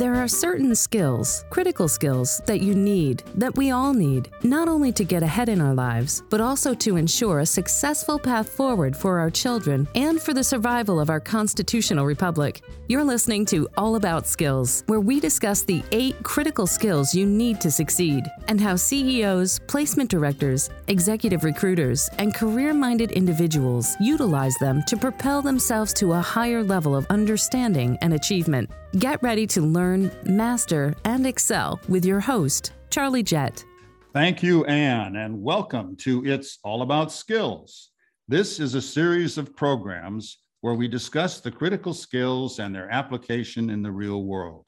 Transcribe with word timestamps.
There 0.00 0.14
are 0.14 0.28
certain 0.28 0.74
skills, 0.74 1.44
critical 1.50 1.86
skills, 1.86 2.40
that 2.46 2.62
you 2.62 2.74
need, 2.74 3.22
that 3.34 3.54
we 3.58 3.70
all 3.70 3.92
need, 3.92 4.30
not 4.42 4.66
only 4.66 4.92
to 4.92 5.04
get 5.04 5.22
ahead 5.22 5.50
in 5.50 5.60
our 5.60 5.74
lives, 5.74 6.22
but 6.30 6.40
also 6.40 6.72
to 6.72 6.96
ensure 6.96 7.40
a 7.40 7.44
successful 7.44 8.18
path 8.18 8.48
forward 8.48 8.96
for 8.96 9.18
our 9.18 9.28
children 9.28 9.86
and 9.94 10.18
for 10.18 10.32
the 10.32 10.42
survival 10.42 10.98
of 10.98 11.10
our 11.10 11.20
constitutional 11.20 12.06
republic. 12.06 12.62
You're 12.88 13.04
listening 13.04 13.44
to 13.52 13.68
All 13.76 13.96
About 13.96 14.26
Skills, 14.26 14.84
where 14.86 15.00
we 15.00 15.20
discuss 15.20 15.64
the 15.64 15.82
eight 15.92 16.16
critical 16.22 16.66
skills 16.66 17.14
you 17.14 17.26
need 17.26 17.60
to 17.60 17.70
succeed 17.70 18.24
and 18.48 18.58
how 18.58 18.76
CEOs, 18.76 19.60
placement 19.66 20.08
directors, 20.08 20.70
executive 20.88 21.44
recruiters, 21.44 22.08
and 22.16 22.34
career 22.34 22.72
minded 22.72 23.12
individuals 23.12 23.96
utilize 24.00 24.56
them 24.60 24.82
to 24.86 24.96
propel 24.96 25.42
themselves 25.42 25.92
to 25.92 26.14
a 26.14 26.20
higher 26.22 26.64
level 26.64 26.96
of 26.96 27.06
understanding 27.10 27.98
and 28.00 28.14
achievement. 28.14 28.70
Get 28.98 29.22
ready 29.22 29.46
to 29.46 29.60
learn, 29.60 30.10
master, 30.24 30.96
and 31.04 31.24
excel 31.24 31.78
with 31.88 32.04
your 32.04 32.18
host, 32.18 32.72
Charlie 32.90 33.22
Jett. 33.22 33.64
Thank 34.12 34.42
you, 34.42 34.64
Anne, 34.64 35.14
and 35.14 35.40
welcome 35.40 35.94
to 35.98 36.26
It's 36.26 36.58
All 36.64 36.82
About 36.82 37.12
Skills. 37.12 37.92
This 38.26 38.58
is 38.58 38.74
a 38.74 38.82
series 38.82 39.38
of 39.38 39.54
programs 39.54 40.38
where 40.62 40.74
we 40.74 40.88
discuss 40.88 41.38
the 41.40 41.52
critical 41.52 41.94
skills 41.94 42.58
and 42.58 42.74
their 42.74 42.90
application 42.90 43.70
in 43.70 43.80
the 43.80 43.92
real 43.92 44.24
world. 44.24 44.66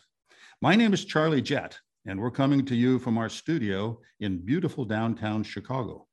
My 0.60 0.76
name 0.76 0.94
is 0.94 1.04
Charlie 1.04 1.42
Jett, 1.42 1.76
and 2.06 2.20
we're 2.20 2.30
coming 2.30 2.64
to 2.66 2.76
you 2.76 3.00
from 3.00 3.18
our 3.18 3.28
studio 3.28 3.98
in 4.20 4.38
beautiful 4.38 4.84
downtown 4.84 5.42
Chicago. 5.42 6.06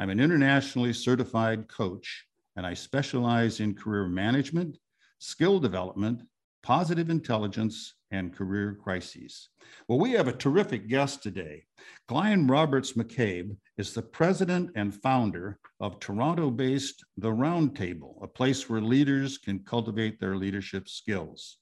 I'm 0.00 0.10
an 0.10 0.18
internationally 0.18 0.92
certified 0.92 1.68
coach, 1.68 2.26
and 2.56 2.66
I 2.66 2.74
specialize 2.74 3.60
in 3.60 3.76
career 3.76 4.08
management, 4.08 4.78
skill 5.20 5.60
development, 5.60 6.22
positive 6.62 7.10
intelligence, 7.10 7.94
and 8.12 8.34
career 8.34 8.78
crises. 8.80 9.48
Well, 9.88 9.98
we 9.98 10.12
have 10.12 10.28
a 10.28 10.32
terrific 10.32 10.86
guest 10.86 11.22
today. 11.22 11.64
Glain 12.08 12.46
Roberts 12.46 12.92
McCabe 12.92 13.56
is 13.78 13.92
the 13.92 14.02
president 14.02 14.70
and 14.76 14.94
founder 14.94 15.58
of 15.80 15.98
Toronto 15.98 16.50
based 16.50 17.04
The 17.16 17.30
Roundtable, 17.30 18.22
a 18.22 18.28
place 18.28 18.68
where 18.68 18.82
leaders 18.82 19.38
can 19.38 19.60
cultivate 19.60 20.20
their 20.20 20.36
leadership 20.36 20.88
skills. 20.88 21.58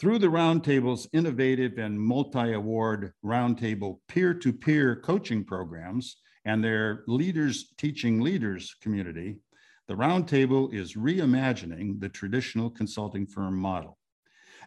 Through 0.00 0.18
the 0.18 0.28
Roundtable's 0.28 1.06
innovative 1.12 1.78
and 1.78 2.00
multi 2.00 2.54
award 2.54 3.12
Roundtable 3.24 3.98
peer 4.08 4.34
to 4.34 4.52
peer 4.52 4.96
coaching 4.96 5.44
programs 5.44 6.16
and 6.44 6.64
their 6.64 7.04
Leaders 7.06 7.72
Teaching 7.78 8.20
Leaders 8.20 8.74
community, 8.82 9.38
the 9.88 9.94
Roundtable 9.94 10.72
is 10.72 10.94
reimagining 10.94 12.00
the 12.00 12.08
traditional 12.08 12.70
consulting 12.70 13.26
firm 13.26 13.56
model. 13.56 13.98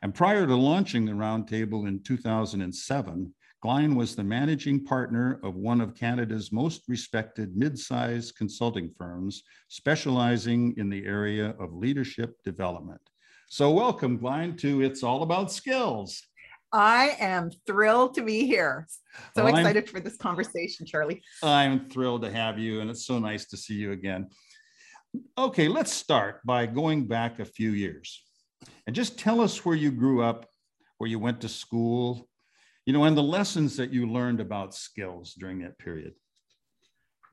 And 0.01 0.13
prior 0.13 0.45
to 0.45 0.55
launching 0.55 1.05
the 1.05 1.13
Roundtable 1.13 1.87
in 1.87 2.03
2007, 2.03 3.33
Glain 3.61 3.95
was 3.95 4.15
the 4.15 4.23
managing 4.23 4.83
partner 4.83 5.39
of 5.41 5.55
one 5.55 5.81
of 5.81 5.95
Canada's 5.95 6.51
most 6.51 6.83
respected 6.87 7.55
mid-sized 7.55 8.35
consulting 8.35 8.91
firms, 8.97 9.41
specializing 9.69 10.75
in 10.77 10.89
the 10.89 11.03
area 11.05 11.55
of 11.59 11.73
leadership 11.73 12.35
development. 12.43 13.01
So 13.47 13.71
welcome, 13.71 14.17
Glain, 14.17 14.57
to 14.57 14.81
It's 14.81 15.01
All 15.01 15.23
About 15.23 15.51
Skills. 15.51 16.21
I 16.73 17.15
am 17.19 17.51
thrilled 17.65 18.15
to 18.15 18.21
be 18.21 18.45
here. 18.45 18.85
So 19.35 19.45
well, 19.45 19.55
excited 19.55 19.85
I'm, 19.87 19.89
for 19.89 19.99
this 20.01 20.17
conversation, 20.17 20.85
Charlie. 20.85 21.21
I'm 21.41 21.89
thrilled 21.89 22.23
to 22.23 22.31
have 22.31 22.59
you, 22.59 22.81
and 22.81 22.89
it's 22.89 23.05
so 23.05 23.17
nice 23.17 23.45
to 23.47 23.57
see 23.57 23.75
you 23.75 23.93
again. 23.93 24.27
Okay, 25.37 25.67
let's 25.67 25.93
start 25.93 26.41
by 26.45 26.65
going 26.65 27.07
back 27.07 27.39
a 27.39 27.45
few 27.45 27.71
years 27.71 28.23
and 28.87 28.95
just 28.95 29.19
tell 29.19 29.41
us 29.41 29.65
where 29.65 29.75
you 29.75 29.91
grew 29.91 30.23
up, 30.23 30.47
where 30.97 31.09
you 31.09 31.19
went 31.19 31.41
to 31.41 31.49
school, 31.49 32.27
you 32.85 32.93
know, 32.93 33.03
and 33.03 33.17
the 33.17 33.23
lessons 33.23 33.77
that 33.77 33.91
you 33.91 34.07
learned 34.07 34.39
about 34.39 34.73
skills 34.73 35.33
during 35.33 35.59
that 35.59 35.77
period. 35.77 36.13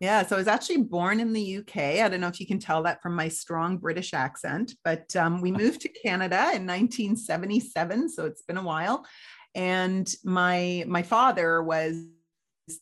Yeah, 0.01 0.27
so 0.27 0.35
I 0.35 0.39
was 0.39 0.49
actually 0.49 0.79
born 0.79 1.21
in 1.21 1.33
the 1.33 1.59
UK. 1.59 1.77
I 1.77 2.09
don't 2.09 2.21
know 2.21 2.27
if 2.27 2.41
you 2.41 2.47
can 2.47 2.59
tell 2.59 2.83
that 2.83 3.01
from 3.01 3.15
my 3.15 3.29
strong 3.29 3.77
British 3.77 4.15
accent, 4.15 4.75
but 4.83 5.15
um, 5.15 5.41
we 5.41 5.53
moved 5.53 5.83
to 5.83 5.89
Canada 5.89 6.51
in 6.55 6.67
1977, 6.67 8.09
so 8.09 8.27
it's 8.27 8.43
been 8.43 8.57
a 8.57 8.65
while. 8.65 9.07
And 9.55 10.13
my 10.25 10.85
my 10.89 11.03
father 11.03 11.63
was 11.63 12.05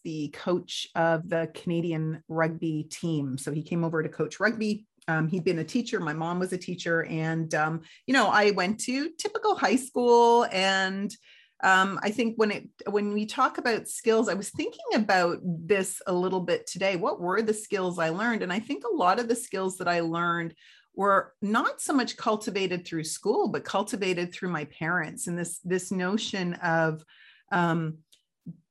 the 0.03 0.29
coach 0.29 0.87
of 0.95 1.29
the 1.29 1.51
Canadian 1.53 2.23
rugby 2.29 2.85
team, 2.85 3.37
so 3.37 3.53
he 3.53 3.63
came 3.63 3.85
over 3.85 4.03
to 4.03 4.09
coach 4.09 4.41
rugby 4.41 4.87
um, 5.11 5.29
he'd 5.29 5.45
been 5.45 5.59
a 5.59 5.65
teacher. 5.65 5.99
My 5.99 6.13
mom 6.13 6.39
was 6.39 6.53
a 6.53 6.59
teacher. 6.59 7.05
And, 7.05 7.53
um, 7.55 7.81
you 8.07 8.15
know, 8.15 8.29
I 8.29 8.53
went 8.53 8.79
to 8.81 9.11
typical 9.19 9.57
high 9.57 9.77
school. 9.77 10.47
And 10.53 11.15
um, 11.63 11.99
I 12.03 12.11
think 12.11 12.37
when 12.37 12.51
it 12.53 12.69
when 12.89 13.13
we 13.13 13.27
talk 13.27 13.59
about 13.59 13.89
skills, 13.89 14.29
I 14.29 14.35
was 14.35 14.51
thinking 14.51 14.95
about 14.95 15.39
this 15.43 16.01
a 16.07 16.13
little 16.13 16.41
bit 16.41 16.67
today. 16.67 16.97
What 16.97 17.21
were 17.21 17.43
the 17.43 17.53
skills 17.53 17.99
I 17.99 18.11
learned? 18.11 18.43
And 18.43 18.53
I 18.53 18.61
think 18.61 18.85
a 18.85 18.97
lot 18.97 19.19
of 19.19 19.29
the 19.29 19.37
skills 19.37 19.77
that 19.79 19.89
I 19.89 20.01
learned 20.01 20.55
were 20.95 21.35
not 21.43 21.81
so 21.81 21.93
much 21.93 22.17
cultivated 22.17 22.87
through 22.87 23.05
school, 23.05 23.49
but 23.49 23.65
cultivated 23.65 24.33
through 24.33 24.51
my 24.51 24.65
parents 24.67 25.27
and 25.27 25.39
this 25.39 25.59
this 25.65 25.91
notion 25.91 26.55
of 26.55 27.05
um, 27.53 27.99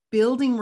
building 0.09 0.57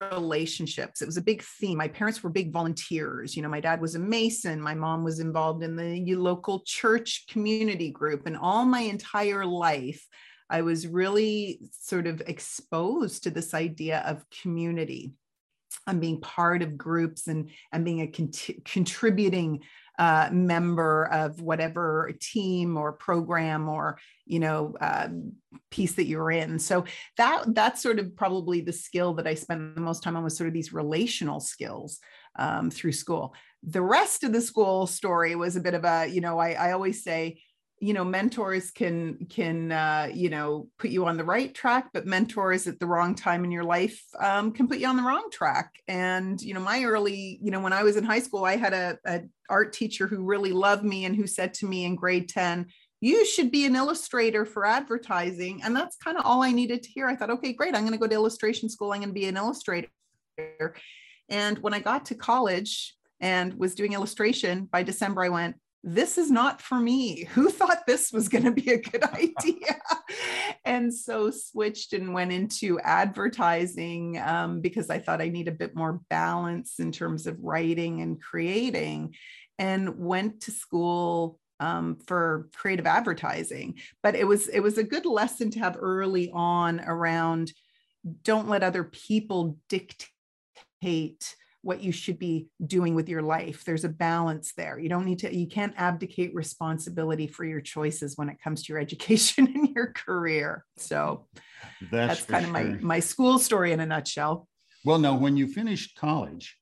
relationships. 0.00 1.02
It 1.02 1.06
was 1.06 1.16
a 1.16 1.22
big 1.22 1.42
theme. 1.42 1.78
My 1.78 1.88
parents 1.88 2.22
were 2.22 2.30
big 2.30 2.52
volunteers. 2.52 3.36
You 3.36 3.42
know, 3.42 3.48
my 3.48 3.60
dad 3.60 3.80
was 3.80 3.94
a 3.94 3.98
mason. 3.98 4.60
My 4.60 4.74
mom 4.74 5.04
was 5.04 5.20
involved 5.20 5.62
in 5.62 5.76
the 5.76 6.14
local 6.14 6.62
church 6.64 7.26
community 7.28 7.90
group. 7.90 8.26
And 8.26 8.36
all 8.36 8.64
my 8.64 8.80
entire 8.80 9.44
life, 9.44 10.06
I 10.48 10.62
was 10.62 10.86
really 10.86 11.60
sort 11.72 12.06
of 12.06 12.22
exposed 12.26 13.24
to 13.24 13.30
this 13.30 13.54
idea 13.54 14.02
of 14.06 14.24
community 14.42 15.12
and 15.86 16.00
being 16.00 16.20
part 16.20 16.62
of 16.62 16.76
groups 16.76 17.28
and, 17.28 17.50
and 17.72 17.84
being 17.84 18.00
a 18.00 18.08
cont- 18.08 18.64
contributing 18.64 19.60
uh, 20.00 20.30
member 20.32 21.04
of 21.12 21.42
whatever 21.42 22.10
team 22.22 22.78
or 22.78 22.90
program 22.90 23.68
or 23.68 23.98
you 24.24 24.40
know 24.40 24.74
uh, 24.80 25.08
piece 25.70 25.92
that 25.92 26.06
you're 26.06 26.30
in. 26.30 26.58
So 26.58 26.86
that 27.18 27.54
that's 27.54 27.82
sort 27.82 27.98
of 27.98 28.16
probably 28.16 28.62
the 28.62 28.72
skill 28.72 29.12
that 29.14 29.26
i 29.26 29.34
spent 29.34 29.74
the 29.74 29.80
most 29.82 30.02
time 30.02 30.16
on 30.16 30.24
was 30.24 30.38
sort 30.38 30.48
of 30.48 30.54
these 30.54 30.72
relational 30.72 31.38
skills 31.38 31.98
um, 32.38 32.70
through 32.70 32.92
school. 32.92 33.34
The 33.62 33.82
rest 33.82 34.24
of 34.24 34.32
the 34.32 34.40
school 34.40 34.86
story 34.86 35.36
was 35.36 35.56
a 35.56 35.60
bit 35.60 35.74
of 35.74 35.84
a 35.84 36.06
you 36.06 36.22
know 36.22 36.38
i, 36.38 36.52
I 36.52 36.72
always 36.72 37.04
say 37.04 37.42
you 37.80 37.94
know 37.94 38.04
mentors 38.04 38.70
can 38.70 39.26
can 39.30 39.72
uh, 39.72 40.08
you 40.12 40.28
know 40.28 40.68
put 40.78 40.90
you 40.90 41.06
on 41.06 41.16
the 41.16 41.24
right 41.24 41.54
track 41.54 41.88
but 41.94 42.06
mentors 42.06 42.66
at 42.66 42.78
the 42.78 42.86
wrong 42.86 43.14
time 43.14 43.42
in 43.42 43.50
your 43.50 43.64
life 43.64 44.02
um, 44.20 44.52
can 44.52 44.68
put 44.68 44.78
you 44.78 44.86
on 44.86 44.96
the 44.96 45.02
wrong 45.02 45.28
track. 45.32 45.74
And 45.88 46.40
you 46.40 46.52
know 46.54 46.60
my 46.60 46.84
early 46.84 47.38
you 47.42 47.50
know 47.50 47.60
when 47.60 47.72
i 47.72 47.82
was 47.82 47.96
in 47.96 48.04
high 48.04 48.20
school 48.20 48.44
i 48.44 48.56
had 48.56 48.74
a, 48.74 48.98
a 49.06 49.22
art 49.48 49.72
teacher 49.72 50.06
who 50.06 50.24
really 50.24 50.52
loved 50.52 50.84
me 50.84 51.06
and 51.06 51.16
who 51.16 51.26
said 51.26 51.54
to 51.54 51.66
me 51.66 51.84
in 51.84 51.96
grade 51.96 52.28
10 52.28 52.66
you 53.00 53.24
should 53.24 53.50
be 53.50 53.64
an 53.64 53.76
illustrator 53.76 54.44
for 54.44 54.66
advertising. 54.66 55.62
And 55.64 55.74
that's 55.74 55.96
kind 55.96 56.18
of 56.18 56.26
all 56.26 56.42
i 56.42 56.52
needed 56.52 56.82
to 56.82 56.90
hear. 56.90 57.08
I 57.08 57.16
thought 57.16 57.30
okay 57.30 57.54
great 57.54 57.74
i'm 57.74 57.82
going 57.82 57.92
to 57.92 57.98
go 57.98 58.06
to 58.06 58.14
illustration 58.14 58.68
school. 58.68 58.92
I'm 58.92 59.00
going 59.00 59.08
to 59.08 59.14
be 59.14 59.26
an 59.26 59.38
illustrator. 59.38 59.88
And 61.28 61.58
when 61.58 61.72
i 61.72 61.80
got 61.80 62.04
to 62.06 62.14
college 62.14 62.94
and 63.20 63.54
was 63.54 63.74
doing 63.74 63.92
illustration 63.92 64.66
by 64.70 64.82
december 64.82 65.22
i 65.22 65.28
went 65.28 65.56
this 65.82 66.18
is 66.18 66.30
not 66.30 66.60
for 66.60 66.78
me. 66.78 67.24
Who 67.32 67.48
thought 67.48 67.86
this 67.86 68.12
was 68.12 68.28
going 68.28 68.44
to 68.44 68.50
be 68.50 68.70
a 68.70 68.80
good 68.80 69.04
idea? 69.14 69.80
and 70.64 70.92
so 70.92 71.30
switched 71.30 71.92
and 71.92 72.12
went 72.12 72.32
into 72.32 72.78
advertising 72.80 74.18
um, 74.18 74.60
because 74.60 74.90
I 74.90 74.98
thought 74.98 75.22
I 75.22 75.28
need 75.28 75.48
a 75.48 75.52
bit 75.52 75.74
more 75.74 76.00
balance 76.10 76.78
in 76.78 76.92
terms 76.92 77.26
of 77.26 77.38
writing 77.40 78.02
and 78.02 78.20
creating, 78.20 79.14
and 79.58 79.98
went 79.98 80.42
to 80.42 80.50
school 80.50 81.38
um, 81.60 81.98
for 82.06 82.48
creative 82.54 82.86
advertising. 82.86 83.78
But 84.02 84.16
it 84.16 84.24
was 84.24 84.48
it 84.48 84.60
was 84.60 84.78
a 84.78 84.84
good 84.84 85.06
lesson 85.06 85.50
to 85.52 85.60
have 85.60 85.76
early 85.78 86.30
on 86.32 86.80
around 86.80 87.52
don't 88.22 88.48
let 88.48 88.62
other 88.62 88.84
people 88.84 89.58
dictate 89.68 91.36
what 91.62 91.82
you 91.82 91.92
should 91.92 92.18
be 92.18 92.48
doing 92.66 92.94
with 92.94 93.08
your 93.08 93.22
life. 93.22 93.64
There's 93.64 93.84
a 93.84 93.88
balance 93.88 94.52
there. 94.56 94.78
You 94.78 94.88
don't 94.88 95.04
need 95.04 95.18
to, 95.20 95.34
you 95.34 95.46
can't 95.46 95.74
abdicate 95.76 96.34
responsibility 96.34 97.26
for 97.26 97.44
your 97.44 97.60
choices 97.60 98.16
when 98.16 98.28
it 98.28 98.40
comes 98.42 98.62
to 98.64 98.72
your 98.72 98.80
education 98.86 99.46
and 99.46 99.68
your 99.74 99.92
career. 99.92 100.64
So 100.76 101.26
that's, 101.90 102.24
that's 102.24 102.30
kind 102.30 102.46
sure. 102.46 102.56
of 102.56 102.80
my, 102.80 102.80
my 102.80 103.00
school 103.00 103.38
story 103.38 103.72
in 103.72 103.80
a 103.80 103.86
nutshell. 103.86 104.48
Well, 104.84 104.98
now, 104.98 105.14
when 105.14 105.36
you 105.36 105.46
finished 105.46 105.96
college, 105.96 106.56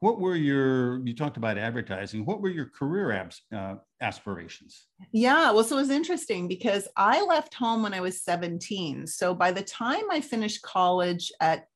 what 0.00 0.18
were 0.18 0.34
your 0.34 1.06
you 1.06 1.14
talked 1.14 1.36
about 1.36 1.56
advertising 1.56 2.24
what 2.24 2.40
were 2.40 2.48
your 2.48 2.66
career 2.66 3.12
abs, 3.12 3.42
uh, 3.54 3.74
aspirations 4.00 4.86
yeah 5.12 5.52
well 5.52 5.62
so 5.62 5.76
it 5.76 5.80
was 5.80 5.90
interesting 5.90 6.48
because 6.48 6.88
i 6.96 7.22
left 7.22 7.54
home 7.54 7.82
when 7.82 7.94
i 7.94 8.00
was 8.00 8.24
17 8.24 9.06
so 9.06 9.34
by 9.34 9.52
the 9.52 9.62
time 9.62 10.10
i 10.10 10.20
finished 10.20 10.62
college 10.62 11.30
at 11.40 11.66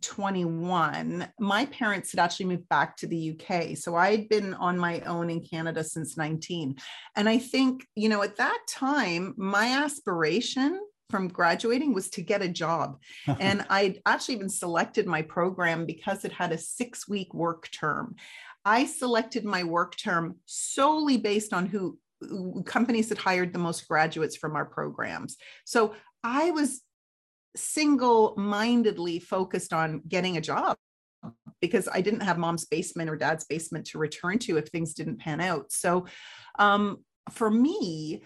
21, 0.00 1.28
my 1.38 1.66
parents 1.66 2.12
had 2.12 2.20
actually 2.20 2.46
moved 2.46 2.68
back 2.68 2.96
to 2.98 3.06
the 3.06 3.32
UK. 3.32 3.76
So 3.76 3.96
I'd 3.96 4.28
been 4.28 4.54
on 4.54 4.78
my 4.78 5.00
own 5.00 5.30
in 5.30 5.40
Canada 5.40 5.84
since 5.84 6.16
19. 6.16 6.76
And 7.16 7.28
I 7.28 7.38
think, 7.38 7.86
you 7.94 8.08
know, 8.08 8.22
at 8.22 8.36
that 8.36 8.58
time, 8.68 9.34
my 9.36 9.82
aspiration 9.84 10.80
from 11.10 11.28
graduating 11.28 11.94
was 11.94 12.10
to 12.10 12.22
get 12.22 12.42
a 12.42 12.48
job. 12.48 12.98
and 13.40 13.64
I'd 13.70 14.00
actually 14.06 14.36
even 14.36 14.48
selected 14.48 15.06
my 15.06 15.22
program 15.22 15.86
because 15.86 16.24
it 16.24 16.32
had 16.32 16.52
a 16.52 16.58
six 16.58 17.08
week 17.08 17.32
work 17.34 17.68
term. 17.70 18.16
I 18.64 18.86
selected 18.86 19.44
my 19.44 19.64
work 19.64 19.96
term 19.96 20.36
solely 20.46 21.18
based 21.18 21.52
on 21.52 21.66
who 21.66 21.98
companies 22.64 23.08
that 23.10 23.18
hired 23.18 23.52
the 23.52 23.58
most 23.58 23.86
graduates 23.86 24.36
from 24.36 24.56
our 24.56 24.64
programs. 24.64 25.36
So 25.64 25.94
I 26.22 26.50
was 26.50 26.80
single 27.56 28.34
mindedly 28.36 29.18
focused 29.18 29.72
on 29.72 30.02
getting 30.08 30.36
a 30.36 30.40
job 30.40 30.76
because 31.60 31.88
I 31.90 32.00
didn't 32.00 32.20
have 32.20 32.38
mom's 32.38 32.66
basement 32.66 33.08
or 33.08 33.16
dad's 33.16 33.44
basement 33.44 33.86
to 33.86 33.98
return 33.98 34.38
to 34.40 34.58
if 34.58 34.68
things 34.68 34.94
didn't 34.94 35.18
pan 35.18 35.40
out. 35.40 35.72
So 35.72 36.06
um, 36.58 37.04
for 37.30 37.50
me, 37.50 38.22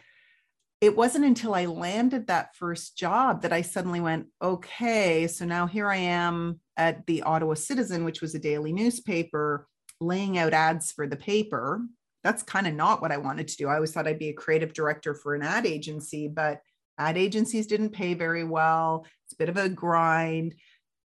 it 0.81 0.97
wasn't 0.97 1.25
until 1.25 1.55
I 1.55 1.67
landed 1.67 2.27
that 2.27 2.55
first 2.55 2.97
job 2.97 3.43
that 3.43 3.53
I 3.53 3.63
suddenly 3.63 4.01
went, 4.01 4.27
okay, 4.41 5.27
so 5.27 5.45
now 5.45 5.67
here 5.67 5.89
I 5.89 5.97
am 5.97 6.61
at 6.77 7.05
the 7.07 7.23
Ottawa 7.23 7.55
Citizen, 7.55 8.05
which 8.05 8.21
was 8.21 8.35
a 8.35 8.39
daily 8.39 8.73
newspaper, 8.73 9.67
laying 10.01 10.39
out 10.39 10.53
ads 10.53 10.93
for 10.93 11.09
the 11.09 11.17
paper. 11.17 11.83
That's 12.23 12.45
kind 12.45 12.67
of 12.67 12.75
not 12.75 13.03
what 13.03 13.11
I 13.11 13.17
wanted 13.17 13.49
to 13.49 13.57
do. 13.57 13.69
I 13.69 13.75
always 13.75 13.93
thought 13.93 14.07
I'd 14.07 14.21
be 14.21 14.29
a 14.29 14.35
creative 14.35 14.73
director 14.73 15.15
for 15.15 15.35
an 15.35 15.43
ad 15.43 15.67
agency, 15.67 16.29
but 16.29 16.61
ad 16.99 17.17
agencies 17.17 17.67
didn't 17.67 17.91
pay 17.91 18.15
very 18.15 18.45
well. 18.45 19.06
It's 19.25 19.35
a 19.35 19.37
bit 19.37 19.49
of 19.49 19.56
a 19.56 19.69
grind. 19.69 20.55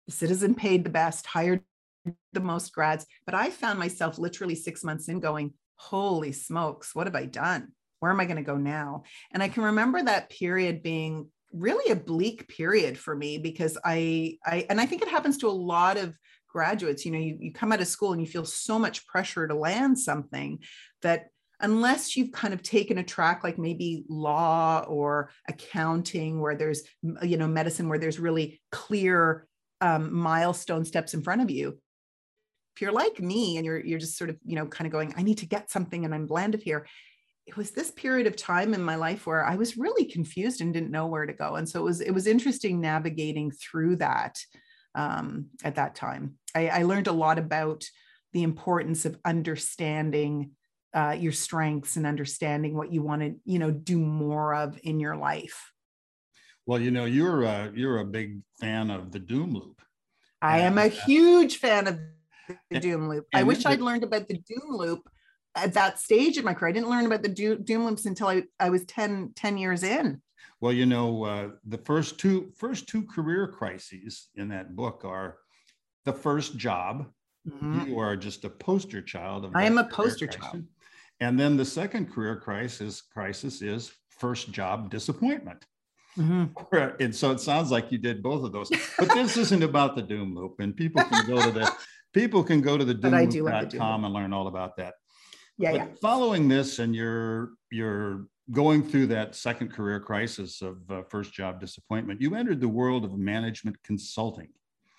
The 0.07 0.13
Citizen 0.13 0.55
paid 0.55 0.83
the 0.83 0.89
best, 0.89 1.25
hired 1.25 1.63
the 2.33 2.39
most 2.39 2.73
grads, 2.73 3.05
but 3.25 3.35
I 3.35 3.49
found 3.49 3.77
myself 3.77 4.17
literally 4.17 4.55
six 4.55 4.83
months 4.83 5.07
in 5.07 5.19
going, 5.19 5.53
holy 5.75 6.31
smokes, 6.31 6.95
what 6.95 7.07
have 7.07 7.15
I 7.15 7.25
done? 7.25 7.69
Where 7.99 8.11
am 8.11 8.19
I 8.19 8.25
going 8.25 8.37
to 8.37 8.43
go 8.43 8.57
now? 8.57 9.03
And 9.31 9.43
I 9.43 9.49
can 9.49 9.63
remember 9.63 10.01
that 10.01 10.29
period 10.29 10.81
being 10.81 11.29
really 11.53 11.91
a 11.91 11.95
bleak 11.95 12.47
period 12.47 12.97
for 12.97 13.15
me 13.15 13.37
because 13.37 13.77
I, 13.83 14.37
I 14.45 14.65
and 14.69 14.79
I 14.79 14.85
think 14.85 15.01
it 15.01 15.09
happens 15.09 15.37
to 15.39 15.49
a 15.49 15.51
lot 15.51 15.97
of 15.97 16.17
graduates. 16.47 17.05
You 17.05 17.11
know, 17.11 17.19
you, 17.19 17.37
you 17.39 17.53
come 17.53 17.71
out 17.71 17.81
of 17.81 17.87
school 17.87 18.13
and 18.13 18.21
you 18.21 18.27
feel 18.27 18.45
so 18.45 18.79
much 18.79 19.05
pressure 19.05 19.47
to 19.47 19.55
land 19.55 19.99
something 19.99 20.59
that 21.01 21.27
unless 21.61 22.15
you've 22.15 22.31
kind 22.31 22.53
of 22.53 22.61
taken 22.61 22.97
a 22.97 23.03
track 23.03 23.43
like 23.43 23.57
maybe 23.57 24.03
law 24.09 24.83
or 24.87 25.31
accounting 25.47 26.39
where 26.39 26.55
there's 26.55 26.83
you 27.23 27.37
know 27.37 27.47
medicine 27.47 27.89
where 27.89 27.99
there's 27.99 28.19
really 28.19 28.61
clear 28.71 29.47
um, 29.81 30.13
milestone 30.13 30.85
steps 30.85 31.13
in 31.13 31.21
front 31.21 31.41
of 31.41 31.49
you. 31.49 31.79
If 32.75 32.81
you're 32.81 32.91
like 32.91 33.19
me 33.19 33.57
and 33.57 33.65
you're 33.65 33.79
you're 33.79 33.99
just 33.99 34.17
sort 34.17 34.29
of 34.29 34.37
you 34.45 34.55
know 34.55 34.65
kind 34.65 34.85
of 34.85 34.91
going 34.91 35.13
i 35.17 35.23
need 35.23 35.39
to 35.39 35.45
get 35.45 35.69
something 35.69 36.05
and 36.05 36.15
i'm 36.15 36.27
landed 36.27 36.63
here 36.63 36.87
it 37.45 37.57
was 37.57 37.71
this 37.71 37.91
period 37.91 38.27
of 38.27 38.35
time 38.37 38.73
in 38.73 38.81
my 38.81 38.95
life 38.95 39.25
where 39.25 39.43
i 39.43 39.55
was 39.55 39.77
really 39.77 40.05
confused 40.05 40.61
and 40.61 40.73
didn't 40.73 40.91
know 40.91 41.07
where 41.07 41.25
to 41.25 41.33
go. 41.33 41.55
And 41.55 41.67
so 41.67 41.79
it 41.79 41.83
was 41.83 42.01
it 42.01 42.11
was 42.11 42.27
interesting 42.27 42.79
navigating 42.79 43.51
through 43.51 43.97
that 43.97 44.39
um, 44.95 45.47
at 45.63 45.75
that 45.75 45.95
time. 45.95 46.35
I, 46.55 46.67
I 46.67 46.83
learned 46.83 47.07
a 47.07 47.13
lot 47.13 47.39
about 47.39 47.83
the 48.33 48.43
importance 48.43 49.05
of 49.05 49.17
understanding 49.25 50.51
uh, 50.93 51.15
your 51.17 51.31
strengths 51.31 51.95
and 51.95 52.05
understanding 52.05 52.75
what 52.75 52.91
you 52.91 53.01
want 53.01 53.21
to 53.21 53.35
you 53.45 53.59
know 53.59 53.71
do 53.71 53.97
more 53.97 54.53
of 54.53 54.77
in 54.83 54.99
your 54.99 55.15
life 55.15 55.71
well 56.65 56.79
you 56.79 56.91
know 56.91 57.05
you're 57.05 57.43
a, 57.43 57.71
you're 57.73 57.99
a 57.99 58.05
big 58.05 58.41
fan 58.59 58.91
of 58.91 59.11
the 59.11 59.19
doom 59.19 59.53
loop 59.53 59.81
i 60.41 60.59
am 60.59 60.77
a 60.77 60.87
huge 60.87 61.57
fan 61.57 61.87
of 61.87 61.99
the 62.69 62.79
doom 62.79 63.09
loop. 63.09 63.27
I 63.33 63.43
wish 63.43 63.65
I'd 63.65 63.81
learned 63.81 64.03
about 64.03 64.27
the 64.27 64.37
doom 64.37 64.75
loop 64.75 65.09
at 65.55 65.73
that 65.73 65.99
stage 65.99 66.37
in 66.37 66.45
my 66.45 66.53
career. 66.53 66.69
I 66.69 66.73
didn't 66.73 66.89
learn 66.89 67.05
about 67.05 67.23
the 67.23 67.29
doom 67.29 67.85
loops 67.85 68.05
until 68.05 68.27
I, 68.27 68.43
I 68.59 68.69
was 68.69 68.85
10, 68.85 69.33
10 69.35 69.57
years 69.57 69.83
in. 69.83 70.21
Well, 70.59 70.73
you 70.73 70.85
know, 70.85 71.23
uh, 71.23 71.49
the 71.65 71.79
first 71.79 72.19
two 72.19 72.51
first 72.55 72.87
two 72.87 73.03
career 73.03 73.47
crises 73.47 74.29
in 74.35 74.49
that 74.49 74.75
book 74.75 75.03
are 75.03 75.37
the 76.05 76.13
first 76.13 76.55
job. 76.55 77.07
Mm-hmm. 77.49 77.89
You 77.89 77.99
are 77.99 78.15
just 78.15 78.45
a 78.45 78.49
poster 78.49 79.01
child 79.01 79.45
of. 79.45 79.55
I 79.55 79.63
am 79.63 79.79
a 79.79 79.85
poster 79.85 80.27
child. 80.27 80.63
And 81.21 81.39
then 81.39 81.55
the 81.55 81.65
second 81.65 82.11
career 82.11 82.35
crisis 82.35 83.01
crisis 83.01 83.61
is 83.61 83.91
first 84.09 84.51
job 84.51 84.89
disappointment. 84.89 85.65
Mm-hmm. 86.17 86.75
And 86.99 87.15
so 87.15 87.31
it 87.31 87.39
sounds 87.39 87.71
like 87.71 87.91
you 87.91 87.97
did 87.97 88.21
both 88.21 88.43
of 88.43 88.51
those. 88.51 88.69
But 88.97 89.13
this 89.13 89.37
isn't 89.37 89.63
about 89.63 89.95
the 89.95 90.01
doom 90.01 90.35
loop, 90.35 90.59
and 90.59 90.75
people 90.75 91.03
can 91.03 91.25
go 91.25 91.41
to 91.41 91.51
the 91.51 91.71
people 92.13 92.43
can 92.43 92.59
go 92.59 92.77
to 92.77 92.83
the 92.83 92.93
doom.com 92.93 94.03
and 94.03 94.13
learn 94.13 94.33
all 94.33 94.47
about 94.47 94.75
that. 94.77 94.95
Yeah, 95.57 95.71
but 95.71 95.77
yeah. 95.77 95.87
Following 96.01 96.47
this, 96.47 96.79
and 96.79 96.93
you're 96.95 97.51
you're 97.71 98.25
going 98.51 98.83
through 98.83 99.07
that 99.07 99.35
second 99.35 99.71
career 99.71 99.99
crisis 99.99 100.61
of 100.61 100.77
uh, 100.89 101.03
first 101.03 101.33
job 101.33 101.61
disappointment, 101.61 102.19
you 102.19 102.35
entered 102.35 102.59
the 102.59 102.67
world 102.67 103.05
of 103.05 103.17
management 103.17 103.77
consulting. 103.83 104.49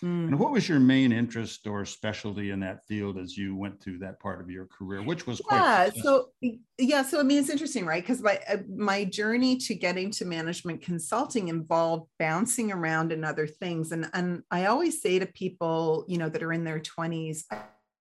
Mm. 0.03 0.29
And 0.29 0.39
what 0.39 0.51
was 0.51 0.69
your 0.69 0.81
main 0.81 1.13
interest 1.13 1.67
or 1.69 1.85
specialty 1.85 2.51
in 2.51 2.59
that 2.61 2.85
field 2.87 3.19
as 3.19 3.39
you 3.39 3.55
went 3.55 3.81
through 3.81 3.99
that 3.99 4.19
part 4.19 4.41
of 4.41 4.51
your 4.51 4.67
career, 4.67 5.01
which 5.01 5.29
was 5.29 5.41
yeah. 5.51 5.91
So 6.03 6.31
yeah, 6.77 7.03
so 7.03 7.21
I 7.21 7.23
mean, 7.23 7.39
it's 7.39 7.51
interesting, 7.51 7.87
right? 7.87 8.03
Because 8.03 8.21
my 8.21 8.41
uh, 8.49 8.59
my 8.77 9.05
journey 9.05 9.57
to 9.59 9.75
getting 9.75 10.11
to 10.13 10.25
management 10.25 10.83
consulting 10.83 11.49
involved 11.49 12.09
bouncing 12.19 12.73
around 12.73 13.13
in 13.13 13.23
other 13.23 13.47
things, 13.47 13.93
and 13.93 14.11
and 14.13 14.43
I 14.51 14.67
always 14.67 15.01
say 15.01 15.21
to 15.21 15.27
people, 15.27 16.05
you 16.09 16.19
know, 16.19 16.29
that 16.29 16.43
are 16.43 16.53
in 16.53 16.65
their 16.65 16.81
twenties, 16.81 17.45
I, 17.51 17.61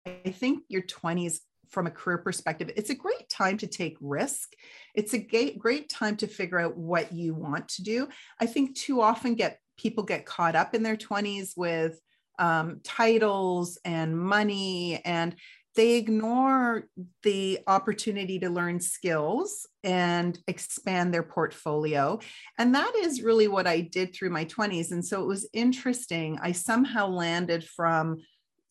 I 0.06 0.30
think 0.30 0.62
your 0.68 0.82
twenties 0.82 1.40
from 1.68 1.86
a 1.86 1.90
career 1.90 2.18
perspective, 2.18 2.70
it's 2.76 2.90
a 2.90 2.94
great 2.94 3.28
time 3.28 3.58
to 3.58 3.66
take 3.66 3.96
risk. 4.00 4.52
It's 4.94 5.12
a 5.12 5.18
great, 5.18 5.58
great 5.58 5.88
time 5.88 6.16
to 6.18 6.26
figure 6.26 6.58
out 6.58 6.76
what 6.76 7.12
you 7.12 7.34
want 7.34 7.68
to 7.70 7.82
do. 7.82 8.08
I 8.40 8.46
think 8.46 8.76
too 8.76 9.02
often 9.02 9.34
get 9.34 9.58
people 9.78 10.04
get 10.04 10.26
caught 10.26 10.54
up 10.54 10.74
in 10.74 10.82
their 10.82 10.96
20s 10.96 11.56
with 11.56 11.98
um, 12.38 12.80
titles 12.84 13.78
and 13.84 14.18
money 14.18 15.00
and 15.04 15.34
they 15.78 15.94
ignore 15.94 16.88
the 17.22 17.60
opportunity 17.68 18.40
to 18.40 18.50
learn 18.50 18.80
skills 18.80 19.64
and 19.84 20.36
expand 20.48 21.14
their 21.14 21.22
portfolio. 21.22 22.18
And 22.58 22.74
that 22.74 22.92
is 22.96 23.22
really 23.22 23.46
what 23.46 23.68
I 23.68 23.82
did 23.82 24.12
through 24.12 24.30
my 24.30 24.44
20s. 24.44 24.90
And 24.90 25.04
so 25.04 25.22
it 25.22 25.26
was 25.26 25.48
interesting. 25.52 26.36
I 26.42 26.50
somehow 26.50 27.06
landed 27.06 27.62
from, 27.62 28.16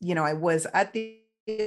you 0.02 0.16
know, 0.16 0.26
I 0.26 0.34
was 0.34 0.68
at 0.74 0.92
the 0.92 1.22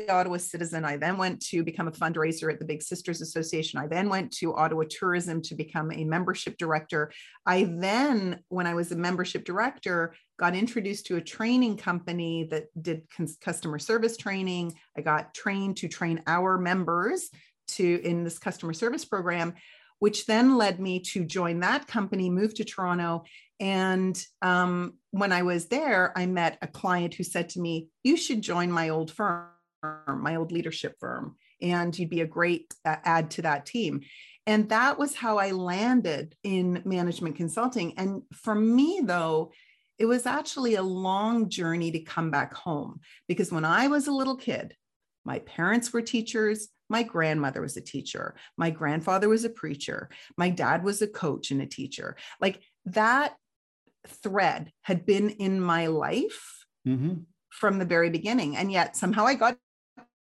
Ottawa 0.08 0.36
Citizen. 0.36 0.84
I 0.84 0.96
then 0.96 1.16
went 1.16 1.40
to 1.46 1.64
become 1.64 1.88
a 1.88 1.92
fundraiser 1.92 2.52
at 2.52 2.58
the 2.58 2.64
Big 2.64 2.82
Sisters 2.82 3.20
Association. 3.20 3.78
I 3.78 3.86
then 3.86 4.08
went 4.08 4.30
to 4.32 4.54
Ottawa 4.54 4.84
Tourism 4.88 5.40
to 5.42 5.54
become 5.54 5.90
a 5.90 6.04
membership 6.04 6.58
director. 6.58 7.10
I 7.46 7.64
then, 7.64 8.40
when 8.48 8.66
I 8.66 8.74
was 8.74 8.92
a 8.92 8.96
membership 8.96 9.44
director, 9.44 10.14
got 10.38 10.54
introduced 10.54 11.06
to 11.06 11.16
a 11.16 11.22
training 11.22 11.78
company 11.78 12.48
that 12.50 12.66
did 12.80 13.04
customer 13.40 13.78
service 13.78 14.16
training. 14.16 14.74
I 14.96 15.00
got 15.00 15.32
trained 15.32 15.78
to 15.78 15.88
train 15.88 16.22
our 16.26 16.58
members 16.58 17.30
to 17.68 18.00
in 18.04 18.24
this 18.24 18.38
customer 18.38 18.72
service 18.72 19.04
program 19.04 19.54
which 20.00 20.24
then 20.24 20.56
led 20.56 20.80
me 20.80 20.98
to 20.98 21.26
join 21.26 21.60
that 21.60 21.86
company, 21.86 22.30
move 22.30 22.54
to 22.54 22.64
Toronto. 22.64 23.22
And 23.60 24.18
um, 24.40 24.94
when 25.10 25.30
I 25.30 25.42
was 25.42 25.66
there, 25.66 26.16
I 26.16 26.24
met 26.24 26.56
a 26.62 26.66
client 26.66 27.12
who 27.12 27.22
said 27.22 27.50
to 27.50 27.60
me, 27.60 27.88
You 28.02 28.16
should 28.16 28.40
join 28.40 28.72
my 28.72 28.88
old 28.88 29.10
firm 29.10 29.50
my 29.82 30.36
old 30.36 30.52
leadership 30.52 30.96
firm, 31.00 31.36
and 31.60 31.96
you'd 31.98 32.10
be 32.10 32.20
a 32.20 32.26
great 32.26 32.74
uh, 32.84 32.96
add 33.04 33.30
to 33.32 33.42
that 33.42 33.66
team. 33.66 34.02
And 34.46 34.68
that 34.70 34.98
was 34.98 35.14
how 35.14 35.38
I 35.38 35.52
landed 35.52 36.34
in 36.42 36.82
management 36.84 37.36
consulting. 37.36 37.96
And 37.98 38.22
for 38.32 38.54
me, 38.54 39.00
though, 39.04 39.52
it 39.98 40.06
was 40.06 40.26
actually 40.26 40.76
a 40.76 40.82
long 40.82 41.50
journey 41.50 41.90
to 41.92 42.00
come 42.00 42.30
back 42.30 42.54
home 42.54 43.00
because 43.28 43.52
when 43.52 43.66
I 43.66 43.88
was 43.88 44.06
a 44.06 44.12
little 44.12 44.36
kid, 44.36 44.74
my 45.24 45.40
parents 45.40 45.92
were 45.92 46.00
teachers. 46.00 46.68
My 46.88 47.02
grandmother 47.02 47.60
was 47.60 47.76
a 47.76 47.82
teacher. 47.82 48.34
My 48.56 48.70
grandfather 48.70 49.28
was 49.28 49.44
a 49.44 49.50
preacher. 49.50 50.08
My 50.38 50.48
dad 50.48 50.82
was 50.82 51.02
a 51.02 51.06
coach 51.06 51.50
and 51.50 51.60
a 51.60 51.66
teacher. 51.66 52.16
Like 52.40 52.62
that 52.86 53.36
thread 54.08 54.72
had 54.82 55.04
been 55.04 55.30
in 55.30 55.60
my 55.60 55.88
life 55.88 56.64
mm-hmm. 56.88 57.20
from 57.50 57.78
the 57.78 57.84
very 57.84 58.10
beginning. 58.10 58.56
And 58.56 58.72
yet 58.72 58.96
somehow 58.96 59.26
I 59.26 59.34
got 59.34 59.58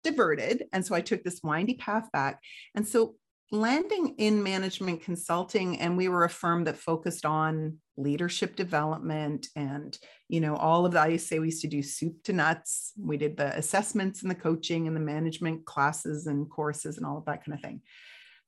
diverted. 0.07 0.65
And 0.73 0.85
so 0.85 0.95
I 0.95 1.01
took 1.01 1.23
this 1.23 1.41
windy 1.43 1.75
path 1.75 2.11
back. 2.13 2.41
And 2.75 2.87
so 2.87 3.17
landing 3.53 4.15
in 4.19 4.43
management 4.43 5.03
consulting 5.03 5.79
and 5.79 5.97
we 5.97 6.09
were 6.09 6.25
a 6.25 6.31
firm 6.31 6.65
that 6.65 6.77
focused 6.77 7.25
on 7.25 7.77
leadership 7.97 8.57
development 8.57 9.47
and 9.55 9.99
you 10.29 10.41
know 10.41 10.57
all 10.57 10.85
of 10.85 10.93
that 10.93 11.05
i 11.05 11.17
say 11.17 11.39
we 11.39 11.47
used 11.47 11.63
to 11.63 11.69
do 11.69 11.83
soup 11.83 12.23
to 12.25 12.33
nuts 12.33 12.93
we 12.99 13.17
did 13.17 13.37
the 13.37 13.57
assessments 13.57 14.23
and 14.23 14.31
the 14.31 14.35
coaching 14.35 14.89
and 14.89 14.97
the 14.97 15.01
management 15.01 15.65
classes 15.65 16.27
and 16.27 16.51
courses 16.51 16.97
and 16.97 17.07
all 17.07 17.19
of 17.19 17.25
that 17.25 17.45
kind 17.45 17.57
of 17.57 17.63
thing 17.63 17.81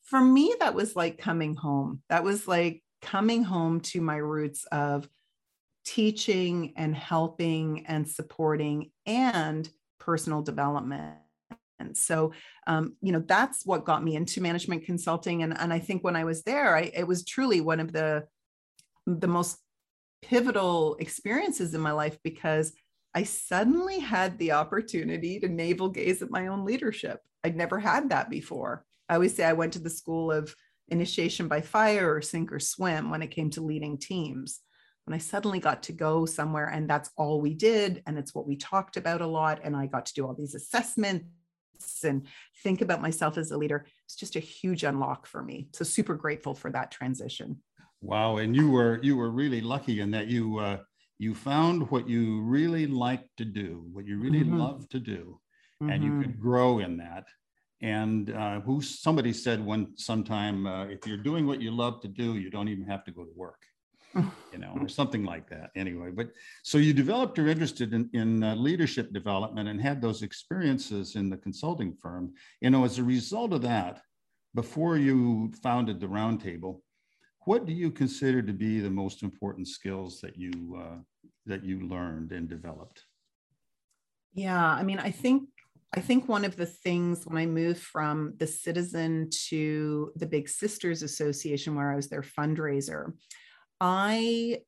for 0.02 0.20
me 0.20 0.52
that 0.58 0.74
was 0.74 0.96
like 0.96 1.16
coming 1.16 1.54
home 1.54 2.02
that 2.08 2.24
was 2.24 2.48
like 2.48 2.82
coming 3.00 3.44
home 3.44 3.80
to 3.80 4.00
my 4.00 4.16
roots 4.16 4.64
of 4.72 5.08
teaching 5.84 6.74
and 6.76 6.94
helping 6.94 7.86
and 7.86 8.06
supporting 8.06 8.90
and 9.06 9.70
personal 10.00 10.42
development 10.42 11.14
so, 11.96 12.32
um, 12.66 12.94
you 13.00 13.12
know, 13.12 13.22
that's 13.26 13.64
what 13.64 13.84
got 13.84 14.02
me 14.02 14.16
into 14.16 14.40
management 14.40 14.84
consulting. 14.84 15.42
And, 15.42 15.58
and 15.58 15.72
I 15.72 15.78
think 15.78 16.02
when 16.02 16.16
I 16.16 16.24
was 16.24 16.42
there, 16.42 16.76
I, 16.76 16.90
it 16.94 17.06
was 17.06 17.24
truly 17.24 17.60
one 17.60 17.80
of 17.80 17.92
the 17.92 18.26
the 19.06 19.28
most 19.28 19.58
pivotal 20.22 20.96
experiences 20.96 21.74
in 21.74 21.80
my 21.80 21.92
life 21.92 22.18
because 22.22 22.72
I 23.14 23.22
suddenly 23.22 24.00
had 24.00 24.38
the 24.38 24.52
opportunity 24.52 25.40
to 25.40 25.48
navel 25.48 25.88
gaze 25.88 26.20
at 26.22 26.30
my 26.30 26.48
own 26.48 26.64
leadership. 26.64 27.20
I'd 27.42 27.56
never 27.56 27.78
had 27.78 28.10
that 28.10 28.28
before. 28.28 28.84
I 29.08 29.14
always 29.14 29.34
say 29.34 29.44
I 29.44 29.54
went 29.54 29.72
to 29.74 29.78
the 29.78 29.88
school 29.88 30.30
of 30.30 30.54
initiation 30.88 31.48
by 31.48 31.60
fire 31.60 32.14
or 32.14 32.20
sink 32.20 32.52
or 32.52 32.60
swim 32.60 33.10
when 33.10 33.22
it 33.22 33.30
came 33.30 33.50
to 33.50 33.62
leading 33.62 33.98
teams. 33.98 34.60
When 35.04 35.14
I 35.14 35.18
suddenly 35.18 35.58
got 35.58 35.82
to 35.84 35.92
go 35.92 36.26
somewhere 36.26 36.68
and 36.68 36.88
that's 36.88 37.10
all 37.16 37.40
we 37.40 37.54
did, 37.54 38.02
and 38.06 38.18
it's 38.18 38.34
what 38.34 38.46
we 38.46 38.56
talked 38.56 38.98
about 38.98 39.22
a 39.22 39.26
lot, 39.26 39.60
and 39.64 39.74
I 39.74 39.86
got 39.86 40.04
to 40.06 40.14
do 40.14 40.26
all 40.26 40.34
these 40.34 40.54
assessments 40.54 41.24
and 42.04 42.26
think 42.62 42.80
about 42.80 43.02
myself 43.02 43.38
as 43.38 43.50
a 43.50 43.58
leader, 43.58 43.86
it's 44.04 44.16
just 44.16 44.36
a 44.36 44.40
huge 44.40 44.84
unlock 44.84 45.26
for 45.26 45.42
me. 45.42 45.68
So 45.72 45.84
super 45.84 46.14
grateful 46.14 46.54
for 46.54 46.70
that 46.72 46.90
transition. 46.90 47.60
Wow, 48.00 48.36
and 48.36 48.54
you 48.54 48.70
were 48.70 49.00
you 49.02 49.16
were 49.16 49.30
really 49.30 49.60
lucky 49.60 50.00
in 50.00 50.10
that 50.12 50.28
you 50.28 50.58
uh, 50.58 50.78
you 51.18 51.34
found 51.34 51.90
what 51.90 52.08
you 52.08 52.40
really 52.42 52.86
like 52.86 53.24
to 53.38 53.44
do, 53.44 53.84
what 53.92 54.06
you 54.06 54.18
really 54.18 54.40
mm-hmm. 54.40 54.58
love 54.58 54.88
to 54.90 55.00
do, 55.00 55.40
mm-hmm. 55.82 55.92
and 55.92 56.04
you 56.04 56.20
could 56.20 56.32
mm-hmm. 56.32 56.42
grow 56.42 56.78
in 56.78 56.96
that. 56.98 57.24
And 57.80 58.30
uh, 58.30 58.60
who 58.60 58.80
somebody 58.80 59.32
said 59.32 59.64
one 59.64 59.96
sometime, 59.96 60.66
uh, 60.66 60.86
if 60.86 61.06
you're 61.06 61.16
doing 61.16 61.46
what 61.46 61.60
you 61.60 61.70
love 61.70 62.00
to 62.02 62.08
do, 62.08 62.36
you 62.36 62.50
don't 62.50 62.68
even 62.68 62.86
have 62.86 63.04
to 63.04 63.12
go 63.12 63.24
to 63.24 63.30
work, 63.34 63.60
you 64.14 64.58
know, 64.58 64.76
or 64.80 64.88
something 64.88 65.24
like 65.24 65.48
that. 65.50 65.70
Anyway, 65.76 66.10
but 66.10 66.30
so 66.62 66.78
you 66.78 66.92
developed 66.92 67.38
your 67.38 67.48
interest 67.48 67.80
in, 67.80 68.08
in 68.12 68.42
uh, 68.42 68.54
leadership 68.54 69.12
development 69.12 69.68
and 69.68 69.80
had 69.80 70.00
those 70.00 70.22
experiences 70.22 71.16
in 71.16 71.28
the 71.28 71.36
consulting 71.36 71.94
firm. 71.94 72.32
You 72.60 72.70
know, 72.70 72.84
as 72.84 72.98
a 72.98 73.04
result 73.04 73.52
of 73.52 73.62
that, 73.62 74.00
before 74.54 74.96
you 74.96 75.52
founded 75.62 76.00
the 76.00 76.06
Roundtable, 76.06 76.80
what 77.44 77.66
do 77.66 77.72
you 77.72 77.90
consider 77.90 78.42
to 78.42 78.52
be 78.52 78.80
the 78.80 78.90
most 78.90 79.22
important 79.22 79.68
skills 79.68 80.20
that 80.20 80.36
you 80.36 80.78
uh, 80.80 80.96
that 81.46 81.64
you 81.64 81.80
learned 81.80 82.32
and 82.32 82.48
developed? 82.48 83.04
Yeah, 84.34 84.64
I 84.64 84.82
mean, 84.82 84.98
I 84.98 85.10
think 85.10 85.48
I 85.94 86.00
think 86.00 86.28
one 86.28 86.44
of 86.44 86.56
the 86.56 86.66
things 86.66 87.24
when 87.24 87.38
I 87.38 87.46
moved 87.46 87.80
from 87.80 88.34
the 88.38 88.46
Citizen 88.46 89.30
to 89.48 90.12
the 90.16 90.26
Big 90.26 90.48
Sisters 90.48 91.02
Association, 91.02 91.74
where 91.74 91.90
I 91.90 91.96
was 91.96 92.08
their 92.08 92.22
fundraiser, 92.22 93.12
I 93.80 94.60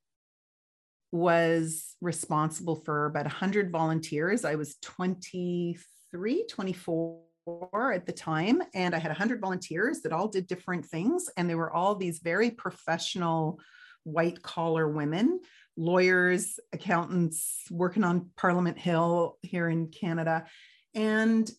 was 1.11 1.95
responsible 1.99 2.75
for 2.75 3.05
about 3.05 3.25
100 3.25 3.71
volunteers. 3.71 4.45
I 4.45 4.55
was 4.55 4.75
23, 4.81 6.45
24 6.49 7.93
at 7.93 8.05
the 8.05 8.13
time, 8.13 8.61
and 8.73 8.95
I 8.95 8.99
had 8.99 9.09
100 9.09 9.41
volunteers 9.41 10.01
that 10.01 10.13
all 10.13 10.27
did 10.27 10.47
different 10.47 10.85
things. 10.85 11.29
And 11.35 11.49
they 11.49 11.55
were 11.55 11.71
all 11.71 11.95
these 11.95 12.19
very 12.19 12.51
professional 12.51 13.59
white 14.03 14.41
collar 14.41 14.87
women 14.87 15.39
lawyers, 15.77 16.59
accountants 16.73 17.63
working 17.69 18.03
on 18.03 18.29
Parliament 18.37 18.77
Hill 18.77 19.37
here 19.41 19.67
in 19.69 19.87
Canada. 19.87 20.45
And 20.93 21.49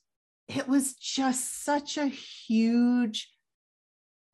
it 0.49 0.69
was 0.69 0.95
just 0.95 1.65
such 1.65 1.97
a 1.97 2.07
huge 2.07 3.33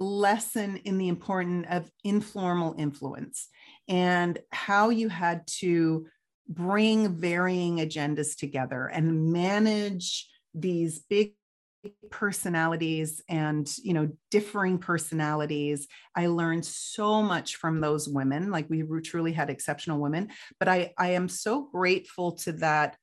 lesson 0.01 0.77
in 0.85 0.99
the 0.99 1.09
importance 1.09 1.67
of 1.71 1.91
informal 2.05 2.75
influence 2.79 3.49
and 3.89 4.39
how 4.53 4.91
you 4.91 5.09
had 5.09 5.47
to 5.47 6.07
bring 6.49 7.15
varying 7.15 7.79
agendas 7.79 8.37
together 8.37 8.87
and 8.87 9.33
manage 9.33 10.29
these 10.55 11.01
big 11.01 11.33
personalities 12.11 13.23
and 13.29 13.73
you 13.83 13.95
know 13.95 14.11
differing 14.31 14.79
personalities. 14.79 15.87
I 16.17 16.27
learned 16.27 16.67
so 16.67 17.23
much 17.23 17.57
from 17.57 17.81
those 17.81 18.09
women. 18.09 18.51
Like 18.51 18.69
we 18.69 18.83
truly 19.01 19.33
had 19.33 19.51
exceptional 19.51 20.01
women 20.01 20.29
but 20.59 20.69
i 20.69 20.93
i 20.99 21.11
am 21.11 21.29
so 21.29 21.69
grateful 21.73 22.33
to 22.33 22.53
that 22.53 22.97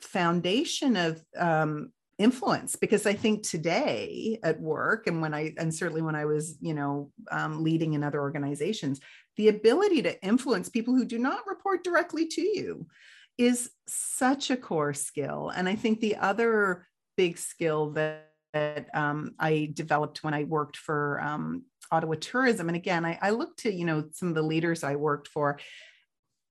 foundation 0.00 0.96
of 0.96 1.22
um, 1.38 1.92
influence 2.22 2.76
because 2.76 3.06
i 3.06 3.12
think 3.12 3.42
today 3.42 4.38
at 4.42 4.60
work 4.60 5.06
and 5.06 5.20
when 5.20 5.34
i 5.34 5.52
and 5.58 5.74
certainly 5.74 6.02
when 6.02 6.14
i 6.14 6.24
was 6.24 6.56
you 6.60 6.74
know 6.74 7.10
um, 7.30 7.62
leading 7.62 7.94
in 7.94 8.04
other 8.04 8.20
organizations 8.20 9.00
the 9.36 9.48
ability 9.48 10.02
to 10.02 10.22
influence 10.22 10.68
people 10.68 10.94
who 10.94 11.04
do 11.04 11.18
not 11.18 11.46
report 11.46 11.82
directly 11.82 12.26
to 12.26 12.42
you 12.42 12.86
is 13.38 13.70
such 13.86 14.50
a 14.50 14.56
core 14.56 14.94
skill 14.94 15.50
and 15.54 15.68
i 15.68 15.74
think 15.74 16.00
the 16.00 16.16
other 16.16 16.86
big 17.16 17.38
skill 17.38 17.90
that, 17.90 18.30
that 18.52 18.88
um, 18.94 19.34
I 19.38 19.70
developed 19.74 20.24
when 20.24 20.34
I 20.34 20.44
worked 20.44 20.76
for 20.76 21.20
um, 21.22 21.64
Ottawa 21.90 22.14
Tourism. 22.20 22.68
And 22.68 22.76
again, 22.76 23.04
I, 23.04 23.18
I 23.20 23.30
looked 23.30 23.60
to, 23.60 23.72
you 23.72 23.84
know, 23.84 24.04
some 24.12 24.28
of 24.28 24.34
the 24.34 24.42
leaders 24.42 24.84
I 24.84 24.96
worked 24.96 25.28
for. 25.28 25.58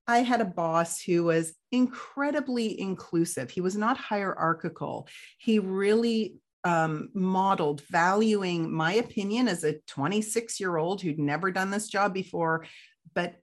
I 0.06 0.18
had 0.18 0.40
a 0.40 0.46
boss 0.46 1.00
who 1.00 1.24
was 1.24 1.54
incredibly 1.70 2.78
inclusive. 2.80 3.50
He 3.50 3.60
was 3.60 3.76
not 3.76 3.96
hierarchical. 3.96 5.08
He 5.38 5.58
really 5.58 6.36
um, 6.64 7.10
modeled 7.14 7.82
valuing 7.82 8.72
my 8.72 8.94
opinion 8.94 9.48
as 9.48 9.64
a 9.64 9.78
26 9.88 10.60
year 10.60 10.76
old 10.76 11.02
who'd 11.02 11.18
never 11.18 11.50
done 11.50 11.70
this 11.70 11.88
job 11.88 12.14
before, 12.14 12.66
but 13.14 13.36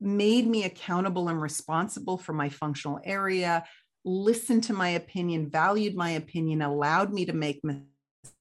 made 0.00 0.46
me 0.46 0.64
accountable 0.64 1.28
and 1.28 1.40
responsible 1.40 2.18
for 2.18 2.32
my 2.32 2.48
functional 2.48 3.00
area, 3.04 3.64
listened 4.04 4.64
to 4.64 4.72
my 4.72 4.90
opinion, 4.90 5.50
valued 5.50 5.94
my 5.94 6.10
opinion, 6.10 6.62
allowed 6.62 7.12
me 7.12 7.24
to 7.24 7.32
make 7.32 7.62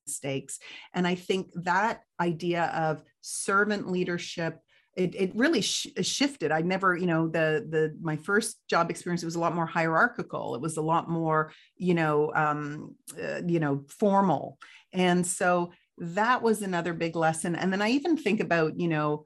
mistakes. 0.06 0.60
And 0.94 1.08
I 1.08 1.16
think 1.16 1.52
that 1.56 2.02
idea 2.20 2.66
of 2.66 3.04
servant 3.22 3.90
leadership, 3.90 4.60
it, 4.96 5.16
it 5.16 5.36
really 5.36 5.62
sh- 5.62 5.88
shifted. 6.02 6.52
I 6.52 6.62
never, 6.62 6.96
you 6.96 7.08
know, 7.08 7.28
the 7.28 7.66
the 7.68 7.98
my 8.02 8.16
first 8.18 8.68
job 8.68 8.90
experience 8.90 9.24
was 9.24 9.36
a 9.36 9.40
lot 9.40 9.56
more 9.56 9.66
hierarchical. 9.66 10.56
It 10.56 10.62
was 10.62 10.78
a 10.78 10.82
lot 10.82 11.10
more, 11.10 11.52
you 11.78 11.94
know, 11.94 12.32
um, 12.36 12.96
uh, 13.22 13.42
you 13.48 13.60
know, 13.60 13.84
formal. 13.88 14.60
And 14.92 15.26
so 15.26 15.72
that 15.98 16.42
was 16.42 16.62
another 16.62 16.94
big 16.94 17.16
lesson. 17.16 17.56
And 17.56 17.72
then 17.72 17.82
I 17.82 17.90
even 17.90 18.18
think 18.18 18.40
about, 18.40 18.80
you 18.80 18.88
know, 18.88 19.26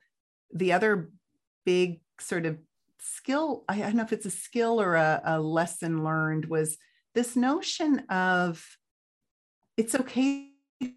the 0.53 0.73
other 0.73 1.09
big 1.65 1.99
sort 2.19 2.45
of 2.45 2.57
skill 2.99 3.63
i 3.69 3.77
don't 3.77 3.95
know 3.95 4.03
if 4.03 4.11
it's 4.11 4.25
a 4.25 4.31
skill 4.31 4.81
or 4.81 4.95
a, 4.95 5.21
a 5.23 5.39
lesson 5.39 6.03
learned 6.03 6.45
was 6.45 6.77
this 7.13 7.35
notion 7.35 7.99
of 8.09 8.65
it's 9.77 9.95
okay 9.95 10.49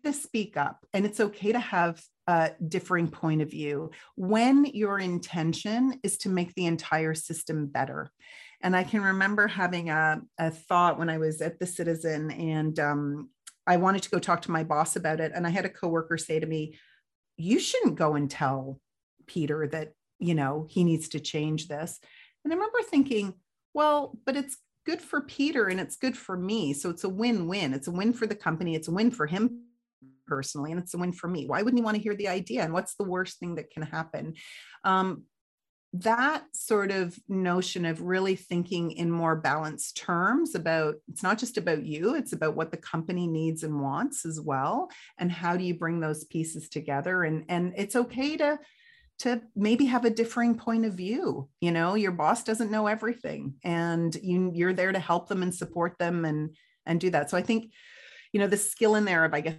to 0.05 0.13
speak 0.13 0.57
up 0.57 0.87
and 0.93 1.05
it's 1.05 1.21
okay 1.21 1.53
to 1.53 1.59
have 1.59 2.03
a 2.27 2.51
differing 2.69 3.09
point 3.09 3.43
of 3.43 3.51
view 3.51 3.91
when 4.17 4.65
your 4.67 4.99
intention 4.99 5.99
is 6.03 6.19
to 6.19 6.29
make 6.29 6.55
the 6.55 6.67
entire 6.67 7.15
system 7.15 7.67
better 7.67 8.11
and 8.63 8.77
i 8.77 8.85
can 8.85 9.03
remember 9.03 9.47
having 9.47 9.91
a, 9.91 10.21
a 10.39 10.51
thought 10.51 10.99
when 10.99 11.09
i 11.09 11.19
was 11.19 11.41
at 11.41 11.59
the 11.59 11.67
citizen 11.67 12.31
and 12.31 12.79
um, 12.79 13.31
i 13.67 13.77
wanted 13.77 14.03
to 14.03 14.11
go 14.11 14.19
talk 14.19 14.43
to 14.43 14.51
my 14.51 14.63
boss 14.63 14.97
about 14.97 15.21
it 15.21 15.33
and 15.35 15.47
i 15.47 15.51
had 15.51 15.65
a 15.65 15.71
coworker 15.71 16.19
say 16.19 16.39
to 16.39 16.47
me 16.47 16.75
you 17.37 17.59
shouldn't 17.59 17.97
go 17.97 18.15
and 18.15 18.31
tell 18.31 18.79
peter 19.27 19.67
that 19.67 19.93
you 20.21 20.35
know, 20.35 20.67
he 20.69 20.85
needs 20.85 21.09
to 21.09 21.21
change 21.21 21.67
this. 21.67 21.99
And 22.45 22.53
I 22.53 22.57
remember 22.57 22.79
thinking, 22.83 23.35
well, 23.75 24.17
but 24.25 24.37
it's 24.37 24.59
good 24.87 25.01
for 25.01 25.23
Peter 25.23 25.67
and 25.67 25.81
it's 25.81 25.97
good 25.97 26.17
for 26.17 26.37
me. 26.37 26.73
So 26.75 26.91
it's 26.91 27.05
a 27.05 27.09
win 27.09 27.49
win. 27.49 27.75
It's 27.75 27.89
a 27.89 27.93
win 27.93 28.13
for 28.13 28.27
the 28.27 28.35
company, 28.35 28.75
it's 28.77 28.89
a 28.89 28.93
win 28.93 29.11
for 29.11 29.27
him 29.27 29.65
personally, 30.31 30.71
and 30.71 30.81
it's 30.81 30.95
a 30.95 30.99
win 30.99 31.13
for 31.13 31.29
me. 31.29 31.47
Why 31.47 31.61
wouldn't 31.61 31.79
you 31.79 31.85
want 31.85 31.97
to 31.97 32.03
hear 32.03 32.17
the 32.17 32.29
idea? 32.29 32.63
And 32.63 32.73
what's 32.73 32.95
the 32.95 33.05
worst 33.05 33.39
thing 33.39 33.57
that 33.57 33.71
can 33.71 33.83
happen? 33.83 34.35
Um, 34.85 35.25
that 35.93 36.45
sort 36.53 36.93
of 36.93 37.19
notion 37.29 37.85
of 37.85 38.01
really 38.01 38.37
thinking 38.37 38.93
in 38.93 39.11
more 39.11 39.35
balanced 39.35 39.97
terms 39.97 40.55
about 40.55 40.95
it's 41.09 41.23
not 41.23 41.37
just 41.37 41.57
about 41.57 41.85
you 41.85 42.15
it's 42.15 42.33
about 42.33 42.55
what 42.55 42.71
the 42.71 42.77
company 42.77 43.27
needs 43.27 43.65
and 43.65 43.81
wants 43.81 44.25
as 44.25 44.41
well 44.41 44.89
and 45.19 45.33
how 45.33 45.57
do 45.57 45.65
you 45.65 45.75
bring 45.75 45.99
those 45.99 46.25
pieces 46.25 46.69
together 46.69 47.25
and 47.25 47.45
and 47.49 47.73
it's 47.77 47.97
okay 47.97 48.37
to 48.37 48.57
to 49.19 49.43
maybe 49.57 49.85
have 49.85 50.05
a 50.05 50.11
differing 50.11 50.57
point 50.57 50.85
of 50.85 50.95
view 50.95 51.49
you 51.61 51.73
know 51.73 51.95
your 51.95 52.13
boss 52.13 52.45
doesn't 52.45 52.71
know 52.71 52.87
everything 52.87 53.55
and 53.65 54.15
you 54.23 54.53
you're 54.55 54.73
there 54.73 54.93
to 54.93 55.01
help 55.01 55.29
them 55.29 55.43
and 55.43 55.55
support 55.55 55.99
them 55.99 56.25
and 56.25 56.55
and 56.87 57.01
do 57.01 57.11
that 57.11 57.29
so 57.29 57.37
i 57.37 57.43
think 57.43 57.73
you 58.33 58.39
know 58.39 58.47
the 58.47 58.57
skill 58.57 58.95
in 58.95 59.05
there 59.05 59.25
of 59.25 59.35
i 59.35 59.41
guess 59.41 59.57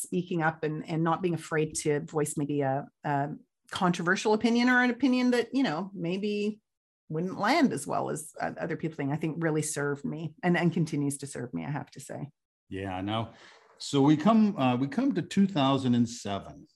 speaking 0.00 0.42
up 0.42 0.64
and 0.64 0.88
and 0.88 1.02
not 1.02 1.22
being 1.22 1.34
afraid 1.34 1.74
to 1.74 2.00
voice 2.00 2.34
maybe 2.36 2.60
a, 2.62 2.86
a 3.04 3.30
controversial 3.70 4.34
opinion 4.34 4.68
or 4.68 4.82
an 4.82 4.90
opinion 4.90 5.30
that 5.30 5.48
you 5.52 5.62
know 5.62 5.90
maybe 5.94 6.60
wouldn't 7.08 7.38
land 7.38 7.72
as 7.72 7.86
well 7.86 8.08
as 8.08 8.32
other 8.40 8.76
people 8.76 8.96
think. 8.96 9.12
I 9.12 9.16
think 9.16 9.36
really 9.38 9.62
served 9.62 10.04
me 10.04 10.34
and 10.42 10.56
and 10.56 10.72
continues 10.72 11.18
to 11.18 11.26
serve 11.26 11.52
me 11.52 11.64
i 11.64 11.70
have 11.70 11.90
to 11.92 12.00
say. 12.00 12.28
Yeah 12.68 13.00
now 13.00 13.30
so 13.78 14.00
we 14.00 14.16
come 14.16 14.56
uh, 14.56 14.76
we 14.76 14.86
come 14.86 15.12
to 15.14 15.22
2007 15.22 16.66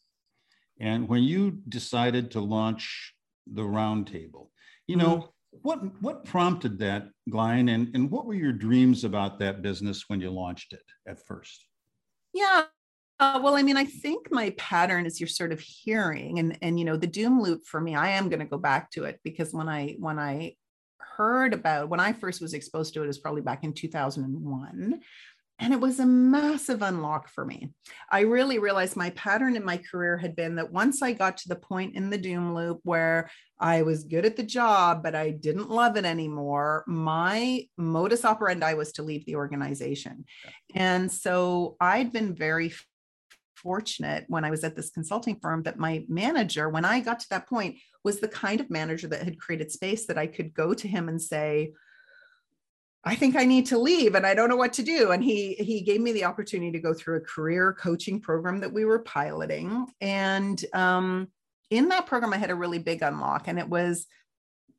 and 0.81 1.09
when 1.09 1.23
you 1.23 1.63
decided 1.69 2.31
to 2.33 2.41
launch 2.41 3.15
the 3.47 3.63
roundtable, 3.63 4.49
you 4.87 4.97
know, 4.97 5.17
mm-hmm. 5.17 5.59
what 5.63 6.03
what 6.03 6.25
prompted 6.25 6.79
that, 6.81 7.09
Glain, 7.31 7.69
and, 7.69 7.95
and 7.95 8.11
what 8.11 8.27
were 8.27 8.35
your 8.35 8.53
dreams 8.53 9.05
about 9.05 9.39
that 9.39 9.63
business 9.63 10.05
when 10.09 10.21
you 10.21 10.31
launched 10.31 10.73
it 10.73 10.85
at 11.09 11.25
first? 11.27 11.65
Yeah, 12.35 12.65
Uh, 13.19 13.41
well, 13.43 13.57
I 13.57 13.63
mean, 13.63 13.79
I 13.79 13.87
think 13.87 14.31
my 14.31 14.51
pattern 14.59 15.07
is 15.07 15.21
you're 15.21 15.27
sort 15.27 15.53
of 15.53 15.61
hearing, 15.61 16.39
and 16.39 16.59
and 16.61 16.79
you 16.79 16.85
know, 16.85 16.97
the 16.97 17.07
doom 17.07 17.41
loop 17.41 17.65
for 17.65 17.81
me. 17.81 17.95
I 17.95 18.11
am 18.11 18.29
going 18.29 18.41
to 18.41 18.47
go 18.47 18.59
back 18.59 18.91
to 18.93 19.05
it 19.05 19.21
because 19.25 19.55
when 19.55 19.69
I 19.69 19.97
when 19.99 20.19
I 20.19 20.57
heard 21.17 21.55
about 21.55 21.89
when 21.89 22.01
I 22.01 22.13
first 22.13 22.41
was 22.41 22.55
exposed 22.55 22.95
to 22.95 23.03
it 23.03 23.09
is 23.09 23.19
probably 23.19 23.43
back 23.43 23.65
in 23.65 23.73
2001. 23.73 25.01
And 25.59 25.73
it 25.73 25.81
was 25.81 26.01
a 26.01 26.07
massive 26.07 26.83
unlock 26.83 27.31
for 27.31 27.43
me. 27.43 27.71
I 28.11 28.21
really 28.21 28.59
realized 28.59 28.95
my 28.95 29.09
pattern 29.11 29.57
in 29.57 29.65
my 29.65 29.79
career 29.79 30.19
had 30.19 30.37
been 30.37 30.57
that 30.57 30.71
once 30.71 31.01
I 31.01 31.15
got 31.15 31.39
to 31.39 31.49
the 31.49 31.57
point 31.57 31.97
in 31.97 32.11
the 32.11 32.19
doom 32.19 32.55
loop 32.55 32.81
where 32.83 33.31
I 33.59 33.81
was 33.81 34.05
good 34.05 34.27
at 34.27 34.37
the 34.37 34.43
job, 34.43 35.03
but 35.03 35.15
I 35.15 35.31
didn't 35.31 35.71
love 35.71 35.97
it 35.97 36.05
anymore, 36.05 36.85
my 36.87 37.67
modus 37.79 38.27
operandi 38.27 38.75
was 38.75 38.93
to 38.93 39.03
leave 39.03 39.25
the 39.25 39.37
organization. 39.37 40.27
And 40.75 41.11
so 41.11 41.77
I'd 41.81 42.13
been 42.13 42.35
very 42.35 42.75
fortunate 43.57 44.25
when 44.29 44.45
I 44.45 44.51
was 44.51 44.65
at 44.65 44.77
this 44.77 44.91
consulting 44.91 45.39
firm 45.41 45.63
that 45.65 45.79
my 45.79 46.05
manager, 46.09 46.69
when 46.69 46.85
I 46.85 47.01
got 47.01 47.21
to 47.21 47.29
that 47.31 47.49
point, 47.49 47.79
was 48.05 48.21
the 48.21 48.29
kind 48.29 48.61
of 48.61 48.71
manager 48.71 49.09
that 49.09 49.23
had 49.23 49.39
created 49.39 49.71
space 49.71 50.07
that 50.07 50.19
I 50.19 50.27
could 50.27 50.55
go 50.55 50.75
to 50.75 50.89
him 50.89 51.09
and 51.09 51.21
say, 51.21 51.73
I 53.05 53.15
think 53.15 53.37
I 53.37 53.45
need 53.45 53.67
to 53.67 53.79
leave 53.79 54.17
and 54.17 54.27
I 54.27 54.35
don't 54.35 54.49
know 54.49 54.57
what 54.57 54.73
to 54.75 54.83
do. 54.83 55.13
And 55.13 55.23
he 55.23 55.55
he 55.55 55.81
gave 55.83 56.01
me 56.01 56.13
the 56.13 56.25
opportunity 56.25 56.73
to 56.73 56.81
go 56.81 56.93
through 56.93 57.19
a 57.19 57.21
career 57.21 57.73
coaching 57.73 58.21
program 58.21 58.61
that 58.61 58.73
we 58.73 58.85
were 58.85 58.99
piloting. 58.99 59.87
And 60.01 60.63
um, 60.75 61.29
in 61.71 61.89
that 61.91 62.07
program, 62.07 62.33
I 62.33 62.39
had 62.39 62.51
a 62.51 62.57
really 62.57 62.81
big 62.81 63.03
unlock, 63.03 63.47
and 63.47 63.61
it 63.61 63.69
was 63.69 64.07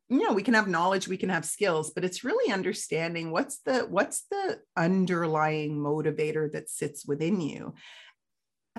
you 0.10 0.24
know 0.24 0.34
we 0.34 0.44
can 0.44 0.54
have 0.54 0.68
knowledge 0.68 1.08
we 1.08 1.18
can 1.18 1.30
have 1.30 1.44
skills 1.44 1.92
but 1.92 2.06
it's 2.06 2.24
really 2.24 2.52
understanding 2.52 3.32
what's 3.32 3.60
the 3.60 3.80
what's 3.90 4.24
the 4.32 4.60
underlying 4.78 5.78
motivator 5.78 6.52
that 6.52 6.70
sits 6.70 7.06
within 7.06 7.42
you 7.42 7.74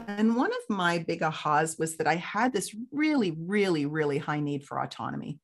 and 0.07 0.37
one 0.37 0.51
of 0.53 0.77
my 0.77 0.99
big 0.99 1.21
ahas 1.21 1.79
was 1.79 1.97
that 1.97 2.07
I 2.07 2.17
had 2.17 2.53
this 2.53 2.75
really, 2.93 3.37
really, 3.39 3.87
really 3.87 4.19
high 4.19 4.41
need 4.41 4.65
for 4.65 4.81
autonomy. 4.81 5.39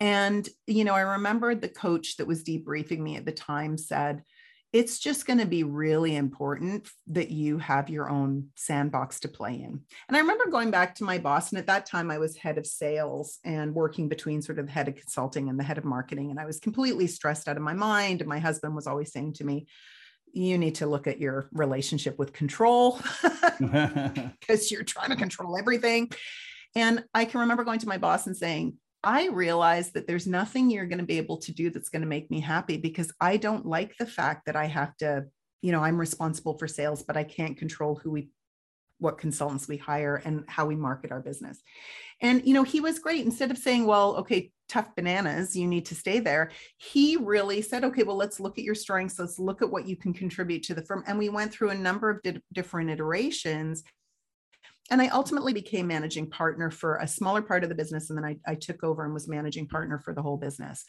And, 0.00 0.48
you 0.66 0.84
know, 0.84 0.94
I 0.94 1.02
remember 1.02 1.54
the 1.54 1.68
coach 1.68 2.16
that 2.16 2.26
was 2.26 2.42
debriefing 2.42 2.98
me 2.98 3.16
at 3.16 3.24
the 3.24 3.32
time 3.32 3.78
said, 3.78 4.22
it's 4.72 4.98
just 4.98 5.26
going 5.26 5.38
to 5.38 5.46
be 5.46 5.64
really 5.64 6.16
important 6.16 6.88
that 7.08 7.30
you 7.30 7.58
have 7.58 7.90
your 7.90 8.08
own 8.08 8.48
sandbox 8.56 9.20
to 9.20 9.28
play 9.28 9.52
in. 9.52 9.82
And 10.08 10.16
I 10.16 10.20
remember 10.20 10.50
going 10.50 10.70
back 10.70 10.94
to 10.96 11.04
my 11.04 11.18
boss, 11.18 11.50
and 11.50 11.58
at 11.58 11.66
that 11.66 11.84
time 11.84 12.10
I 12.10 12.16
was 12.16 12.36
head 12.36 12.56
of 12.56 12.66
sales 12.66 13.38
and 13.44 13.74
working 13.74 14.08
between 14.08 14.40
sort 14.40 14.58
of 14.58 14.66
the 14.66 14.72
head 14.72 14.88
of 14.88 14.96
consulting 14.96 15.50
and 15.50 15.60
the 15.60 15.64
head 15.64 15.76
of 15.76 15.84
marketing. 15.84 16.30
And 16.30 16.40
I 16.40 16.46
was 16.46 16.58
completely 16.58 17.06
stressed 17.06 17.48
out 17.48 17.58
of 17.58 17.62
my 17.62 17.74
mind. 17.74 18.22
And 18.22 18.28
my 18.28 18.38
husband 18.38 18.74
was 18.74 18.86
always 18.86 19.12
saying 19.12 19.34
to 19.34 19.44
me, 19.44 19.66
you 20.32 20.58
need 20.58 20.76
to 20.76 20.86
look 20.86 21.06
at 21.06 21.20
your 21.20 21.48
relationship 21.52 22.18
with 22.18 22.32
control 22.32 23.00
because 23.60 24.70
you're 24.70 24.82
trying 24.82 25.10
to 25.10 25.16
control 25.16 25.58
everything. 25.58 26.10
And 26.74 27.04
I 27.14 27.24
can 27.24 27.40
remember 27.40 27.64
going 27.64 27.80
to 27.80 27.88
my 27.88 27.98
boss 27.98 28.26
and 28.26 28.36
saying, 28.36 28.78
I 29.04 29.28
realize 29.28 29.92
that 29.92 30.06
there's 30.06 30.26
nothing 30.26 30.70
you're 30.70 30.86
going 30.86 30.98
to 30.98 31.04
be 31.04 31.18
able 31.18 31.38
to 31.38 31.52
do 31.52 31.70
that's 31.70 31.88
going 31.88 32.02
to 32.02 32.08
make 32.08 32.30
me 32.30 32.40
happy 32.40 32.76
because 32.76 33.12
I 33.20 33.36
don't 33.36 33.66
like 33.66 33.96
the 33.98 34.06
fact 34.06 34.46
that 34.46 34.56
I 34.56 34.66
have 34.66 34.96
to, 34.98 35.24
you 35.60 35.72
know, 35.72 35.82
I'm 35.82 35.98
responsible 35.98 36.56
for 36.56 36.68
sales, 36.68 37.02
but 37.02 37.16
I 37.16 37.24
can't 37.24 37.56
control 37.56 37.96
who 37.96 38.12
we 38.12 38.28
what 39.02 39.18
consultants 39.18 39.68
we 39.68 39.76
hire 39.76 40.22
and 40.24 40.44
how 40.48 40.64
we 40.64 40.76
market 40.76 41.12
our 41.12 41.20
business. 41.20 41.60
And 42.20 42.46
you 42.46 42.54
know, 42.54 42.62
he 42.62 42.80
was 42.80 42.98
great. 42.98 43.24
Instead 43.24 43.50
of 43.50 43.58
saying, 43.58 43.84
"Well, 43.84 44.16
okay, 44.16 44.52
tough 44.68 44.94
bananas, 44.94 45.56
you 45.56 45.66
need 45.66 45.86
to 45.86 45.94
stay 45.94 46.20
there," 46.20 46.50
he 46.78 47.16
really 47.16 47.60
said, 47.62 47.84
"Okay, 47.84 48.04
well, 48.04 48.16
let's 48.16 48.40
look 48.40 48.58
at 48.58 48.64
your 48.64 48.76
strengths. 48.76 49.18
Let's 49.18 49.38
look 49.38 49.60
at 49.60 49.70
what 49.70 49.88
you 49.88 49.96
can 49.96 50.14
contribute 50.14 50.62
to 50.64 50.74
the 50.74 50.82
firm." 50.82 51.02
And 51.06 51.18
we 51.18 51.28
went 51.28 51.52
through 51.52 51.70
a 51.70 51.74
number 51.74 52.10
of 52.10 52.22
di- 52.22 52.40
different 52.52 52.90
iterations. 52.90 53.82
And 54.90 55.00
I 55.00 55.08
ultimately 55.08 55.52
became 55.52 55.86
managing 55.86 56.30
partner 56.30 56.70
for 56.70 56.96
a 56.96 57.08
smaller 57.08 57.42
part 57.42 57.62
of 57.62 57.68
the 57.68 57.74
business, 57.74 58.10
and 58.10 58.18
then 58.18 58.24
I, 58.24 58.36
I 58.46 58.54
took 58.54 58.84
over 58.84 59.04
and 59.04 59.14
was 59.14 59.28
managing 59.28 59.68
partner 59.68 59.98
for 59.98 60.14
the 60.14 60.22
whole 60.22 60.36
business. 60.36 60.84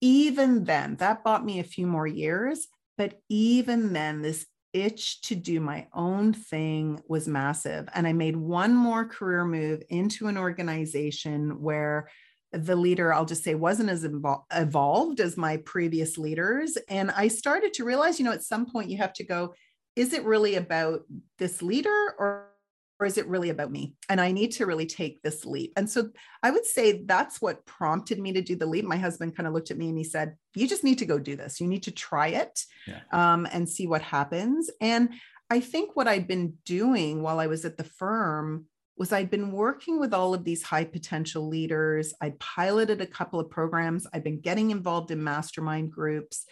Even 0.00 0.64
then, 0.64 0.96
that 0.96 1.24
bought 1.24 1.44
me 1.44 1.58
a 1.58 1.64
few 1.64 1.86
more 1.86 2.06
years. 2.06 2.68
But 2.96 3.20
even 3.28 3.92
then, 3.92 4.22
this 4.22 4.46
itch 4.72 5.22
to 5.22 5.34
do 5.34 5.60
my 5.60 5.86
own 5.92 6.32
thing 6.32 7.00
was 7.08 7.28
massive. 7.28 7.88
And 7.94 8.06
I 8.06 8.12
made 8.12 8.36
one 8.36 8.74
more 8.74 9.04
career 9.04 9.44
move 9.44 9.82
into 9.88 10.28
an 10.28 10.36
organization 10.36 11.60
where 11.60 12.08
the 12.52 12.76
leader, 12.76 13.12
I'll 13.12 13.26
just 13.26 13.44
say, 13.44 13.54
wasn't 13.54 13.90
as 13.90 14.06
evolved 14.52 15.20
as 15.20 15.36
my 15.36 15.58
previous 15.58 16.16
leaders. 16.16 16.78
And 16.88 17.10
I 17.10 17.28
started 17.28 17.74
to 17.74 17.84
realize, 17.84 18.18
you 18.18 18.24
know, 18.24 18.32
at 18.32 18.42
some 18.42 18.70
point 18.70 18.90
you 18.90 18.98
have 18.98 19.12
to 19.14 19.24
go, 19.24 19.54
is 19.96 20.12
it 20.12 20.24
really 20.24 20.54
about 20.54 21.02
this 21.38 21.60
leader 21.60 22.14
or 22.18 22.52
or 23.00 23.06
is 23.06 23.16
it 23.16 23.28
really 23.28 23.50
about 23.50 23.70
me? 23.70 23.94
And 24.08 24.20
I 24.20 24.32
need 24.32 24.52
to 24.52 24.66
really 24.66 24.86
take 24.86 25.22
this 25.22 25.44
leap. 25.44 25.72
And 25.76 25.88
so 25.88 26.10
I 26.42 26.50
would 26.50 26.66
say 26.66 27.04
that's 27.04 27.40
what 27.40 27.64
prompted 27.64 28.18
me 28.18 28.32
to 28.32 28.42
do 28.42 28.56
the 28.56 28.66
leap. 28.66 28.84
My 28.84 28.96
husband 28.96 29.36
kind 29.36 29.46
of 29.46 29.52
looked 29.52 29.70
at 29.70 29.78
me 29.78 29.88
and 29.88 29.96
he 29.98 30.04
said, 30.04 30.36
You 30.54 30.66
just 30.66 30.84
need 30.84 30.98
to 30.98 31.06
go 31.06 31.18
do 31.18 31.36
this. 31.36 31.60
You 31.60 31.68
need 31.68 31.84
to 31.84 31.92
try 31.92 32.28
it 32.28 32.64
yeah. 32.86 33.00
um, 33.12 33.46
and 33.52 33.68
see 33.68 33.86
what 33.86 34.02
happens. 34.02 34.70
And 34.80 35.10
I 35.50 35.60
think 35.60 35.94
what 35.94 36.08
I'd 36.08 36.28
been 36.28 36.54
doing 36.64 37.22
while 37.22 37.40
I 37.40 37.46
was 37.46 37.64
at 37.64 37.76
the 37.76 37.84
firm 37.84 38.66
was 38.98 39.12
I'd 39.12 39.30
been 39.30 39.52
working 39.52 40.00
with 40.00 40.12
all 40.12 40.34
of 40.34 40.44
these 40.44 40.62
high 40.62 40.84
potential 40.84 41.46
leaders. 41.46 42.12
I'd 42.20 42.38
piloted 42.40 43.00
a 43.00 43.06
couple 43.06 43.38
of 43.38 43.48
programs. 43.48 44.06
I'd 44.12 44.24
been 44.24 44.40
getting 44.40 44.72
involved 44.72 45.12
in 45.12 45.22
mastermind 45.22 45.92
groups. 45.92 46.46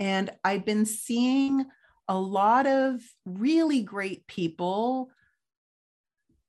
And 0.00 0.30
I'd 0.42 0.64
been 0.64 0.86
seeing 0.86 1.64
a 2.08 2.18
lot 2.18 2.66
of 2.66 3.00
really 3.24 3.82
great 3.82 4.26
people 4.26 5.10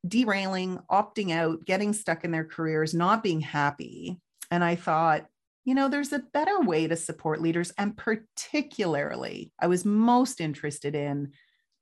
derailing, 0.08 0.80
opting 0.90 1.32
out, 1.32 1.66
getting 1.66 1.94
stuck 1.94 2.24
in 2.24 2.32
their 2.32 2.46
careers, 2.46 2.94
not 2.94 3.24
being 3.24 3.42
happy. 3.42 4.20
And 4.52 4.64
I 4.64 4.76
thought, 4.76 5.26
you 5.64 5.74
know, 5.74 5.90
there's 5.90 6.14
a 6.14 6.20
better 6.20 6.60
way 6.62 6.88
to 6.88 6.96
support 6.96 7.42
leaders. 7.42 7.72
And 7.78 7.98
particularly, 7.98 9.52
I 9.60 9.68
was 9.68 9.84
most 9.84 10.40
interested 10.40 10.96
in 10.96 11.32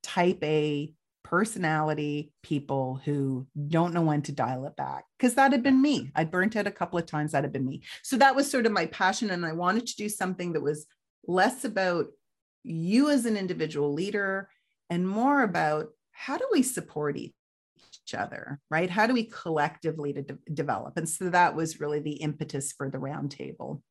type 0.01 0.39
A 0.43 0.93
personality 1.23 2.31
people 2.43 3.01
who 3.05 3.47
don't 3.67 3.93
know 3.93 4.01
when 4.01 4.21
to 4.21 4.31
dial 4.31 4.65
it 4.65 4.75
back 4.75 5.05
because 5.17 5.36
that 5.36 5.51
had 5.51 5.63
been 5.63 5.81
me. 5.81 6.12
I'd 6.15 6.31
burnt 6.31 6.55
out 6.55 6.67
a 6.67 6.71
couple 6.71 6.99
of 6.99 7.05
times, 7.05 7.31
that 7.31 7.43
had 7.43 7.53
been 7.53 7.65
me. 7.65 7.81
So 8.03 8.17
that 8.17 8.36
was 8.36 8.49
sort 8.49 8.65
of 8.65 8.71
my 8.71 8.86
passion. 8.88 9.31
And 9.31 9.45
I 9.45 9.53
wanted 9.53 9.88
to 9.88 9.95
do 9.95 10.09
something 10.09 10.53
that 10.53 10.62
was 10.62 10.86
less 11.27 11.65
about 11.65 12.07
you 12.63 13.09
as 13.09 13.25
an 13.25 13.38
individual 13.38 13.93
leader 13.93 14.49
and 14.89 15.07
more 15.07 15.43
about 15.43 15.88
how 16.12 16.38
do 16.38 16.47
we 16.51 16.62
support 16.62 17.17
each 17.17 17.33
each 18.05 18.13
other, 18.13 18.59
right? 18.69 18.89
How 18.89 19.07
do 19.07 19.13
we 19.13 19.25
collectively 19.25 20.13
to 20.13 20.21
de- 20.21 20.37
develop? 20.53 20.97
And 20.97 21.07
so 21.07 21.29
that 21.29 21.55
was 21.55 21.79
really 21.79 21.99
the 21.99 22.13
impetus 22.13 22.71
for 22.71 22.89
the 22.89 22.97
roundtable. 22.97 23.81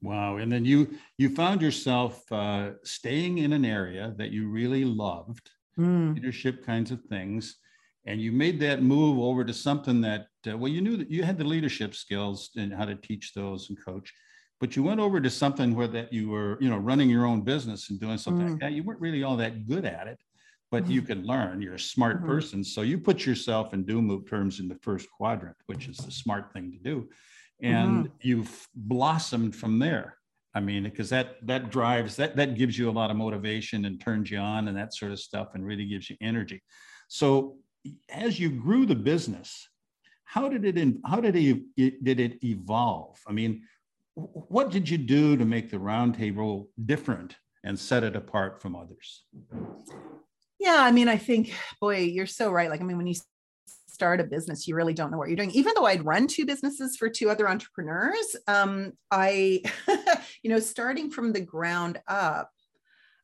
Wow! 0.00 0.36
And 0.36 0.50
then 0.50 0.64
you 0.64 0.96
you 1.16 1.34
found 1.34 1.60
yourself 1.60 2.22
uh, 2.30 2.70
staying 2.84 3.38
in 3.38 3.52
an 3.52 3.64
area 3.64 4.14
that 4.16 4.30
you 4.30 4.48
really 4.48 4.84
loved, 4.84 5.50
mm. 5.78 6.14
leadership 6.14 6.64
kinds 6.64 6.92
of 6.92 7.02
things, 7.04 7.56
and 8.06 8.20
you 8.20 8.30
made 8.30 8.60
that 8.60 8.82
move 8.82 9.18
over 9.18 9.44
to 9.44 9.52
something 9.52 10.00
that 10.02 10.26
uh, 10.48 10.56
well, 10.56 10.70
you 10.70 10.80
knew 10.80 10.96
that 10.96 11.10
you 11.10 11.24
had 11.24 11.36
the 11.36 11.44
leadership 11.44 11.96
skills 11.96 12.50
and 12.56 12.72
how 12.72 12.84
to 12.84 12.94
teach 12.94 13.34
those 13.34 13.70
and 13.70 13.84
coach, 13.84 14.14
but 14.60 14.76
you 14.76 14.84
went 14.84 15.00
over 15.00 15.20
to 15.20 15.30
something 15.30 15.74
where 15.74 15.88
that 15.88 16.12
you 16.12 16.28
were 16.28 16.58
you 16.60 16.70
know 16.70 16.78
running 16.78 17.10
your 17.10 17.26
own 17.26 17.42
business 17.42 17.90
and 17.90 17.98
doing 17.98 18.18
something 18.18 18.46
mm. 18.46 18.50
like 18.50 18.60
that. 18.60 18.72
You 18.72 18.84
weren't 18.84 19.00
really 19.00 19.24
all 19.24 19.36
that 19.38 19.66
good 19.66 19.84
at 19.84 20.06
it, 20.06 20.20
but 20.70 20.84
mm-hmm. 20.84 20.92
you 20.92 21.02
can 21.02 21.24
learn. 21.24 21.62
You're 21.62 21.74
a 21.74 21.80
smart 21.80 22.18
mm-hmm. 22.18 22.26
person. 22.26 22.64
So 22.64 22.82
you 22.82 22.98
put 22.98 23.24
yourself 23.26 23.74
in 23.74 23.84
doom 23.84 24.08
loop 24.08 24.28
terms 24.28 24.60
in 24.60 24.68
the 24.68 24.78
first 24.82 25.08
quadrant, 25.10 25.56
which 25.66 25.88
is 25.88 25.96
the 25.98 26.10
smart 26.10 26.52
thing 26.52 26.72
to 26.72 26.78
do. 26.78 27.08
And 27.60 28.06
mm-hmm. 28.06 28.14
you've 28.20 28.68
blossomed 28.74 29.54
from 29.54 29.78
there. 29.78 30.16
I 30.54 30.60
mean, 30.60 30.84
because 30.84 31.10
that 31.10 31.36
that 31.46 31.70
drives 31.70 32.16
that 32.16 32.36
that 32.36 32.56
gives 32.56 32.78
you 32.78 32.88
a 32.88 32.92
lot 32.92 33.10
of 33.10 33.16
motivation 33.16 33.84
and 33.84 34.00
turns 34.00 34.30
you 34.30 34.38
on 34.38 34.68
and 34.68 34.76
that 34.76 34.94
sort 34.94 35.12
of 35.12 35.20
stuff 35.20 35.48
and 35.54 35.64
really 35.64 35.86
gives 35.86 36.08
you 36.08 36.16
energy. 36.20 36.62
So 37.08 37.58
as 38.08 38.40
you 38.40 38.50
grew 38.50 38.86
the 38.86 38.94
business, 38.94 39.68
how 40.24 40.48
did 40.48 40.64
it 40.64 40.76
in, 40.76 41.00
how 41.06 41.20
did 41.20 41.36
it 41.36 42.04
did 42.04 42.20
it 42.20 42.42
evolve? 42.44 43.18
I 43.26 43.32
mean, 43.32 43.62
what 44.14 44.70
did 44.70 44.88
you 44.88 44.98
do 44.98 45.36
to 45.36 45.44
make 45.44 45.70
the 45.70 45.78
roundtable 45.78 46.66
different 46.86 47.36
and 47.64 47.78
set 47.78 48.04
it 48.04 48.16
apart 48.16 48.60
from 48.60 48.76
others? 48.76 49.24
Yeah, 50.58 50.78
I 50.78 50.90
mean, 50.90 51.08
I 51.08 51.16
think, 51.16 51.54
boy, 51.80 51.98
you're 51.98 52.26
so 52.26 52.50
right. 52.50 52.70
Like, 52.70 52.80
I 52.80 52.84
mean, 52.84 52.96
when 52.96 53.06
you 53.06 53.14
start 53.86 54.20
a 54.20 54.24
business, 54.24 54.66
you 54.66 54.74
really 54.74 54.94
don't 54.94 55.10
know 55.10 55.18
what 55.18 55.28
you're 55.28 55.36
doing. 55.36 55.50
Even 55.52 55.72
though 55.74 55.86
I'd 55.86 56.04
run 56.04 56.26
two 56.26 56.46
businesses 56.46 56.96
for 56.96 57.08
two 57.08 57.30
other 57.30 57.48
entrepreneurs, 57.48 58.36
um, 58.46 58.92
I, 59.10 59.62
you 60.42 60.50
know, 60.50 60.60
starting 60.60 61.10
from 61.10 61.32
the 61.32 61.40
ground 61.40 62.00
up 62.06 62.50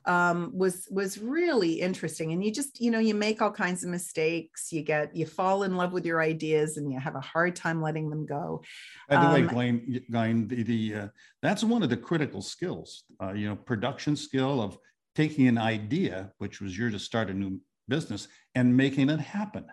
um, 0.07 0.51
was 0.55 0.87
was 0.91 1.19
really 1.19 1.75
interesting. 1.75 2.33
And 2.33 2.45
you 2.45 2.53
just, 2.53 2.81
you 2.81 2.91
know, 2.91 2.99
you 2.99 3.15
make 3.15 3.41
all 3.41 3.51
kinds 3.51 3.85
of 3.85 3.91
mistakes. 3.91 4.73
You 4.73 4.83
get, 4.83 5.15
you 5.17 5.27
fall 5.27 5.63
in 5.63 5.77
love 5.77 5.93
with 5.93 6.05
your 6.05 6.21
ideas, 6.21 6.77
and 6.77 6.93
you 6.93 6.99
have 6.99 7.15
a 7.15 7.21
hard 7.21 7.57
time 7.57 7.81
letting 7.81 8.11
them 8.11 8.27
go. 8.27 8.63
By 9.09 9.17
the 9.17 9.27
um, 9.27 9.33
way, 9.33 9.43
Glain, 9.43 10.05
Glain 10.11 10.49
the, 10.49 10.63
the 10.63 10.95
uh, 10.95 11.09
that's 11.41 11.65
one 11.65 11.83
of 11.83 11.91
the 11.91 11.97
critical 11.97 12.43
skills. 12.43 13.05
Uh, 13.23 13.33
you 13.33 13.49
know, 13.49 13.57
production 13.57 14.17
skill 14.17 14.61
of 14.61 14.77
taking 15.15 15.47
an 15.47 15.59
idea, 15.59 16.33
which 16.39 16.61
was 16.61 16.77
you're 16.77 16.91
to 16.91 16.99
start 16.99 17.31
a 17.31 17.35
new 17.35 17.61
business 17.89 18.29
and 18.55 18.77
making 18.77 19.11
it 19.11 19.21
happen. 19.21 19.67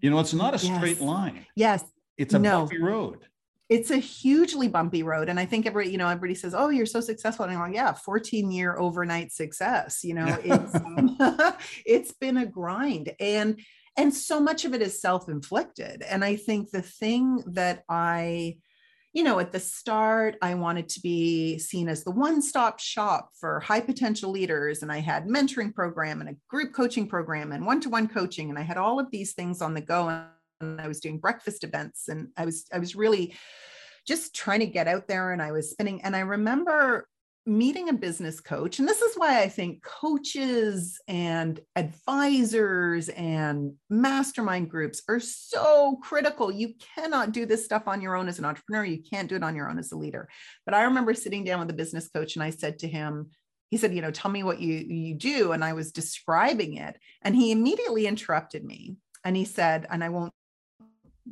You 0.00 0.10
know, 0.10 0.18
it's 0.20 0.34
not 0.34 0.54
a 0.54 0.58
straight 0.58 0.98
Yes. 0.98 1.00
line. 1.00 1.46
Yes. 1.54 1.84
It's 2.16 2.34
a 2.34 2.38
No. 2.38 2.60
bumpy 2.60 2.78
road. 2.78 3.26
It's 3.68 3.90
a 3.90 3.96
hugely 3.96 4.68
bumpy 4.68 5.02
road. 5.02 5.28
And 5.28 5.40
I 5.40 5.44
think 5.46 5.66
everybody, 5.66 5.90
you 5.90 5.98
know, 5.98 6.08
everybody 6.08 6.34
says, 6.36 6.54
Oh, 6.54 6.68
you're 6.68 6.86
so 6.86 7.00
successful. 7.00 7.44
And 7.44 7.54
I'm 7.54 7.60
like, 7.60 7.74
yeah, 7.74 7.92
14 7.92 8.50
year 8.52 8.76
overnight 8.78 9.32
success. 9.32 10.04
You 10.04 10.14
know, 10.14 10.38
it's 10.44 10.74
um, 10.74 11.16
it's 11.86 12.12
been 12.12 12.36
a 12.36 12.46
grind. 12.46 13.12
And 13.18 13.60
and 13.96 14.12
so 14.14 14.40
much 14.40 14.64
of 14.66 14.74
it 14.74 14.82
is 14.82 15.00
self-inflicted. 15.00 16.02
And 16.02 16.22
I 16.24 16.36
think 16.36 16.70
the 16.70 16.82
thing 16.82 17.42
that 17.54 17.82
I 17.88 18.58
you 19.16 19.22
know, 19.22 19.38
at 19.38 19.50
the 19.50 19.58
start, 19.58 20.36
I 20.42 20.52
wanted 20.52 20.90
to 20.90 21.00
be 21.00 21.56
seen 21.58 21.88
as 21.88 22.04
the 22.04 22.10
one-stop 22.10 22.78
shop 22.78 23.30
for 23.40 23.60
high 23.60 23.80
potential 23.80 24.30
leaders. 24.30 24.82
And 24.82 24.92
I 24.92 24.98
had 24.98 25.26
mentoring 25.26 25.74
program 25.74 26.20
and 26.20 26.28
a 26.28 26.36
group 26.50 26.74
coaching 26.74 27.08
program 27.08 27.52
and 27.52 27.64
one-to-one 27.64 28.08
coaching. 28.08 28.50
And 28.50 28.58
I 28.58 28.62
had 28.62 28.76
all 28.76 29.00
of 29.00 29.10
these 29.10 29.32
things 29.32 29.62
on 29.62 29.72
the 29.72 29.80
go. 29.80 30.10
And 30.60 30.78
I 30.78 30.86
was 30.86 31.00
doing 31.00 31.16
breakfast 31.16 31.64
events 31.64 32.08
and 32.08 32.28
I 32.36 32.44
was, 32.44 32.66
I 32.70 32.78
was 32.78 32.94
really 32.94 33.34
just 34.06 34.34
trying 34.34 34.60
to 34.60 34.66
get 34.66 34.86
out 34.86 35.08
there 35.08 35.32
and 35.32 35.40
I 35.40 35.50
was 35.50 35.70
spinning. 35.70 36.02
And 36.02 36.14
I 36.14 36.20
remember 36.20 37.08
meeting 37.46 37.88
a 37.88 37.92
business 37.92 38.40
coach. 38.40 38.80
And 38.80 38.88
this 38.88 39.00
is 39.00 39.14
why 39.16 39.40
I 39.40 39.48
think 39.48 39.82
coaches 39.82 41.00
and 41.06 41.60
advisors 41.76 43.08
and 43.10 43.74
mastermind 43.88 44.68
groups 44.68 45.02
are 45.08 45.20
so 45.20 45.98
critical. 46.02 46.50
You 46.50 46.74
cannot 46.96 47.30
do 47.30 47.46
this 47.46 47.64
stuff 47.64 47.84
on 47.86 48.00
your 48.00 48.16
own 48.16 48.26
as 48.26 48.40
an 48.40 48.44
entrepreneur. 48.44 48.84
You 48.84 49.00
can't 49.00 49.28
do 49.28 49.36
it 49.36 49.44
on 49.44 49.54
your 49.54 49.70
own 49.70 49.78
as 49.78 49.92
a 49.92 49.96
leader. 49.96 50.28
But 50.64 50.74
I 50.74 50.82
remember 50.82 51.14
sitting 51.14 51.44
down 51.44 51.60
with 51.60 51.70
a 51.70 51.74
business 51.74 52.08
coach 52.08 52.34
and 52.34 52.42
I 52.42 52.50
said 52.50 52.80
to 52.80 52.88
him, 52.88 53.30
he 53.70 53.76
said, 53.76 53.94
you 53.94 54.02
know, 54.02 54.10
tell 54.10 54.30
me 54.30 54.42
what 54.42 54.60
you 54.60 54.74
you 54.74 55.14
do. 55.14 55.52
And 55.52 55.64
I 55.64 55.72
was 55.72 55.92
describing 55.92 56.76
it. 56.76 56.96
And 57.22 57.34
he 57.34 57.52
immediately 57.52 58.06
interrupted 58.06 58.64
me. 58.64 58.96
And 59.24 59.36
he 59.36 59.44
said, 59.44 59.86
and 59.90 60.02
I 60.02 60.08
won't 60.08 60.32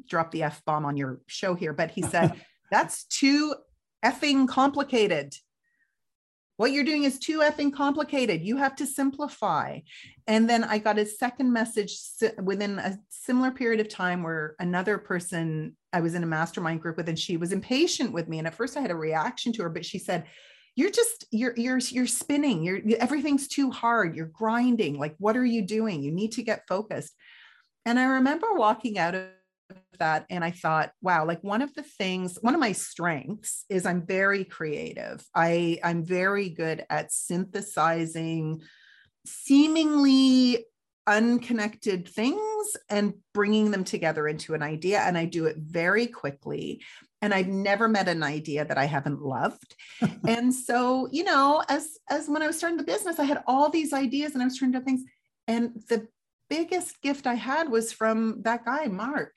drop 0.08 0.30
the 0.30 0.44
F 0.44 0.64
bomb 0.64 0.84
on 0.84 0.96
your 0.96 1.20
show 1.26 1.54
here, 1.54 1.72
but 1.72 1.90
he 1.90 2.02
said, 2.02 2.34
that's 2.70 3.04
too 3.04 3.54
effing 4.04 4.48
complicated 4.48 5.34
what 6.56 6.72
you're 6.72 6.84
doing 6.84 7.04
is 7.04 7.18
too 7.18 7.40
effing 7.40 7.72
complicated. 7.72 8.44
You 8.44 8.56
have 8.56 8.76
to 8.76 8.86
simplify. 8.86 9.80
And 10.26 10.48
then 10.48 10.62
I 10.62 10.78
got 10.78 10.98
a 10.98 11.06
second 11.06 11.52
message 11.52 11.98
within 12.42 12.78
a 12.78 12.98
similar 13.08 13.50
period 13.50 13.80
of 13.80 13.88
time 13.88 14.22
where 14.22 14.54
another 14.58 14.98
person 14.98 15.76
I 15.92 16.00
was 16.00 16.14
in 16.14 16.22
a 16.22 16.26
mastermind 16.26 16.80
group 16.80 16.96
with, 16.96 17.08
and 17.08 17.18
she 17.18 17.36
was 17.36 17.52
impatient 17.52 18.12
with 18.12 18.28
me. 18.28 18.38
And 18.38 18.46
at 18.46 18.54
first 18.54 18.76
I 18.76 18.80
had 18.80 18.90
a 18.90 18.96
reaction 18.96 19.52
to 19.54 19.62
her, 19.62 19.68
but 19.68 19.84
she 19.84 19.98
said, 19.98 20.24
you're 20.76 20.90
just 20.90 21.26
you're 21.30 21.54
you're 21.56 21.78
you're 21.78 22.06
spinning 22.06 22.64
you're 22.64 22.80
everything's 22.98 23.46
too 23.46 23.70
hard 23.70 24.16
you're 24.16 24.26
grinding 24.26 24.98
like 24.98 25.14
what 25.18 25.36
are 25.36 25.44
you 25.44 25.62
doing 25.62 26.02
you 26.02 26.10
need 26.10 26.32
to 26.32 26.42
get 26.42 26.66
focused 26.66 27.14
and 27.86 27.98
i 27.98 28.04
remember 28.04 28.46
walking 28.54 28.98
out 28.98 29.14
of 29.14 29.24
that 29.98 30.26
and 30.30 30.44
i 30.44 30.50
thought 30.50 30.90
wow 31.02 31.26
like 31.26 31.42
one 31.42 31.62
of 31.62 31.72
the 31.74 31.82
things 31.82 32.38
one 32.40 32.54
of 32.54 32.60
my 32.60 32.72
strengths 32.72 33.64
is 33.68 33.86
i'm 33.86 34.06
very 34.06 34.44
creative. 34.44 35.24
I 35.34 35.78
i'm 35.82 36.04
very 36.04 36.48
good 36.48 36.84
at 36.90 37.12
synthesizing 37.12 38.62
seemingly 39.26 40.64
unconnected 41.06 42.08
things 42.08 42.76
and 42.88 43.14
bringing 43.34 43.70
them 43.70 43.84
together 43.84 44.26
into 44.26 44.54
an 44.54 44.62
idea 44.62 45.00
and 45.00 45.18
i 45.18 45.24
do 45.24 45.44
it 45.44 45.56
very 45.58 46.06
quickly 46.06 46.82
and 47.20 47.34
i've 47.34 47.48
never 47.48 47.88
met 47.88 48.08
an 48.08 48.22
idea 48.22 48.64
that 48.64 48.78
i 48.78 48.84
haven't 48.86 49.20
loved. 49.20 49.76
And 50.26 50.54
so 50.54 51.08
you 51.12 51.24
know 51.24 51.62
as 51.68 51.98
as 52.10 52.28
when 52.28 52.42
i 52.42 52.46
was 52.46 52.56
starting 52.56 52.78
the 52.78 52.84
business 52.84 53.18
i 53.18 53.24
had 53.24 53.42
all 53.46 53.68
these 53.68 53.92
ideas 53.92 54.32
and 54.32 54.42
i 54.42 54.46
was 54.46 54.56
trying 54.56 54.72
to 54.72 54.80
things 54.80 55.02
and 55.46 55.82
the 55.88 56.08
biggest 56.48 57.00
gift 57.02 57.26
i 57.26 57.34
had 57.34 57.70
was 57.70 57.92
from 57.92 58.42
that 58.42 58.64
guy 58.64 58.86
mark 58.86 59.34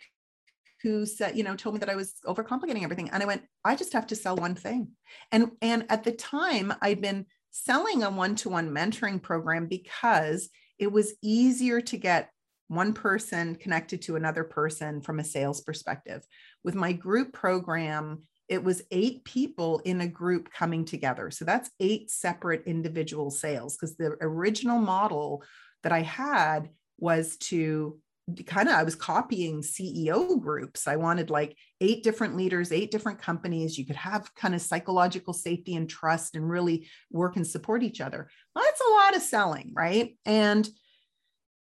who 0.87 1.05
said, 1.05 1.37
you 1.37 1.43
know, 1.43 1.55
told 1.55 1.75
me 1.75 1.79
that 1.79 1.89
I 1.89 1.95
was 1.95 2.13
overcomplicating 2.25 2.83
everything. 2.83 3.09
And 3.09 3.21
I 3.21 3.25
went, 3.25 3.43
I 3.65 3.75
just 3.75 3.93
have 3.93 4.07
to 4.07 4.15
sell 4.15 4.37
one 4.37 4.55
thing. 4.55 4.91
And 5.31 5.51
and 5.61 5.85
at 5.89 6.03
the 6.03 6.13
time, 6.13 6.73
I'd 6.81 7.01
been 7.01 7.25
selling 7.51 8.03
a 8.03 8.09
one-to-one 8.09 8.69
mentoring 8.69 9.21
program 9.21 9.67
because 9.67 10.49
it 10.79 10.91
was 10.91 11.15
easier 11.21 11.81
to 11.81 11.97
get 11.97 12.29
one 12.69 12.93
person 12.93 13.55
connected 13.55 14.01
to 14.03 14.15
another 14.15 14.43
person 14.43 15.01
from 15.01 15.19
a 15.19 15.23
sales 15.23 15.61
perspective. 15.61 16.25
With 16.63 16.75
my 16.75 16.93
group 16.93 17.33
program, 17.33 18.23
it 18.47 18.63
was 18.63 18.83
eight 18.91 19.25
people 19.25 19.79
in 19.79 19.99
a 20.01 20.07
group 20.07 20.51
coming 20.53 20.85
together. 20.85 21.31
So 21.31 21.43
that's 21.43 21.69
eight 21.79 22.11
separate 22.11 22.63
individual 22.65 23.31
sales 23.31 23.75
because 23.75 23.97
the 23.97 24.15
original 24.21 24.79
model 24.79 25.43
that 25.83 25.91
I 25.91 26.01
had 26.01 26.69
was 26.97 27.37
to 27.37 27.99
kind 28.45 28.67
of 28.67 28.75
I 28.75 28.83
was 28.83 28.95
copying 28.95 29.61
CEO 29.61 30.39
groups. 30.39 30.87
I 30.87 30.97
wanted 30.97 31.29
like 31.29 31.55
eight 31.79 32.03
different 32.03 32.35
leaders, 32.35 32.71
eight 32.71 32.91
different 32.91 33.21
companies. 33.21 33.77
You 33.77 33.85
could 33.85 33.95
have 33.95 34.33
kind 34.35 34.53
of 34.53 34.61
psychological 34.61 35.33
safety 35.33 35.75
and 35.75 35.89
trust 35.89 36.35
and 36.35 36.49
really 36.49 36.87
work 37.09 37.37
and 37.37 37.47
support 37.47 37.83
each 37.83 38.01
other. 38.01 38.29
Well, 38.53 38.65
that's 38.65 38.81
a 38.81 38.93
lot 38.93 39.15
of 39.15 39.21
selling, 39.21 39.71
right? 39.73 40.17
And 40.25 40.67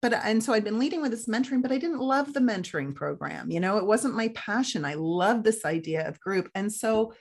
but 0.00 0.14
and 0.14 0.42
so 0.42 0.52
I'd 0.52 0.64
been 0.64 0.78
leading 0.78 1.02
with 1.02 1.10
this 1.10 1.26
mentoring, 1.26 1.62
but 1.62 1.72
I 1.72 1.78
didn't 1.78 2.00
love 2.00 2.32
the 2.32 2.40
mentoring 2.40 2.94
program. 2.94 3.50
You 3.50 3.60
know, 3.60 3.78
it 3.78 3.86
wasn't 3.86 4.14
my 4.14 4.28
passion. 4.28 4.84
I 4.84 4.94
love 4.94 5.42
this 5.42 5.64
idea 5.64 6.08
of 6.08 6.20
group. 6.20 6.50
And 6.54 6.72
so 6.72 7.12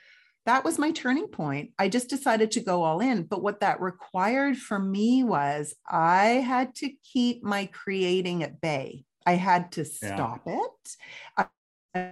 that 0.45 0.63
was 0.63 0.77
my 0.77 0.91
turning 0.91 1.27
point. 1.27 1.71
I 1.79 1.89
just 1.89 2.09
decided 2.09 2.51
to 2.51 2.61
go 2.61 2.83
all 2.83 2.99
in. 2.99 3.23
But 3.23 3.41
what 3.41 3.61
that 3.61 3.81
required 3.81 4.57
for 4.57 4.77
me 4.77 5.23
was 5.23 5.73
I 5.89 6.25
had 6.25 6.75
to 6.75 6.91
keep 7.11 7.43
my 7.43 7.65
creating 7.65 8.43
at 8.43 8.61
bay. 8.61 9.05
I 9.25 9.33
had 9.33 9.71
to 9.73 9.81
Yeah. 9.81 10.15
stop 10.15 10.43
it. 10.45 10.95
I, 11.37 11.47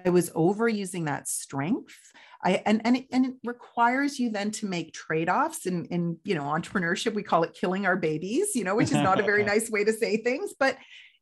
I 0.06 0.10
was 0.10 0.30
overusing 0.32 1.06
that 1.06 1.28
strength. 1.28 1.98
I 2.44 2.62
and 2.66 2.82
and 2.86 2.98
it, 2.98 3.08
and 3.12 3.26
it 3.26 3.34
requires 3.44 4.20
you 4.20 4.30
then 4.30 4.52
to 4.52 4.68
make 4.68 4.94
trade-offs 4.94 5.66
in 5.66 5.86
in 5.86 6.18
you 6.24 6.36
know 6.36 6.44
entrepreneurship 6.44 7.14
we 7.14 7.24
call 7.24 7.44
it 7.44 7.54
killing 7.54 7.86
our 7.86 7.96
babies 7.96 8.56
you 8.56 8.64
know 8.64 8.76
which 8.76 8.92
is 8.92 8.98
not 8.98 9.20
a 9.20 9.24
very 9.24 9.44
nice 9.54 9.70
way 9.70 9.84
to 9.84 9.94
say 9.94 10.18
things 10.18 10.54
but 10.60 10.78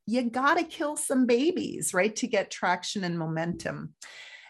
you 0.08 0.24
got 0.30 0.56
to 0.58 0.64
kill 0.64 0.98
some 0.98 1.26
babies 1.28 1.94
right 1.94 2.16
to 2.16 2.28
get 2.28 2.50
traction 2.50 3.04
and 3.04 3.20
momentum 3.20 3.94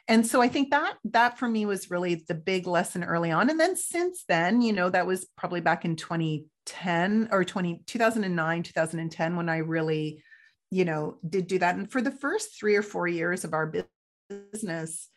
and 0.07 0.25
so 0.25 0.41
i 0.41 0.47
think 0.47 0.71
that 0.71 0.95
that 1.03 1.37
for 1.37 1.47
me 1.47 1.65
was 1.65 1.91
really 1.91 2.15
the 2.15 2.33
big 2.33 2.65
lesson 2.67 3.03
early 3.03 3.31
on 3.31 3.49
and 3.49 3.59
then 3.59 3.75
since 3.75 4.23
then 4.29 4.61
you 4.61 4.71
know 4.71 4.89
that 4.89 5.05
was 5.05 5.27
probably 5.37 5.61
back 5.61 5.83
in 5.83 5.97
2010 5.97 7.29
or 7.31 7.43
20 7.43 7.81
2009 7.85 8.63
2010 8.63 9.35
when 9.35 9.49
i 9.49 9.57
really 9.57 10.23
you 10.71 10.85
know 10.85 11.17
did 11.27 11.47
do 11.47 11.59
that 11.59 11.75
and 11.75 11.91
for 11.91 12.01
the 12.01 12.11
first 12.11 12.59
3 12.59 12.75
or 12.75 12.81
4 12.81 13.07
years 13.07 13.43
of 13.43 13.53
our 13.53 13.71
business 14.29 15.09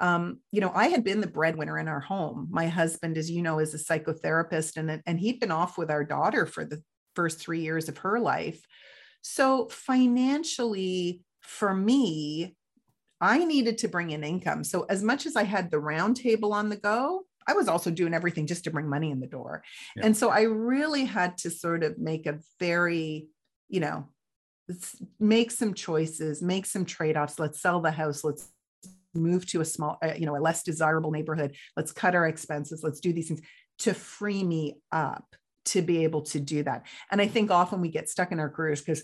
um, 0.00 0.38
you 0.50 0.62
know, 0.62 0.72
I 0.74 0.88
had 0.88 1.04
been 1.04 1.20
the 1.20 1.26
breadwinner 1.26 1.78
in 1.78 1.86
our 1.86 2.00
home. 2.00 2.48
My 2.50 2.66
husband, 2.66 3.18
as 3.18 3.30
you 3.30 3.42
know, 3.42 3.58
is 3.58 3.74
a 3.74 3.76
psychotherapist, 3.76 4.78
and, 4.78 5.02
and 5.06 5.20
he'd 5.20 5.40
been 5.40 5.50
off 5.50 5.76
with 5.76 5.90
our 5.90 6.04
daughter 6.04 6.46
for 6.46 6.64
the 6.64 6.82
first 7.14 7.38
three 7.38 7.60
years 7.60 7.88
of 7.88 7.98
her 7.98 8.18
life. 8.18 8.64
So 9.20 9.68
financially, 9.68 11.20
for 11.42 11.74
me, 11.74 12.56
I 13.20 13.44
needed 13.44 13.78
to 13.78 13.88
bring 13.88 14.10
in 14.10 14.24
income. 14.24 14.64
So 14.64 14.86
as 14.88 15.02
much 15.02 15.26
as 15.26 15.36
I 15.36 15.42
had 15.42 15.70
the 15.70 15.78
round 15.78 16.16
table 16.16 16.54
on 16.54 16.70
the 16.70 16.76
go, 16.76 17.24
I 17.46 17.52
was 17.52 17.68
also 17.68 17.90
doing 17.90 18.14
everything 18.14 18.46
just 18.46 18.64
to 18.64 18.70
bring 18.70 18.88
money 18.88 19.10
in 19.10 19.20
the 19.20 19.26
door. 19.26 19.62
Yeah. 19.96 20.06
And 20.06 20.16
so 20.16 20.30
I 20.30 20.42
really 20.42 21.04
had 21.04 21.36
to 21.38 21.50
sort 21.50 21.84
of 21.84 21.98
make 21.98 22.26
a 22.26 22.38
very, 22.58 23.28
you 23.68 23.80
know, 23.80 24.08
make 25.18 25.50
some 25.50 25.74
choices, 25.74 26.42
make 26.42 26.66
some 26.66 26.84
trade-offs. 26.84 27.38
Let's 27.38 27.60
sell 27.60 27.80
the 27.80 27.90
house. 27.90 28.24
Let's 28.24 28.48
move 29.14 29.46
to 29.48 29.60
a 29.60 29.64
small, 29.64 29.98
uh, 30.02 30.14
you 30.16 30.26
know, 30.26 30.36
a 30.36 30.38
less 30.38 30.62
desirable 30.62 31.10
neighborhood. 31.10 31.56
Let's 31.76 31.92
cut 31.92 32.14
our 32.14 32.26
expenses. 32.26 32.82
Let's 32.82 33.00
do 33.00 33.12
these 33.12 33.28
things 33.28 33.40
to 33.80 33.94
free 33.94 34.44
me 34.44 34.80
up 34.92 35.24
to 35.66 35.82
be 35.82 36.04
able 36.04 36.22
to 36.22 36.40
do 36.40 36.62
that. 36.62 36.86
And 37.10 37.20
I 37.20 37.26
think 37.26 37.50
often 37.50 37.80
we 37.80 37.88
get 37.88 38.08
stuck 38.08 38.32
in 38.32 38.40
our 38.40 38.50
careers 38.50 38.80
because 38.80 39.02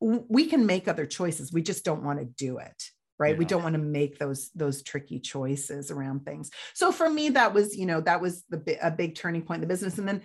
we 0.00 0.46
can 0.46 0.66
make 0.66 0.88
other 0.88 1.06
choices. 1.06 1.52
We 1.52 1.62
just 1.62 1.84
don't 1.84 2.02
want 2.02 2.18
to 2.18 2.24
do 2.24 2.58
it. 2.58 2.90
Right. 3.16 3.38
We 3.38 3.44
don't 3.44 3.62
want 3.62 3.74
to 3.74 3.80
make 3.80 4.18
those 4.18 4.50
those 4.56 4.82
tricky 4.82 5.20
choices 5.20 5.92
around 5.92 6.24
things. 6.26 6.50
So 6.74 6.90
for 6.90 7.08
me, 7.08 7.28
that 7.30 7.54
was, 7.54 7.76
you 7.76 7.86
know, 7.86 8.00
that 8.00 8.20
was 8.20 8.42
the 8.50 8.76
a 8.82 8.90
big 8.90 9.14
turning 9.14 9.42
point 9.42 9.58
in 9.58 9.60
the 9.60 9.72
business. 9.72 9.98
And 9.98 10.08
then 10.08 10.22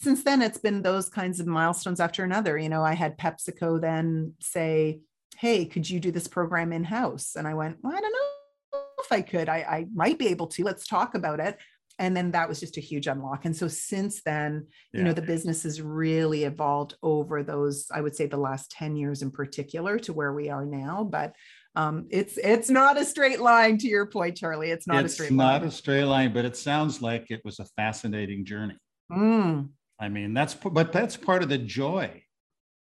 since 0.00 0.22
then, 0.22 0.42
it's 0.42 0.58
been 0.58 0.82
those 0.82 1.08
kinds 1.08 1.40
of 1.40 1.46
milestones 1.46 2.00
after 2.00 2.24
another. 2.24 2.58
You 2.58 2.68
know, 2.68 2.82
I 2.82 2.94
had 2.94 3.18
PepsiCo 3.18 3.80
then 3.80 4.34
say, 4.40 5.00
Hey, 5.38 5.64
could 5.64 5.88
you 5.88 5.98
do 6.00 6.12
this 6.12 6.28
program 6.28 6.72
in 6.72 6.84
house? 6.84 7.34
And 7.36 7.46
I 7.46 7.54
went, 7.54 7.78
Well, 7.82 7.96
I 7.96 8.00
don't 8.00 8.12
know 8.12 8.80
if 9.00 9.12
I 9.12 9.22
could. 9.22 9.48
I, 9.48 9.58
I 9.58 9.86
might 9.94 10.18
be 10.18 10.28
able 10.28 10.46
to. 10.48 10.64
Let's 10.64 10.86
talk 10.86 11.14
about 11.14 11.40
it. 11.40 11.58
And 11.98 12.16
then 12.16 12.32
that 12.32 12.48
was 12.48 12.58
just 12.58 12.76
a 12.76 12.80
huge 12.80 13.06
unlock. 13.06 13.44
And 13.44 13.56
so 13.56 13.68
since 13.68 14.20
then, 14.22 14.66
you 14.92 15.04
know, 15.04 15.12
the 15.12 15.22
business 15.22 15.62
has 15.62 15.80
really 15.80 16.42
evolved 16.42 16.96
over 17.04 17.44
those, 17.44 17.86
I 17.94 18.00
would 18.00 18.16
say 18.16 18.26
the 18.26 18.36
last 18.36 18.72
10 18.72 18.96
years 18.96 19.22
in 19.22 19.30
particular 19.30 20.00
to 20.00 20.12
where 20.12 20.32
we 20.32 20.48
are 20.50 20.66
now. 20.66 21.04
But 21.04 21.36
um, 21.76 22.06
it's 22.10 22.36
it's 22.36 22.70
not 22.70 23.00
a 23.00 23.04
straight 23.04 23.40
line 23.40 23.78
to 23.78 23.88
your 23.88 24.06
point, 24.06 24.36
Charlie. 24.36 24.70
It's 24.70 24.86
not 24.86 25.04
a 25.04 25.08
straight 25.08 25.32
line. 25.32 25.36
it's 25.36 25.36
straight 25.36 25.36
not 25.36 25.60
line. 25.60 25.68
a 25.68 25.70
straight 25.70 26.04
line, 26.04 26.32
but 26.32 26.44
it 26.44 26.56
sounds 26.56 27.02
like 27.02 27.30
it 27.30 27.40
was 27.44 27.58
a 27.58 27.64
fascinating 27.76 28.44
journey. 28.44 28.76
Mm, 29.10 29.70
I 30.00 30.08
mean, 30.08 30.34
that's, 30.34 30.54
but 30.54 30.92
that's 30.92 31.16
part 31.16 31.42
of 31.42 31.48
the 31.48 31.58
joy 31.58 32.24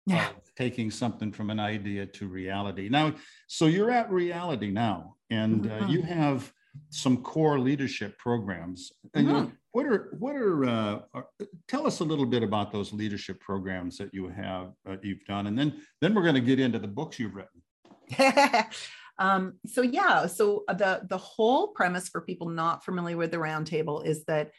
yeah. 0.05 0.29
of 0.29 0.55
taking 0.55 0.91
something 0.91 1.31
from 1.31 1.49
an 1.49 1.59
idea 1.59 2.05
to 2.05 2.27
reality. 2.27 2.89
Now, 2.89 3.13
so 3.47 3.67
you're 3.67 3.91
at 3.91 4.11
reality 4.11 4.71
now, 4.71 5.15
and 5.29 5.71
uh, 5.71 5.85
you 5.87 5.99
mm-hmm. 5.99 6.07
have 6.07 6.51
some 6.89 7.17
core 7.17 7.59
leadership 7.59 8.17
programs. 8.17 8.91
And 9.13 9.27
mm-hmm. 9.27 9.49
what 9.71 9.85
are 9.85 10.15
what 10.19 10.35
are, 10.35 10.65
uh, 10.65 10.99
are, 11.13 11.27
tell 11.67 11.85
us 11.87 11.99
a 11.99 12.03
little 12.03 12.25
bit 12.25 12.43
about 12.43 12.71
those 12.71 12.93
leadership 12.93 13.39
programs 13.39 13.97
that 13.97 14.13
you 14.13 14.27
have 14.29 14.71
uh, 14.89 14.97
you've 15.01 15.25
done, 15.25 15.47
and 15.47 15.57
then 15.57 15.81
then 16.01 16.13
we're 16.13 16.23
going 16.23 16.35
to 16.35 16.41
get 16.41 16.59
into 16.59 16.79
the 16.79 16.87
books 16.87 17.19
you've 17.19 17.35
written. 17.35 17.61
um, 19.19 19.53
so 19.65 19.81
yeah, 19.81 20.25
so 20.25 20.63
the 20.67 21.01
the 21.07 21.17
whole 21.17 21.69
premise 21.69 22.09
for 22.09 22.21
people 22.21 22.49
not 22.49 22.83
familiar 22.83 23.17
with 23.17 23.31
the 23.31 23.37
roundtable 23.37 24.05
is 24.05 24.25
that 24.25 24.51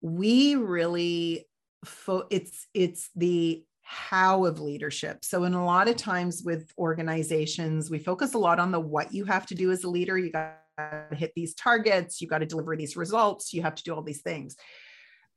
we 0.00 0.54
really 0.54 1.46
fo- 1.84 2.26
it's 2.30 2.66
it's 2.74 3.10
the 3.14 3.64
how 3.82 4.46
of 4.46 4.60
leadership. 4.60 5.24
So, 5.24 5.44
in 5.44 5.54
a 5.54 5.64
lot 5.64 5.88
of 5.88 5.96
times 5.96 6.42
with 6.44 6.72
organizations, 6.78 7.90
we 7.90 7.98
focus 7.98 8.34
a 8.34 8.38
lot 8.38 8.58
on 8.58 8.72
the 8.72 8.80
what 8.80 9.12
you 9.12 9.24
have 9.26 9.46
to 9.46 9.54
do 9.54 9.70
as 9.70 9.84
a 9.84 9.90
leader. 9.90 10.18
You 10.18 10.32
got 10.32 10.56
to 10.78 11.16
hit 11.16 11.32
these 11.36 11.54
targets, 11.54 12.20
you 12.20 12.26
got 12.26 12.38
to 12.38 12.46
deliver 12.46 12.76
these 12.76 12.96
results, 12.96 13.52
you 13.52 13.62
have 13.62 13.74
to 13.76 13.82
do 13.82 13.94
all 13.94 14.02
these 14.02 14.22
things. 14.22 14.56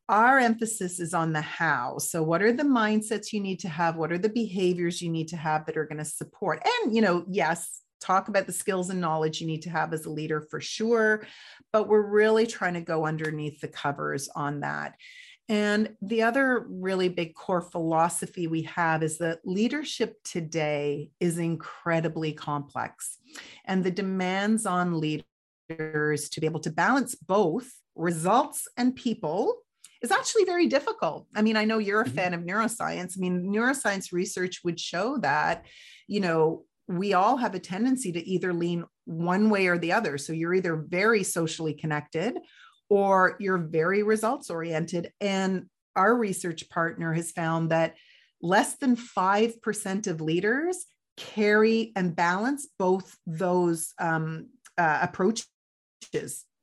Our 0.10 0.40
emphasis 0.40 1.02
is 1.02 1.14
on 1.14 1.34
the 1.34 1.42
how. 1.42 1.98
So, 1.98 2.24
what 2.24 2.42
are 2.42 2.54
the 2.54 2.64
mindsets 2.64 3.34
you 3.34 3.42
need 3.42 3.60
to 3.60 3.70
have? 3.70 3.98
What 3.98 4.14
are 4.14 4.18
the 4.18 4.30
behaviors 4.30 5.02
you 5.02 5.10
need 5.10 5.28
to 5.30 5.38
have 5.38 5.66
that 5.66 5.78
are 5.78 5.86
going 5.86 5.98
to 5.98 6.06
support? 6.06 6.66
And, 6.66 6.96
you 6.96 7.02
know, 7.02 7.26
yes, 7.28 7.82
talk 8.00 8.30
about 8.30 8.48
the 8.48 8.54
skills 8.54 8.90
and 8.90 9.02
knowledge 9.02 9.42
you 9.42 9.48
need 9.48 9.64
to 9.64 9.70
have 9.70 9.92
as 9.94 10.06
a 10.06 10.10
leader 10.10 10.40
for 10.40 10.62
sure. 10.62 11.26
But 11.74 11.90
we're 11.90 12.08
really 12.08 12.48
trying 12.48 12.76
to 12.76 12.82
go 12.82 13.06
underneath 13.06 13.60
the 13.60 13.68
covers 13.68 14.30
on 14.34 14.62
that. 14.62 14.94
And 15.50 15.96
the 16.02 16.24
other 16.24 16.66
really 16.70 17.08
big 17.10 17.34
core 17.34 17.62
philosophy 17.62 18.48
we 18.48 18.64
have 18.64 19.02
is 19.02 19.18
that 19.20 19.40
leadership 19.46 20.16
today 20.24 21.12
is 21.20 21.38
incredibly 21.38 22.34
complex. 22.34 23.18
And 23.66 23.84
the 23.84 23.92
demands 23.92 24.66
on 24.66 25.00
leaders 25.00 26.30
to 26.30 26.42
be 26.42 26.48
able 26.48 26.60
to 26.62 26.70
balance 26.70 27.16
both 27.16 27.70
results 27.96 28.68
and 28.78 28.96
people 28.96 29.56
is 30.02 30.12
actually 30.12 30.44
very 30.44 30.68
difficult. 30.68 31.28
I 31.36 31.42
mean, 31.42 31.58
I 31.58 31.66
know 31.66 31.80
you're 31.80 32.02
a 32.02 32.06
mm-hmm. 32.06 32.16
fan 32.16 32.34
of 32.34 32.42
neuroscience. 32.42 33.18
I 33.18 33.20
mean, 33.20 33.52
neuroscience 33.52 34.12
research 34.12 34.62
would 34.64 34.80
show 34.80 35.18
that, 35.20 35.66
you 36.08 36.20
know, 36.20 36.66
we 36.88 37.14
all 37.14 37.38
have 37.38 37.56
a 37.56 37.60
tendency 37.60 38.12
to 38.14 38.26
either 38.26 38.54
lean 38.54 38.86
one 39.06 39.50
way 39.50 39.68
or 39.68 39.78
the 39.78 39.92
other. 39.92 40.18
So 40.18 40.34
you're 40.34 40.54
either 40.54 40.76
very 40.76 41.24
socially 41.24 41.74
connected 41.74 42.38
or 42.90 43.36
you're 43.40 43.58
very 43.58 44.04
results 44.04 44.50
oriented. 44.50 45.12
And 45.20 45.66
our 45.96 46.16
research 46.16 46.70
partner 46.70 47.14
has 47.14 47.32
found 47.32 47.72
that 47.72 47.96
less 48.42 48.76
than 48.78 48.96
5% 48.96 50.08
of 50.08 50.22
leaders 50.22 50.86
carry 51.18 51.92
and 51.96 52.16
balance 52.16 52.68
both 52.78 53.18
those 53.26 53.94
um, 54.00 54.50
uh, 54.78 55.00
approaches 55.02 55.48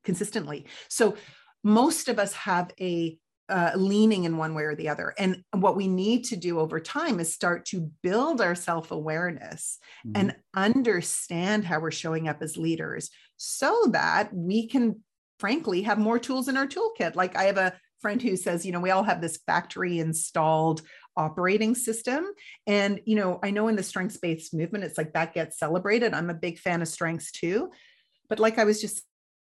consistently. 0.04 0.66
So 0.88 1.16
most 1.64 2.08
of 2.08 2.18
us 2.18 2.32
have 2.34 2.70
a 2.80 3.18
uh, 3.48 3.72
leaning 3.76 4.24
in 4.24 4.38
one 4.38 4.54
way 4.54 4.62
or 4.62 4.74
the 4.74 4.88
other. 4.88 5.12
And 5.18 5.42
what 5.52 5.76
we 5.76 5.86
need 5.86 6.24
to 6.26 6.36
do 6.36 6.58
over 6.60 6.80
time 6.80 7.20
is 7.20 7.32
start 7.32 7.66
to 7.66 7.90
build 8.02 8.40
our 8.40 8.54
self 8.54 8.90
awareness 8.90 9.78
mm-hmm. 10.06 10.18
and 10.18 10.36
understand 10.54 11.64
how 11.64 11.80
we're 11.80 11.90
showing 11.90 12.26
up 12.26 12.40
as 12.40 12.56
leaders 12.56 13.10
so 13.36 13.88
that 13.90 14.32
we 14.32 14.66
can 14.66 15.02
frankly 15.38 15.82
have 15.82 15.98
more 15.98 16.18
tools 16.18 16.48
in 16.48 16.56
our 16.56 16.66
toolkit. 16.66 17.14
Like 17.14 17.36
I 17.36 17.44
have 17.44 17.58
a 17.58 17.74
friend 18.00 18.20
who 18.20 18.36
says, 18.36 18.66
you 18.66 18.72
know, 18.72 18.80
we 18.80 18.90
all 18.90 19.02
have 19.02 19.20
this 19.20 19.38
factory 19.46 19.98
installed 19.98 20.82
operating 21.16 21.74
system. 21.74 22.26
And, 22.66 23.00
you 23.06 23.16
know, 23.16 23.38
I 23.42 23.50
know 23.50 23.68
in 23.68 23.76
the 23.76 23.82
strengths 23.82 24.16
based 24.16 24.52
movement, 24.52 24.84
it's 24.84 24.98
like 24.98 25.14
that 25.14 25.34
gets 25.34 25.58
celebrated. 25.58 26.12
I'm 26.12 26.30
a 26.30 26.34
big 26.34 26.58
fan 26.58 26.82
of 26.82 26.88
strengths 26.88 27.32
too. 27.32 27.70
But 28.28 28.38
like 28.38 28.58
I 28.58 28.64
was 28.64 28.80
just 28.80 29.04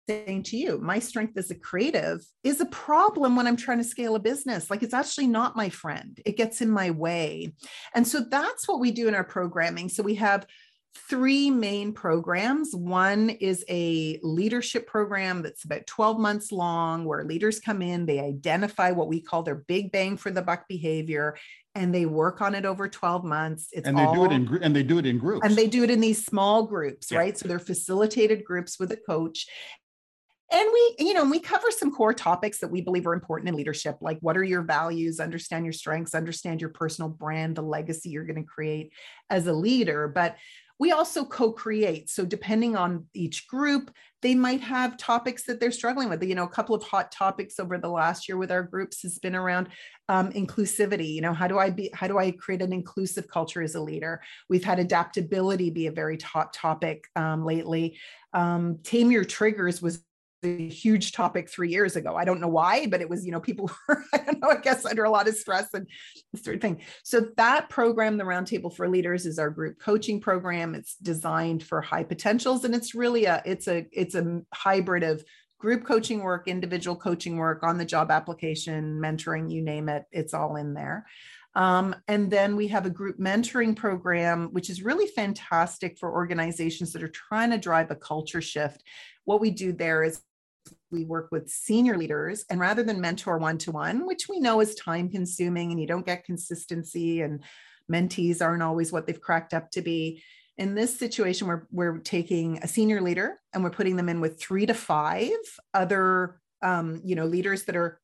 saying 0.10 0.42
to 0.42 0.58
you, 0.58 0.80
my 0.80 0.98
strength 0.98 1.38
as 1.38 1.52
a 1.52 1.56
creative 1.56 2.26
is 2.44 2.60
a 2.60 2.66
problem 2.66 3.36
when 3.36 3.46
I'm 3.46 3.56
trying 3.56 3.78
to 3.78 3.84
scale 3.84 4.16
a 4.16 4.20
business. 4.20 4.70
Like 4.70 4.82
it's 4.82 4.94
actually 4.94 5.28
not 5.28 5.56
my 5.56 5.70
friend, 5.70 6.20
it 6.26 6.36
gets 6.36 6.62
in 6.62 6.70
my 6.70 6.90
way. 6.90 7.54
And 7.94 8.08
so 8.08 8.26
that's 8.30 8.68
what 8.68 8.80
we 8.80 8.92
do 8.92 9.08
in 9.08 9.14
our 9.14 9.24
programming. 9.24 9.88
So 9.88 10.02
we 10.02 10.16
have 10.16 10.48
three 10.96 11.50
main 11.50 11.94
programs. 11.94 12.76
One 12.76 13.30
is 13.30 13.64
a 13.70 14.20
leadership 14.22 14.88
program 14.88 15.42
that's 15.42 15.66
about 15.66 15.88
12 15.88 16.20
months 16.20 16.52
long, 16.52 17.06
where 17.06 17.24
leaders 17.24 17.60
come 17.60 17.82
in, 17.82 18.06
they 18.06 18.20
identify 18.20 18.92
what 18.92 19.08
we 19.08 19.22
call 19.22 19.44
their 19.44 19.56
big 19.56 19.92
bang 19.92 20.18
for 20.18 20.32
the 20.32 20.42
buck 20.42 20.68
behavior, 20.68 21.38
and 21.76 21.94
they 21.94 22.06
work 22.06 22.42
on 22.42 22.56
it 22.56 22.66
over 22.66 22.88
12 22.88 23.24
months. 23.24 23.70
It's 23.72 23.88
and 23.88 23.98
they 23.98 24.04
all, 24.04 24.16
do 24.16 24.26
it 24.26 24.32
in 24.32 24.64
and 24.64 24.76
they 24.76 24.84
do 24.84 24.98
it 24.98 25.06
in 25.06 25.18
groups. 25.18 25.46
And 25.46 25.56
they 25.56 25.68
do 25.68 25.84
it 25.84 25.92
in 25.92 26.00
these 26.00 26.26
small 26.26 26.64
groups, 26.64 27.12
yeah. 27.12 27.20
right? 27.20 27.38
So 27.38 27.48
they're 27.48 27.60
facilitated 27.60 28.44
groups 28.44 28.80
with 28.80 28.92
a 28.92 28.98
coach. 28.98 29.48
And 30.52 30.68
we, 30.74 30.96
you 31.06 31.14
know, 31.14 31.26
we 31.26 31.40
cover 31.40 31.70
some 31.70 31.92
core 31.92 32.14
topics 32.14 32.60
that 32.60 32.72
we 32.72 32.82
believe 32.82 33.06
are 33.06 33.14
important 33.14 33.50
in 33.50 33.56
leadership, 33.56 33.98
like 34.02 34.18
what 34.22 34.36
are 34.36 34.44
your 34.44 34.64
values, 34.64 35.20
understand 35.20 35.64
your 35.64 35.74
strengths, 35.74 36.16
understand 36.16 36.60
your 36.60 36.72
personal 36.72 37.10
brand, 37.10 37.56
the 37.56 37.62
legacy 37.62 38.10
you're 38.10 38.26
going 38.26 38.44
to 38.44 38.44
create 38.44 38.92
as 39.30 39.46
a 39.46 39.54
leader. 39.54 40.08
But 40.08 40.38
we 40.80 40.94
also 40.94 41.26
co 41.26 41.52
create. 41.52 42.10
So, 42.10 42.26
depending 42.26 42.76
on 42.76 43.06
each 43.14 43.48
group, 43.48 43.92
they 44.22 44.34
might 44.34 44.62
have 44.62 44.98
topics 44.98 45.44
that 45.44 45.60
they're 45.60 45.72
struggling 45.72 46.10
with. 46.10 46.24
You 46.24 46.36
know, 46.36 46.46
a 46.46 46.50
couple 46.50 46.76
of 46.76 46.84
hot 46.84 47.12
topics 47.12 47.60
over 47.60 47.78
the 47.78 47.90
last 47.90 48.28
year 48.28 48.38
with 48.38 48.52
our 48.52 48.64
groups 48.64 49.02
has 49.04 49.20
been 49.20 49.36
around 49.36 49.70
um, 50.08 50.32
inclusivity. 50.32 51.14
You 51.14 51.22
know, 51.22 51.34
how 51.34 51.48
do 51.48 51.60
I 51.60 51.70
be, 51.70 51.90
how 51.94 52.08
do 52.08 52.18
I 52.18 52.32
create 52.32 52.62
an 52.62 52.74
inclusive 52.74 53.28
culture 53.28 53.62
as 53.62 53.76
a 53.76 53.82
leader? 53.82 54.22
We've 54.50 54.64
had 54.64 54.80
adaptability 54.80 55.70
be 55.70 55.88
a 55.88 55.92
very 55.92 56.18
hot 56.18 56.54
topic 56.54 57.06
um, 57.16 57.46
lately. 57.46 57.98
Um, 58.34 58.80
Tame 58.84 59.12
Your 59.12 59.26
Triggers 59.26 59.82
was 59.82 60.04
a 60.44 60.68
huge 60.68 61.12
topic 61.12 61.50
three 61.50 61.70
years 61.70 61.96
ago. 61.96 62.16
I 62.16 62.26
don't 62.26 62.40
know 62.40 62.48
why, 62.48 62.88
but 62.88 63.02
it 63.02 63.10
was, 63.10 63.26
you 63.26 63.32
know, 63.32 63.40
people 63.40 63.70
were, 63.88 64.04
I 64.14 64.18
don't 64.18 64.42
know, 64.42 64.50
I 64.50 64.58
guess 64.58 64.86
under 64.86 65.04
a 65.04 65.10
lot 65.10 65.28
of 65.28 65.36
stress 65.36 65.74
and 65.74 65.88
this 66.34 66.44
sort 66.44 66.56
of 66.56 66.62
thing. 66.62 66.82
So 67.04 67.28
that 67.38 67.70
program, 67.70 68.18
the 68.18 68.24
Roundtable 68.24 68.74
for 68.74 68.88
Leaders, 68.88 69.26
is 69.26 69.40
our 69.40 69.50
group 69.50 69.80
coaching 69.80 70.20
program. 70.22 70.76
It's 70.76 70.96
designed 70.96 71.64
for 71.64 71.82
high 71.82 72.04
potentials, 72.04 72.66
and 72.66 72.74
it's 72.74 72.96
really 72.96 73.26
a, 73.26 73.42
it's 73.46 73.68
a, 73.68 73.86
it's 73.92 74.16
a 74.16 74.42
hybrid 74.54 75.04
of 75.04 75.24
group 75.60 75.84
coaching 75.86 76.24
work, 76.24 76.48
individual 76.48 76.96
coaching 76.96 77.38
work, 77.38 77.64
on 77.64 77.78
the 77.78 77.86
job 77.86 78.12
application, 78.12 79.00
mentoring, 79.00 79.52
you 79.52 79.62
name 79.62 79.90
it, 79.90 80.06
it's 80.12 80.34
all 80.34 80.56
in 80.56 80.74
there. 80.74 81.06
Um, 81.56 81.96
and 82.08 82.32
then 82.32 82.56
we 82.56 82.68
have 82.68 82.86
a 82.86 82.92
group 82.92 83.20
mentoring 83.20 83.76
program, 83.76 84.50
which 84.52 84.70
is 84.70 84.84
really 84.84 85.08
fantastic 85.08 85.98
for 85.98 86.12
organizations 86.12 86.94
that 86.94 87.04
are 87.04 87.10
trying 87.10 87.52
to 87.52 87.58
drive 87.58 87.92
a 87.92 87.96
culture 87.96 88.42
shift. 88.42 88.84
What 89.26 89.42
we 89.42 89.52
do 89.52 89.74
there 89.74 90.04
is 90.04 90.22
we 90.92 91.06
work 91.06 91.30
with 91.32 91.50
senior 91.50 91.98
leaders 91.98 92.46
and 92.50 92.60
rather 92.60 92.84
than 92.84 93.02
mentor 93.02 93.38
one 93.38 93.58
to 93.58 93.72
one 93.72 94.06
which 94.06 94.28
we 94.28 94.40
know 94.40 94.60
is 94.60 94.76
time 94.76 95.10
consuming 95.10 95.72
and 95.72 95.80
you 95.80 95.88
don't 95.88 96.06
get 96.06 96.26
consistency 96.26 97.22
and 97.22 97.44
mentees 97.92 98.42
aren't 98.42 98.64
always 98.64 98.92
what 98.92 99.06
they've 99.06 99.22
cracked 99.22 99.54
up 99.54 99.72
to 99.72 99.82
be 99.82 100.22
in 100.58 100.76
this 100.76 100.98
situation 100.98 101.48
we're, 101.48 101.64
we're 101.72 101.98
taking 102.00 102.58
a 102.60 102.68
senior 102.68 103.02
leader 103.02 103.40
and 103.54 103.64
we're 103.64 103.70
putting 103.70 103.96
them 103.96 104.10
in 104.10 104.22
with 104.22 104.40
three 104.40 104.66
to 104.66 104.74
five 104.74 105.30
other 105.74 106.40
um, 106.62 107.02
you 107.04 107.16
know 107.16 107.26
leaders 107.26 107.64
that 107.64 107.76
are 107.76 108.00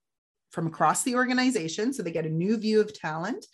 from 0.52 0.68
across 0.68 1.04
the 1.04 1.16
organization 1.16 1.92
so 1.92 2.02
they 2.02 2.12
get 2.12 2.26
a 2.26 2.30
new 2.30 2.58
view 2.58 2.80
of 2.80 2.94
talent 2.94 3.46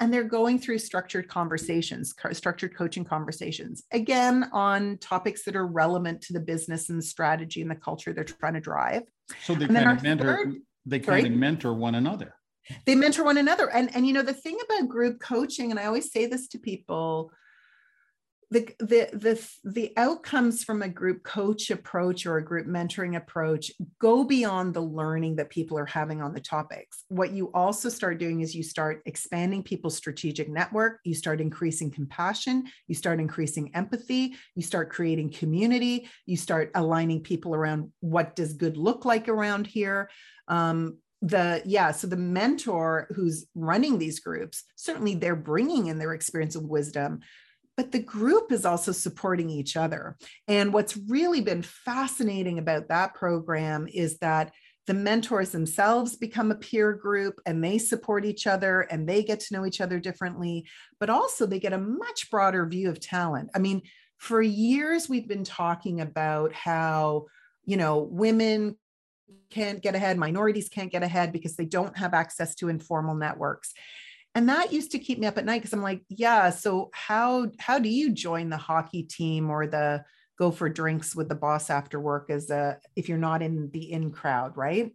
and 0.00 0.12
they're 0.12 0.24
going 0.24 0.58
through 0.58 0.78
structured 0.78 1.28
conversations, 1.28 2.14
structured 2.32 2.76
coaching 2.76 3.04
conversations, 3.04 3.84
again, 3.92 4.48
on 4.52 4.98
topics 4.98 5.44
that 5.44 5.56
are 5.56 5.66
relevant 5.66 6.20
to 6.22 6.32
the 6.32 6.40
business 6.40 6.90
and 6.90 6.98
the 6.98 7.02
strategy 7.02 7.62
and 7.62 7.70
the 7.70 7.76
culture 7.76 8.12
they're 8.12 8.24
trying 8.24 8.54
to 8.54 8.60
drive. 8.60 9.02
So 9.44 9.54
they 9.54 9.66
kind 9.66 9.90
of 9.90 10.02
mentor, 10.02 10.36
third, 10.36 10.54
they 10.84 11.00
kind 11.00 11.26
of 11.26 11.32
mentor 11.32 11.72
one 11.72 11.94
another. 11.94 12.34
They 12.84 12.94
mentor 12.94 13.24
one 13.24 13.38
another. 13.38 13.70
And, 13.70 13.94
and, 13.94 14.06
you 14.06 14.12
know, 14.12 14.22
the 14.22 14.34
thing 14.34 14.58
about 14.64 14.88
group 14.88 15.20
coaching, 15.20 15.70
and 15.70 15.80
I 15.80 15.86
always 15.86 16.12
say 16.12 16.26
this 16.26 16.48
to 16.48 16.58
people, 16.58 17.30
the, 18.50 18.68
the 18.78 19.08
the 19.12 19.48
the 19.64 19.92
outcomes 19.96 20.62
from 20.62 20.82
a 20.82 20.88
group 20.88 21.24
coach 21.24 21.70
approach 21.70 22.26
or 22.26 22.36
a 22.36 22.44
group 22.44 22.66
mentoring 22.66 23.16
approach 23.16 23.72
go 24.00 24.22
beyond 24.22 24.72
the 24.72 24.80
learning 24.80 25.36
that 25.36 25.50
people 25.50 25.76
are 25.76 25.86
having 25.86 26.22
on 26.22 26.32
the 26.32 26.40
topics. 26.40 27.04
What 27.08 27.32
you 27.32 27.50
also 27.52 27.88
start 27.88 28.18
doing 28.18 28.42
is 28.42 28.54
you 28.54 28.62
start 28.62 29.02
expanding 29.04 29.64
people's 29.64 29.96
strategic 29.96 30.48
network. 30.48 31.00
You 31.04 31.14
start 31.14 31.40
increasing 31.40 31.90
compassion. 31.90 32.66
You 32.86 32.94
start 32.94 33.18
increasing 33.18 33.74
empathy. 33.74 34.36
You 34.54 34.62
start 34.62 34.90
creating 34.90 35.30
community. 35.30 36.08
You 36.24 36.36
start 36.36 36.70
aligning 36.76 37.22
people 37.22 37.52
around 37.52 37.90
what 37.98 38.36
does 38.36 38.52
good 38.52 38.76
look 38.76 39.04
like 39.04 39.28
around 39.28 39.66
here. 39.66 40.08
Um, 40.46 40.98
the 41.22 41.62
yeah 41.64 41.92
so 41.92 42.06
the 42.06 42.16
mentor 42.16 43.08
who's 43.16 43.46
running 43.54 43.98
these 43.98 44.20
groups 44.20 44.64
certainly 44.76 45.14
they're 45.14 45.34
bringing 45.34 45.86
in 45.86 45.98
their 45.98 46.12
experience 46.12 46.54
of 46.54 46.64
wisdom 46.64 47.20
but 47.76 47.92
the 47.92 47.98
group 47.98 48.52
is 48.52 48.64
also 48.64 48.92
supporting 48.92 49.50
each 49.50 49.76
other. 49.76 50.16
And 50.48 50.72
what's 50.72 50.96
really 50.96 51.40
been 51.40 51.62
fascinating 51.62 52.58
about 52.58 52.88
that 52.88 53.14
program 53.14 53.86
is 53.92 54.18
that 54.18 54.52
the 54.86 54.94
mentors 54.94 55.50
themselves 55.50 56.16
become 56.16 56.50
a 56.50 56.56
peer 56.56 56.92
group 56.92 57.40
and 57.44 57.62
they 57.62 57.76
support 57.76 58.24
each 58.24 58.46
other 58.46 58.82
and 58.82 59.08
they 59.08 59.22
get 59.22 59.40
to 59.40 59.54
know 59.54 59.66
each 59.66 59.80
other 59.80 59.98
differently, 59.98 60.64
but 61.00 61.10
also 61.10 61.44
they 61.44 61.58
get 61.58 61.72
a 61.72 61.78
much 61.78 62.30
broader 62.30 62.64
view 62.66 62.88
of 62.88 63.00
talent. 63.00 63.50
I 63.54 63.58
mean, 63.58 63.82
for 64.18 64.40
years 64.40 65.08
we've 65.08 65.28
been 65.28 65.44
talking 65.44 66.00
about 66.00 66.52
how, 66.52 67.26
you 67.64 67.76
know, 67.76 67.98
women 67.98 68.76
can't 69.50 69.82
get 69.82 69.96
ahead, 69.96 70.18
minorities 70.18 70.68
can't 70.68 70.92
get 70.92 71.02
ahead 71.02 71.32
because 71.32 71.56
they 71.56 71.64
don't 71.64 71.96
have 71.98 72.14
access 72.14 72.54
to 72.56 72.68
informal 72.68 73.16
networks. 73.16 73.74
And 74.36 74.50
that 74.50 74.70
used 74.70 74.90
to 74.90 74.98
keep 74.98 75.18
me 75.18 75.26
up 75.26 75.38
at 75.38 75.46
night 75.46 75.62
because 75.62 75.72
I'm 75.72 75.82
like, 75.82 76.02
yeah, 76.10 76.50
so 76.50 76.90
how 76.92 77.50
how 77.58 77.78
do 77.78 77.88
you 77.88 78.12
join 78.12 78.50
the 78.50 78.58
hockey 78.58 79.02
team 79.02 79.48
or 79.48 79.66
the 79.66 80.04
go 80.38 80.50
for 80.50 80.68
drinks 80.68 81.16
with 81.16 81.30
the 81.30 81.34
boss 81.34 81.70
after 81.70 81.98
work 81.98 82.28
as 82.28 82.50
a 82.50 82.78
if 82.96 83.08
you're 83.08 83.16
not 83.16 83.40
in 83.40 83.70
the 83.72 83.90
in 83.90 84.10
crowd, 84.10 84.54
right? 84.54 84.94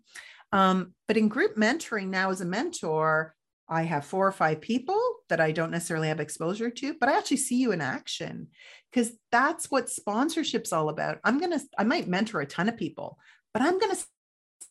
Um, 0.52 0.94
but 1.08 1.18
in 1.18 1.28
group 1.28 1.58
mentoring 1.58 2.10
now 2.10 2.30
as 2.30 2.42
a 2.42 2.46
mentor, 2.46 3.34
I 3.68 3.82
have 3.82 4.06
four 4.06 4.28
or 4.28 4.32
five 4.32 4.62
people 4.62 5.02
that 5.30 5.42
I 5.42 5.52
don't 5.52 5.72
necessarily 5.72 6.10
have 6.10 6.20
exposure 6.20 6.70
to, 6.70 6.94
but 7.00 7.10
I 7.10 7.18
actually 7.18 7.38
see 7.38 7.56
you 7.56 7.72
in 7.72 7.82
action 7.82 8.50
because 8.92 9.12
that's 9.32 9.72
what 9.72 9.90
sponsorship's 9.90 10.72
all 10.72 10.90
about. 10.90 11.18
I'm 11.24 11.40
to, 11.58 11.66
I 11.80 11.84
might 11.84 12.08
mentor 12.08 12.42
a 12.42 12.46
ton 12.46 12.70
of 12.70 12.78
people, 12.78 13.18
but 13.56 13.64
I'm 13.64 13.80
to 13.96 14.06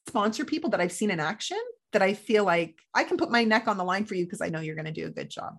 sponsor 0.07 0.45
people 0.45 0.71
that 0.71 0.81
I've 0.81 0.93
seen 0.93 1.11
in 1.11 1.19
action 1.19 1.59
that 1.93 2.03
I 2.03 2.15
feel 2.15 2.45
like 2.45 2.79
I 2.95 3.05
can 3.05 3.17
put 3.17 3.31
my 3.31 3.45
neck 3.45 3.69
on 3.69 3.77
the 3.77 3.85
line 3.85 4.05
for 4.05 4.15
you 4.15 4.25
because 4.25 4.41
I 4.41 4.49
know 4.49 4.61
you're 4.61 4.77
going 4.77 4.85
to 4.87 4.93
do 4.93 5.07
a 5.07 5.11
good 5.11 5.31
job 5.31 5.55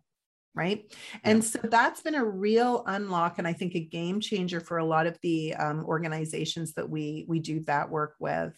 right? 0.54 0.84
Yeah. 1.14 1.20
and 1.24 1.44
so 1.46 1.60
that's 1.64 2.02
been 2.02 2.16
a 2.16 2.26
real 2.26 2.84
unlock 2.86 3.38
and 3.38 3.48
i 3.48 3.54
think 3.54 3.74
a 3.74 3.80
game 3.80 4.20
changer 4.20 4.60
for 4.60 4.80
a 4.80 4.86
lot 4.86 5.08
of 5.08 5.18
the 5.22 5.56
um, 5.56 5.86
organizations 5.86 6.74
that 6.74 6.90
we 6.90 7.24
we 7.30 7.40
do 7.40 7.62
that 7.62 7.90
work 7.90 8.16
with. 8.20 8.54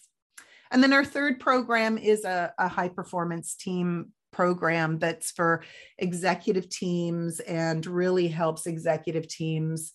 And 0.74 0.82
then 0.82 0.92
our 0.92 1.04
third 1.04 1.38
program 1.38 1.98
is 1.98 2.24
a, 2.24 2.52
a 2.58 2.66
high 2.66 2.88
performance 2.88 3.54
team 3.54 4.12
program 4.32 4.98
that's 4.98 5.30
for 5.30 5.62
executive 5.98 6.68
teams 6.68 7.38
and 7.38 7.86
really 7.86 8.26
helps 8.26 8.66
executive 8.66 9.28
teams 9.28 9.92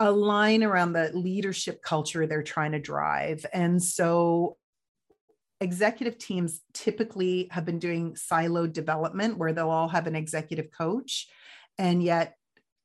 align 0.00 0.64
around 0.64 0.94
the 0.94 1.10
leadership 1.12 1.82
culture 1.82 2.26
they're 2.26 2.42
trying 2.42 2.72
to 2.72 2.78
drive. 2.78 3.44
And 3.52 3.82
so 3.82 4.56
executive 5.62 6.18
teams 6.18 6.60
typically 6.74 7.48
have 7.52 7.64
been 7.64 7.78
doing 7.78 8.14
siloed 8.14 8.72
development 8.72 9.38
where 9.38 9.52
they'll 9.52 9.70
all 9.70 9.88
have 9.88 10.06
an 10.06 10.16
executive 10.16 10.70
coach. 10.70 11.28
And 11.78 12.02
yet, 12.02 12.36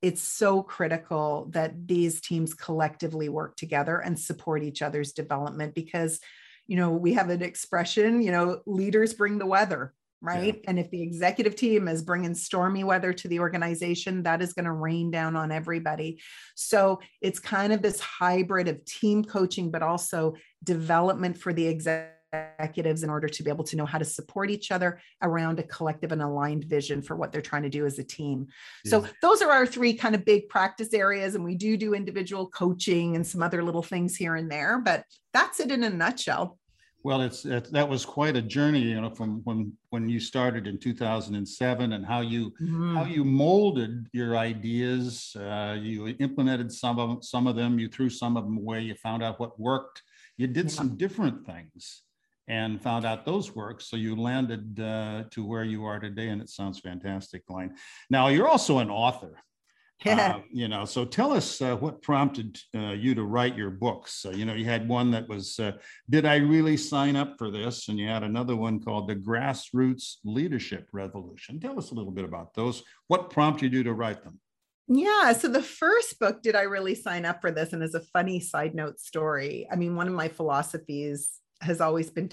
it's 0.03 0.21
so 0.21 0.61
critical 0.61 1.49
that 1.53 1.87
these 1.87 2.21
teams 2.21 2.53
collectively 2.53 3.29
work 3.29 3.55
together 3.55 3.97
and 3.97 4.17
support 4.17 4.61
each 4.61 4.83
other's 4.83 5.11
development 5.11 5.73
because, 5.73 6.19
you 6.67 6.77
know, 6.77 6.91
we 6.91 7.13
have 7.13 7.31
an 7.31 7.41
expression, 7.41 8.21
you 8.21 8.31
know, 8.31 8.61
leaders 8.67 9.15
bring 9.15 9.39
the 9.39 9.47
weather, 9.47 9.95
right? 10.21 10.55
Yeah. 10.55 10.61
And 10.67 10.77
if 10.77 10.91
the 10.91 11.01
executive 11.01 11.55
team 11.55 11.87
is 11.87 12.03
bringing 12.03 12.35
stormy 12.35 12.83
weather 12.83 13.11
to 13.11 13.27
the 13.27 13.39
organization, 13.39 14.21
that 14.23 14.43
is 14.43 14.53
going 14.53 14.65
to 14.65 14.71
rain 14.71 15.09
down 15.09 15.35
on 15.35 15.51
everybody. 15.51 16.21
So 16.55 16.99
it's 17.19 17.39
kind 17.39 17.73
of 17.73 17.81
this 17.81 17.99
hybrid 17.99 18.67
of 18.67 18.85
team 18.85 19.25
coaching, 19.25 19.71
but 19.71 19.81
also 19.81 20.35
development 20.63 21.39
for 21.39 21.53
the 21.53 21.65
executive 21.65 22.16
executives 22.33 23.03
in 23.03 23.09
order 23.09 23.27
to 23.27 23.43
be 23.43 23.49
able 23.49 23.63
to 23.63 23.75
know 23.75 23.85
how 23.85 23.97
to 23.97 24.05
support 24.05 24.49
each 24.49 24.71
other 24.71 24.99
around 25.21 25.59
a 25.59 25.63
collective 25.63 26.11
and 26.11 26.21
aligned 26.21 26.65
vision 26.65 27.01
for 27.01 27.15
what 27.15 27.31
they're 27.31 27.41
trying 27.41 27.63
to 27.63 27.69
do 27.69 27.85
as 27.85 27.99
a 27.99 28.03
team. 28.03 28.47
Yeah. 28.83 28.91
So 28.91 29.05
those 29.21 29.41
are 29.41 29.51
our 29.51 29.65
three 29.65 29.93
kind 29.93 30.15
of 30.15 30.25
big 30.25 30.49
practice 30.49 30.93
areas 30.93 31.35
and 31.35 31.43
we 31.43 31.55
do 31.55 31.77
do 31.77 31.93
individual 31.93 32.47
coaching 32.49 33.15
and 33.15 33.25
some 33.25 33.41
other 33.41 33.63
little 33.63 33.83
things 33.83 34.15
here 34.15 34.35
and 34.35 34.51
there, 34.51 34.79
but 34.79 35.03
that's 35.33 35.59
it 35.59 35.71
in 35.71 35.83
a 35.83 35.89
nutshell. 35.89 36.57
Well, 37.03 37.21
it's 37.21 37.45
it, 37.45 37.71
that 37.71 37.87
was 37.87 38.03
quite 38.03 38.35
a 38.35 38.41
journey, 38.41 38.81
you 38.81 38.99
know, 38.99 39.11
from 39.11 39.41
when 39.45 39.71
when 39.91 40.09
you 40.09 40.19
started 40.19 40.67
in 40.67 40.77
2007 40.77 41.93
and 41.93 42.05
how 42.05 42.19
you 42.19 42.49
mm-hmm. 42.61 42.95
how 42.97 43.05
you 43.05 43.23
molded 43.23 44.07
your 44.11 44.35
ideas. 44.35 45.33
Uh, 45.39 45.77
you 45.79 46.07
implemented 46.19 46.69
some 46.69 46.99
of 46.99 47.23
some 47.23 47.47
of 47.47 47.55
them. 47.55 47.79
You 47.79 47.87
threw 47.87 48.09
some 48.09 48.35
of 48.35 48.43
them 48.43 48.57
away. 48.57 48.81
You 48.81 48.95
found 48.95 49.23
out 49.23 49.39
what 49.39 49.57
worked. 49.57 50.01
You 50.35 50.47
did 50.47 50.65
yeah. 50.65 50.71
some 50.71 50.97
different 50.97 51.45
things 51.45 52.01
and 52.47 52.81
found 52.81 53.05
out 53.05 53.25
those 53.25 53.55
work. 53.55 53.81
So 53.81 53.97
you 53.97 54.15
landed 54.15 54.79
uh, 54.79 55.23
to 55.31 55.45
where 55.45 55.63
you 55.63 55.85
are 55.85 55.99
today, 55.99 56.29
and 56.29 56.41
it 56.41 56.49
sounds 56.49 56.79
fantastic, 56.79 57.45
Glain. 57.45 57.75
Now 58.09 58.29
you're 58.29 58.47
also 58.47 58.79
an 58.79 58.89
author. 58.89 59.37
Uh, 60.05 60.39
you 60.51 60.67
know, 60.67 60.85
so 60.85 61.03
tell 61.03 61.33
us 61.33 61.59
uh, 61.59 61.75
what 61.75 62.03
prompted 62.03 62.59
uh, 62.75 62.91
you 62.91 63.15
to 63.15 63.23
write 63.23 63.57
your 63.57 63.71
books. 63.71 64.25
you 64.31 64.45
know, 64.45 64.53
you 64.53 64.65
had 64.65 64.87
one 64.87 65.09
that 65.11 65.27
was 65.27 65.59
uh, 65.59 65.71
"Did 66.09 66.25
I 66.25 66.35
Really 66.35 66.77
Sign 66.77 67.15
Up 67.15 67.35
for 67.37 67.49
This?" 67.49 67.87
and 67.87 67.97
you 67.97 68.07
had 68.07 68.23
another 68.23 68.55
one 68.55 68.79
called 68.79 69.07
"The 69.07 69.15
Grassroots 69.15 70.17
Leadership 70.23 70.87
Revolution." 70.93 71.59
Tell 71.59 71.79
us 71.79 71.89
a 71.89 71.95
little 71.95 72.11
bit 72.11 72.25
about 72.25 72.53
those. 72.53 72.83
What 73.07 73.31
prompted 73.31 73.73
you 73.73 73.83
to 73.83 73.93
write 73.93 74.23
them? 74.23 74.39
Yeah. 74.87 75.33
So 75.33 75.47
the 75.49 75.63
first 75.63 76.19
book, 76.19 76.41
Did 76.43 76.55
I 76.55 76.61
Really 76.61 76.95
Sign 76.95 77.25
Up 77.25 77.41
for 77.41 77.51
This? 77.51 77.73
And 77.73 77.83
as 77.83 77.95
a 77.95 77.99
funny 77.99 78.39
side 78.39 78.75
note 78.75 78.99
story, 78.99 79.67
I 79.69 79.75
mean, 79.75 79.95
one 79.95 80.07
of 80.07 80.13
my 80.13 80.27
philosophies 80.27 81.39
has 81.61 81.81
always 81.81 82.09
been 82.09 82.31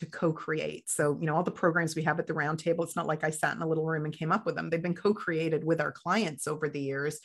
to 0.00 0.06
co-create. 0.06 0.90
So, 0.90 1.16
you 1.20 1.26
know, 1.26 1.36
all 1.36 1.42
the 1.42 1.50
programs 1.50 1.94
we 1.94 2.02
have 2.02 2.18
at 2.18 2.26
the 2.26 2.34
roundtable, 2.34 2.82
it's 2.82 2.96
not 2.96 3.06
like 3.06 3.24
I 3.24 3.30
sat 3.30 3.56
in 3.56 3.62
a 3.62 3.66
little 3.66 3.86
room 3.86 4.04
and 4.04 4.12
came 4.12 4.32
up 4.32 4.44
with 4.44 4.56
them. 4.56 4.68
They've 4.68 4.82
been 4.82 4.94
co-created 4.94 5.64
with 5.64 5.80
our 5.80 5.92
clients 5.92 6.46
over 6.46 6.68
the 6.68 6.80
years. 6.80 7.20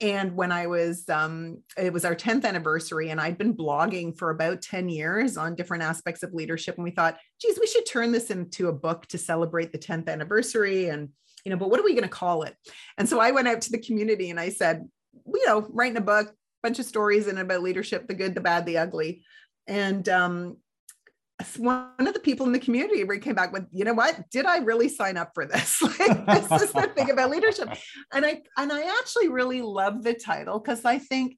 And 0.00 0.34
when 0.34 0.50
I 0.50 0.66
was, 0.66 1.08
um, 1.08 1.62
it 1.76 1.92
was 1.92 2.04
our 2.04 2.16
10th 2.16 2.44
anniversary, 2.44 3.10
and 3.10 3.20
I'd 3.20 3.38
been 3.38 3.56
blogging 3.56 4.16
for 4.16 4.30
about 4.30 4.60
10 4.60 4.88
years 4.88 5.36
on 5.36 5.54
different 5.54 5.84
aspects 5.84 6.22
of 6.22 6.34
leadership. 6.34 6.74
And 6.76 6.84
we 6.84 6.90
thought, 6.90 7.18
geez, 7.40 7.60
we 7.60 7.66
should 7.66 7.86
turn 7.86 8.10
this 8.10 8.30
into 8.30 8.68
a 8.68 8.72
book 8.72 9.06
to 9.08 9.18
celebrate 9.18 9.70
the 9.70 9.78
10th 9.78 10.08
anniversary. 10.08 10.88
And, 10.88 11.10
you 11.44 11.50
know, 11.50 11.56
but 11.56 11.70
what 11.70 11.78
are 11.78 11.84
we 11.84 11.92
going 11.92 12.02
to 12.02 12.08
call 12.08 12.42
it? 12.42 12.56
And 12.98 13.08
so 13.08 13.20
I 13.20 13.30
went 13.30 13.46
out 13.46 13.60
to 13.62 13.70
the 13.70 13.78
community 13.78 14.30
and 14.30 14.40
I 14.40 14.48
said, 14.48 14.88
you 15.26 15.46
know, 15.46 15.64
writing 15.70 15.98
a 15.98 16.00
book, 16.00 16.34
bunch 16.62 16.80
of 16.80 16.86
stories 16.86 17.28
in 17.28 17.38
about 17.38 17.62
leadership, 17.62 18.08
the 18.08 18.14
good, 18.14 18.34
the 18.34 18.40
bad, 18.40 18.66
the 18.66 18.78
ugly. 18.78 19.22
And 19.68 20.08
um, 20.08 20.56
one 21.56 21.90
of 21.98 22.14
the 22.14 22.20
people 22.20 22.46
in 22.46 22.52
the 22.52 22.60
community 22.60 23.04
came 23.18 23.34
back 23.34 23.52
with, 23.52 23.66
you 23.72 23.84
know 23.84 23.94
what? 23.94 24.30
Did 24.30 24.46
I 24.46 24.58
really 24.58 24.88
sign 24.88 25.16
up 25.16 25.32
for 25.34 25.46
this? 25.46 25.82
like, 25.98 26.26
this 26.26 26.62
is 26.62 26.72
the 26.72 26.90
thing 26.94 27.10
about 27.10 27.30
leadership. 27.30 27.68
And 28.12 28.24
I 28.24 28.42
and 28.56 28.72
I 28.72 28.82
actually 29.00 29.28
really 29.28 29.60
love 29.62 30.04
the 30.04 30.14
title 30.14 30.60
because 30.60 30.84
I 30.84 30.98
think 30.98 31.36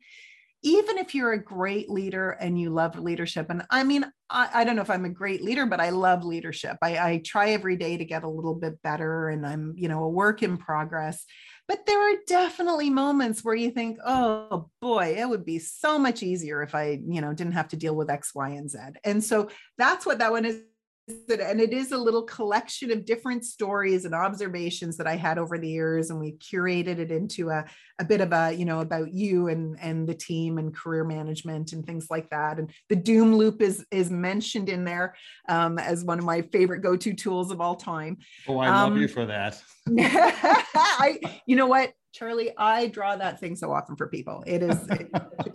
even 0.62 0.98
if 0.98 1.14
you're 1.14 1.32
a 1.32 1.42
great 1.42 1.88
leader 1.88 2.30
and 2.30 2.60
you 2.60 2.70
love 2.70 2.98
leadership, 2.98 3.46
and 3.50 3.64
I 3.70 3.84
mean, 3.84 4.04
I, 4.28 4.48
I, 4.52 4.64
don't 4.64 4.74
know 4.74 4.82
if 4.82 4.90
I'm 4.90 5.04
a 5.04 5.10
great 5.10 5.42
leader, 5.42 5.64
but 5.64 5.80
I 5.80 5.90
love 5.90 6.24
leadership. 6.24 6.76
I, 6.82 6.98
I 6.98 7.22
try 7.24 7.50
every 7.50 7.76
day 7.76 7.96
to 7.96 8.04
get 8.04 8.24
a 8.24 8.28
little 8.28 8.54
bit 8.54 8.82
better, 8.82 9.28
and 9.28 9.46
I'm, 9.46 9.74
you 9.76 9.88
know, 9.88 10.02
a 10.02 10.08
work 10.08 10.42
in 10.42 10.56
progress. 10.56 11.24
But 11.68 11.84
there 11.86 12.00
are 12.00 12.16
definitely 12.26 12.90
moments 12.90 13.42
where 13.42 13.54
you 13.54 13.70
think, 13.70 13.98
oh 14.04 14.70
boy, 14.80 15.16
it 15.18 15.28
would 15.28 15.44
be 15.44 15.58
so 15.58 15.98
much 15.98 16.22
easier 16.22 16.62
if 16.62 16.74
I, 16.74 17.00
you 17.04 17.20
know, 17.20 17.32
didn't 17.32 17.54
have 17.54 17.68
to 17.68 17.76
deal 17.76 17.96
with 17.96 18.10
X, 18.10 18.34
Y, 18.34 18.50
and 18.50 18.70
Z. 18.70 18.78
And 19.04 19.22
so 19.22 19.50
that's 19.76 20.06
what 20.06 20.18
that 20.18 20.30
one 20.30 20.44
is 20.44 20.60
and 21.08 21.60
it 21.60 21.72
is 21.72 21.92
a 21.92 21.98
little 21.98 22.22
collection 22.22 22.90
of 22.90 23.04
different 23.04 23.44
stories 23.44 24.04
and 24.04 24.14
observations 24.14 24.96
that 24.96 25.06
I 25.06 25.14
had 25.14 25.38
over 25.38 25.56
the 25.56 25.68
years, 25.68 26.10
and 26.10 26.18
we 26.18 26.32
curated 26.32 26.98
it 26.98 27.12
into 27.12 27.50
a, 27.50 27.64
a 28.00 28.04
bit 28.04 28.20
of 28.20 28.32
a, 28.32 28.52
you 28.52 28.64
know, 28.64 28.80
about 28.80 29.12
you 29.12 29.46
and 29.46 29.78
and 29.80 30.08
the 30.08 30.14
team 30.14 30.58
and 30.58 30.74
career 30.74 31.04
management 31.04 31.72
and 31.72 31.86
things 31.86 32.08
like 32.10 32.28
that. 32.30 32.58
And 32.58 32.70
the 32.88 32.96
Doom 32.96 33.36
Loop 33.36 33.62
is 33.62 33.86
is 33.92 34.10
mentioned 34.10 34.68
in 34.68 34.84
there 34.84 35.14
um, 35.48 35.78
as 35.78 36.04
one 36.04 36.18
of 36.18 36.24
my 36.24 36.42
favorite 36.42 36.80
go 36.80 36.96
to 36.96 37.14
tools 37.14 37.52
of 37.52 37.60
all 37.60 37.76
time. 37.76 38.18
Oh, 38.48 38.58
I 38.58 38.66
um, 38.66 38.90
love 38.90 39.00
you 39.00 39.08
for 39.08 39.26
that. 39.26 39.62
I, 39.98 41.20
you 41.46 41.54
know 41.54 41.68
what, 41.68 41.92
Charlie, 42.12 42.52
I 42.58 42.88
draw 42.88 43.14
that 43.14 43.38
thing 43.38 43.54
so 43.54 43.72
often 43.72 43.94
for 43.94 44.08
people. 44.08 44.42
It 44.44 44.60
is 44.64 44.88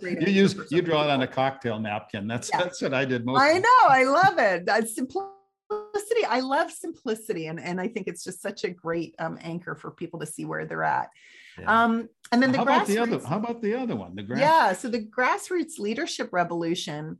you 0.00 0.32
use 0.32 0.56
you 0.70 0.80
draw 0.80 1.04
it 1.04 1.10
on 1.10 1.20
a 1.20 1.26
cocktail 1.26 1.78
napkin. 1.78 2.26
That's 2.26 2.48
yeah. 2.50 2.62
that's 2.62 2.80
what 2.80 2.94
I 2.94 3.04
did 3.04 3.26
most. 3.26 3.38
I 3.38 3.58
know. 3.58 3.88
I 3.88 4.04
love 4.04 4.38
it. 4.38 4.64
That's 4.64 4.94
simple 4.94 5.41
simplicity. 5.72 6.24
I 6.24 6.40
love 6.40 6.70
simplicity, 6.70 7.46
and 7.46 7.60
and 7.60 7.80
I 7.80 7.88
think 7.88 8.08
it's 8.08 8.24
just 8.24 8.40
such 8.42 8.64
a 8.64 8.70
great 8.70 9.14
um, 9.18 9.38
anchor 9.40 9.74
for 9.74 9.90
people 9.90 10.20
to 10.20 10.26
see 10.26 10.44
where 10.44 10.66
they're 10.66 10.84
at. 10.84 11.08
Yeah. 11.58 11.84
Um, 11.84 12.08
and 12.30 12.42
then 12.42 12.52
the 12.52 12.58
how 12.58 12.64
about 12.64 12.86
the 12.86 12.98
other? 12.98 13.20
How 13.20 13.36
about 13.36 13.62
the 13.62 13.74
other 13.74 13.96
one? 13.96 14.14
The 14.14 14.22
grass- 14.22 14.40
yeah. 14.40 14.72
So 14.72 14.88
the 14.88 15.04
grassroots 15.04 15.78
leadership 15.78 16.30
revolution. 16.32 17.18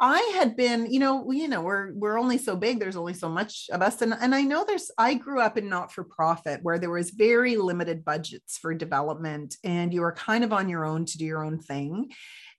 I 0.00 0.32
had 0.34 0.56
been, 0.56 0.90
you 0.90 0.98
know, 0.98 1.30
you 1.30 1.46
know, 1.46 1.60
we're 1.60 1.92
we're 1.92 2.18
only 2.18 2.36
so 2.36 2.56
big. 2.56 2.80
There's 2.80 2.96
only 2.96 3.14
so 3.14 3.28
much 3.28 3.70
of 3.72 3.82
us, 3.82 4.02
and 4.02 4.14
and 4.20 4.34
I 4.34 4.42
know 4.42 4.64
there's. 4.64 4.90
I 4.98 5.14
grew 5.14 5.40
up 5.40 5.56
in 5.56 5.68
not 5.68 5.92
for 5.92 6.02
profit 6.02 6.60
where 6.62 6.78
there 6.78 6.90
was 6.90 7.10
very 7.10 7.56
limited 7.56 8.04
budgets 8.04 8.58
for 8.58 8.74
development, 8.74 9.56
and 9.62 9.94
you 9.94 10.00
were 10.00 10.12
kind 10.12 10.42
of 10.42 10.52
on 10.52 10.68
your 10.68 10.84
own 10.84 11.04
to 11.06 11.18
do 11.18 11.24
your 11.24 11.44
own 11.44 11.60
thing. 11.60 12.10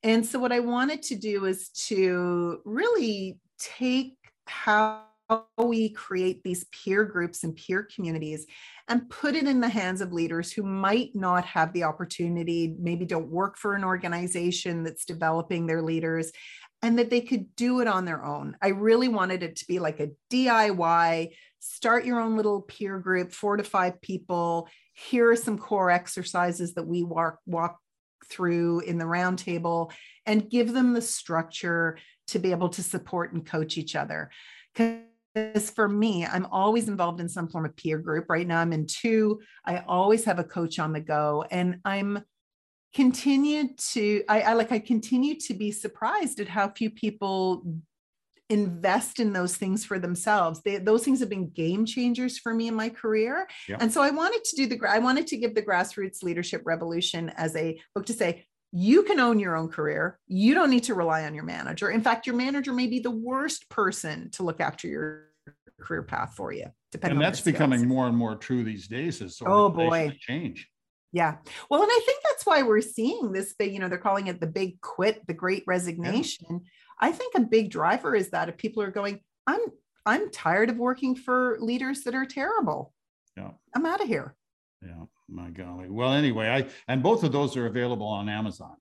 And 0.03 0.25
so 0.25 0.37
what 0.37 0.51
I 0.51 0.59
wanted 0.59 1.01
to 1.03 1.15
do 1.15 1.45
is 1.45 1.69
to 1.87 2.59
really 2.65 3.39
take 3.57 4.17
how 4.47 5.03
we 5.57 5.89
create 5.89 6.43
these 6.43 6.65
peer 6.65 7.05
groups 7.05 7.43
and 7.43 7.55
peer 7.55 7.87
communities 7.95 8.45
and 8.87 9.09
put 9.09 9.35
it 9.35 9.47
in 9.47 9.61
the 9.61 9.69
hands 9.69 10.01
of 10.01 10.11
leaders 10.11 10.51
who 10.51 10.63
might 10.63 11.15
not 11.15 11.45
have 11.45 11.71
the 11.73 11.83
opportunity, 11.83 12.75
maybe 12.77 13.05
don't 13.05 13.29
work 13.29 13.57
for 13.57 13.75
an 13.75 13.83
organization 13.83 14.83
that's 14.83 15.05
developing 15.05 15.65
their 15.65 15.81
leaders, 15.81 16.31
and 16.81 16.99
that 16.99 17.09
they 17.09 17.21
could 17.21 17.55
do 17.55 17.79
it 17.79 17.87
on 17.87 18.03
their 18.03 18.25
own. 18.25 18.57
I 18.61 18.69
really 18.69 19.07
wanted 19.07 19.41
it 19.41 19.55
to 19.57 19.67
be 19.67 19.79
like 19.79 20.01
a 20.01 20.11
DIY, 20.29 21.29
start 21.59 22.05
your 22.05 22.19
own 22.19 22.35
little 22.35 22.61
peer 22.61 22.99
group, 22.99 23.31
four 23.31 23.55
to 23.55 23.63
five 23.63 24.01
people. 24.01 24.67
Here 24.93 25.31
are 25.31 25.37
some 25.37 25.57
core 25.57 25.89
exercises 25.89 26.73
that 26.73 26.85
we 26.85 27.01
walk, 27.01 27.39
walk 27.45 27.79
through 28.25 28.81
in 28.81 28.97
the 28.97 29.05
roundtable 29.05 29.91
and 30.25 30.49
give 30.49 30.73
them 30.73 30.93
the 30.93 31.01
structure 31.01 31.97
to 32.27 32.39
be 32.39 32.51
able 32.51 32.69
to 32.69 32.83
support 32.83 33.33
and 33.33 33.45
coach 33.45 33.77
each 33.77 33.95
other. 33.95 34.29
Because 34.73 35.69
for 35.69 35.87
me, 35.87 36.25
I'm 36.25 36.45
always 36.45 36.87
involved 36.87 37.19
in 37.19 37.29
some 37.29 37.47
form 37.47 37.65
of 37.65 37.75
peer 37.75 37.97
group. 37.97 38.25
Right 38.29 38.47
now, 38.47 38.59
I'm 38.59 38.73
in 38.73 38.87
two. 38.87 39.41
I 39.65 39.79
always 39.87 40.25
have 40.25 40.39
a 40.39 40.43
coach 40.43 40.79
on 40.79 40.93
the 40.93 40.99
go, 40.99 41.45
and 41.49 41.79
I'm 41.85 42.23
continued 42.93 43.75
to 43.79 44.23
I, 44.29 44.41
I 44.41 44.53
like 44.53 44.71
I 44.71 44.77
continue 44.77 45.35
to 45.39 45.55
be 45.55 45.71
surprised 45.71 46.39
at 46.39 46.47
how 46.47 46.69
few 46.69 46.91
people 46.91 47.63
invest 48.49 49.19
in 49.19 49.33
those 49.33 49.55
things 49.55 49.83
for 49.83 49.97
themselves. 49.99 50.61
They, 50.61 50.77
those 50.77 51.03
things 51.03 51.19
have 51.21 51.29
been 51.29 51.49
game 51.49 51.85
changers 51.85 52.37
for 52.37 52.53
me 52.53 52.67
in 52.67 52.75
my 52.75 52.89
career. 52.89 53.47
Yep. 53.67 53.81
And 53.81 53.91
so 53.91 54.01
I 54.01 54.11
wanted 54.11 54.43
to 54.43 54.55
do 54.55 54.67
the, 54.67 54.79
I 54.87 54.99
wanted 54.99 55.27
to 55.27 55.37
give 55.37 55.55
the 55.55 55.61
grassroots 55.61 56.21
leadership 56.23 56.61
revolution 56.65 57.31
as 57.35 57.55
a 57.55 57.79
book 57.95 58.05
to 58.07 58.13
say, 58.13 58.45
you 58.75 59.03
can 59.03 59.19
own 59.19 59.39
your 59.39 59.55
own 59.55 59.69
career. 59.69 60.19
You 60.27 60.55
don't 60.55 60.71
need 60.71 60.83
to 60.85 60.95
rely 60.95 61.25
on 61.25 61.35
your 61.35 61.43
manager. 61.43 61.91
In 61.91 62.01
fact, 62.01 62.25
your 62.25 62.35
manager 62.35 62.73
may 62.73 62.87
be 62.87 62.99
the 62.99 63.11
worst 63.11 63.69
person 63.69 64.31
to 64.31 64.43
look 64.43 64.59
after 64.59 64.87
your 64.87 65.27
career 65.79 66.01
path 66.01 66.33
for 66.35 66.51
you. 66.51 66.65
Depending 66.91 67.17
and 67.17 67.25
that's 67.25 67.41
becoming 67.41 67.87
more 67.87 68.07
and 68.07 68.17
more 68.17 68.35
true 68.35 68.63
these 68.63 68.87
days 68.87 69.21
as 69.21 69.39
oh 69.45 69.69
boy 69.69 70.17
change. 70.19 70.67
Yeah. 71.11 71.35
Well, 71.69 71.83
and 71.83 71.91
I 71.91 72.01
think 72.03 72.23
that's 72.23 72.45
why 72.47 72.63
we're 72.63 72.81
seeing 72.81 73.31
this 73.31 73.53
big, 73.53 73.71
you 73.71 73.79
know, 73.79 73.87
they're 73.87 73.99
calling 73.99 74.25
it 74.27 74.41
the 74.41 74.47
big 74.47 74.81
quit, 74.81 75.25
the 75.27 75.33
great 75.35 75.63
resignation. 75.67 76.47
Yeah. 76.49 76.57
I 76.99 77.11
think 77.11 77.35
a 77.35 77.41
big 77.41 77.69
driver 77.69 78.15
is 78.15 78.31
that 78.31 78.49
if 78.49 78.57
people 78.57 78.81
are 78.81 78.91
going, 78.91 79.19
I'm 79.45 79.59
I'm 80.05 80.31
tired 80.31 80.71
of 80.71 80.77
working 80.77 81.15
for 81.15 81.57
leaders 81.61 82.01
that 82.03 82.15
are 82.15 82.25
terrible. 82.25 82.91
Yeah. 83.37 83.51
I'm 83.75 83.85
out 83.85 84.01
of 84.01 84.07
here. 84.07 84.35
Yeah. 84.81 85.05
My 85.29 85.49
golly. 85.49 85.89
Well, 85.89 86.13
anyway, 86.13 86.49
I 86.49 86.67
and 86.87 87.01
both 87.01 87.23
of 87.23 87.31
those 87.31 87.55
are 87.57 87.65
available 87.65 88.07
on 88.07 88.29
Amazon. 88.29 88.75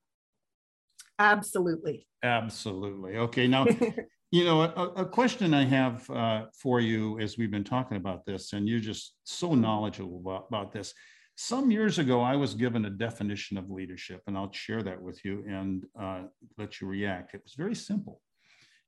Absolutely. 1.18 2.06
Absolutely. 2.22 3.16
Okay. 3.16 3.46
Now, 3.46 3.66
you 4.30 4.44
know, 4.44 4.62
a, 4.62 4.86
a, 4.96 5.06
question 5.06 5.54
I 5.54 5.64
have 5.64 6.08
uh, 6.10 6.46
for 6.60 6.80
you 6.80 7.20
as 7.20 7.38
we've 7.38 7.50
been 7.50 7.64
talking 7.64 7.96
about 7.96 8.24
this, 8.24 8.54
and 8.54 8.68
you're 8.68 8.80
just 8.80 9.14
so 9.24 9.54
knowledgeable 9.54 10.18
about, 10.18 10.46
about 10.48 10.72
this 10.72 10.94
some 11.36 11.70
years 11.70 11.98
ago, 11.98 12.20
I 12.20 12.36
was 12.36 12.54
given 12.54 12.84
a 12.84 12.90
definition 12.90 13.56
of 13.56 13.70
leadership, 13.70 14.22
and 14.26 14.36
I'll 14.36 14.52
share 14.52 14.82
that 14.82 15.00
with 15.00 15.24
you 15.24 15.44
and 15.48 15.84
uh, 16.00 16.22
let 16.58 16.80
you 16.80 16.86
react. 16.86 17.34
It 17.34 17.42
was 17.42 17.54
very 17.54 17.74
simple. 17.74 18.20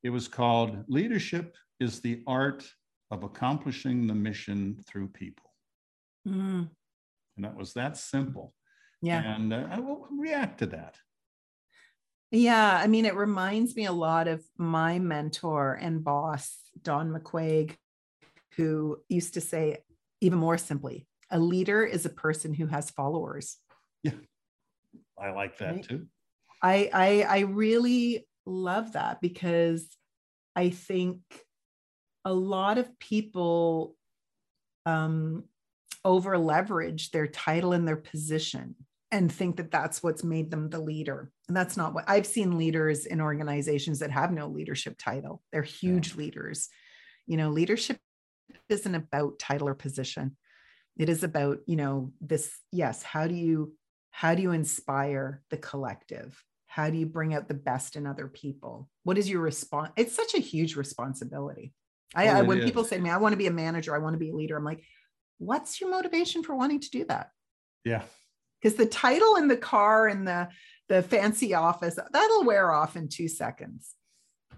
It 0.02 0.10
was 0.10 0.28
called 0.28 0.84
Leadership 0.86 1.56
is 1.80 2.00
the 2.00 2.22
Art 2.26 2.68
of 3.10 3.24
Accomplishing 3.24 4.06
the 4.06 4.14
Mission 4.14 4.76
Through 4.86 5.08
People. 5.08 5.50
Mm. 6.28 6.68
And 7.36 7.44
that 7.44 7.56
was 7.56 7.74
that 7.74 7.96
simple. 7.96 8.54
Yeah. 9.02 9.22
And 9.22 9.52
uh, 9.52 9.66
I 9.70 9.80
will 9.80 10.06
react 10.10 10.58
to 10.60 10.66
that. 10.66 10.96
Yeah. 12.30 12.80
I 12.82 12.86
mean, 12.86 13.04
it 13.04 13.14
reminds 13.14 13.76
me 13.76 13.84
a 13.86 13.92
lot 13.92 14.28
of 14.28 14.42
my 14.56 14.98
mentor 14.98 15.74
and 15.74 16.02
boss, 16.02 16.56
Don 16.82 17.10
McQuaig, 17.10 17.76
who 18.56 18.98
used 19.08 19.34
to 19.34 19.40
say, 19.40 19.78
even 20.20 20.38
more 20.38 20.58
simply, 20.58 21.06
a 21.30 21.38
leader 21.38 21.84
is 21.84 22.06
a 22.06 22.10
person 22.10 22.54
who 22.54 22.66
has 22.66 22.90
followers. 22.90 23.58
Yeah. 24.02 24.12
I 25.20 25.30
like 25.30 25.58
that 25.58 25.74
right? 25.74 25.84
too. 25.84 26.06
I, 26.62 26.90
I 26.92 27.22
I 27.28 27.38
really 27.40 28.26
love 28.46 28.92
that 28.92 29.20
because 29.20 29.86
I 30.56 30.70
think 30.70 31.20
a 32.24 32.32
lot 32.32 32.78
of 32.78 32.98
people 32.98 33.96
um, 34.86 35.44
over 36.04 36.36
leverage 36.38 37.10
their 37.10 37.26
title 37.26 37.72
and 37.72 37.86
their 37.86 37.96
position 37.96 38.74
and 39.10 39.30
think 39.30 39.56
that 39.56 39.70
that's 39.70 40.02
what's 40.02 40.24
made 40.24 40.50
them 40.50 40.70
the 40.70 40.80
leader. 40.80 41.30
And 41.48 41.56
that's 41.56 41.76
not 41.76 41.94
what 41.94 42.04
I've 42.08 42.26
seen 42.26 42.58
leaders 42.58 43.06
in 43.06 43.20
organizations 43.20 44.00
that 44.00 44.10
have 44.10 44.32
no 44.32 44.48
leadership 44.48 44.96
title. 44.98 45.42
They're 45.52 45.62
huge 45.62 46.12
yeah. 46.12 46.18
leaders. 46.18 46.68
You 47.26 47.36
know, 47.36 47.50
leadership 47.50 47.98
isn't 48.68 48.94
about 48.94 49.38
title 49.38 49.68
or 49.68 49.74
position 49.74 50.36
it 50.96 51.08
is 51.08 51.22
about 51.22 51.58
you 51.66 51.76
know 51.76 52.12
this 52.20 52.58
yes 52.72 53.02
how 53.02 53.26
do 53.26 53.34
you 53.34 53.72
how 54.10 54.34
do 54.34 54.42
you 54.42 54.52
inspire 54.52 55.42
the 55.50 55.56
collective 55.56 56.42
how 56.66 56.90
do 56.90 56.96
you 56.96 57.06
bring 57.06 57.34
out 57.34 57.48
the 57.48 57.54
best 57.54 57.96
in 57.96 58.06
other 58.06 58.28
people 58.28 58.88
what 59.02 59.18
is 59.18 59.28
your 59.28 59.40
response 59.40 59.92
it's 59.96 60.14
such 60.14 60.34
a 60.34 60.40
huge 60.40 60.76
responsibility 60.76 61.72
I, 62.14 62.28
oh, 62.28 62.32
I 62.32 62.42
when 62.42 62.58
is. 62.58 62.64
people 62.64 62.84
say 62.84 62.96
to 62.96 63.02
me 63.02 63.10
i 63.10 63.16
want 63.16 63.32
to 63.32 63.38
be 63.38 63.46
a 63.46 63.52
manager 63.52 63.94
i 63.94 63.98
want 63.98 64.14
to 64.14 64.18
be 64.18 64.30
a 64.30 64.34
leader 64.34 64.56
i'm 64.56 64.64
like 64.64 64.84
what's 65.38 65.80
your 65.80 65.90
motivation 65.90 66.42
for 66.42 66.54
wanting 66.54 66.80
to 66.80 66.90
do 66.90 67.04
that 67.04 67.30
yeah 67.84 68.02
because 68.60 68.76
the 68.76 68.86
title 68.86 69.36
in 69.36 69.48
the 69.48 69.56
car 69.56 70.08
and 70.08 70.26
the 70.26 70.48
the 70.88 71.02
fancy 71.02 71.54
office 71.54 71.98
that'll 72.12 72.44
wear 72.44 72.72
off 72.72 72.96
in 72.96 73.08
two 73.08 73.28
seconds 73.28 73.94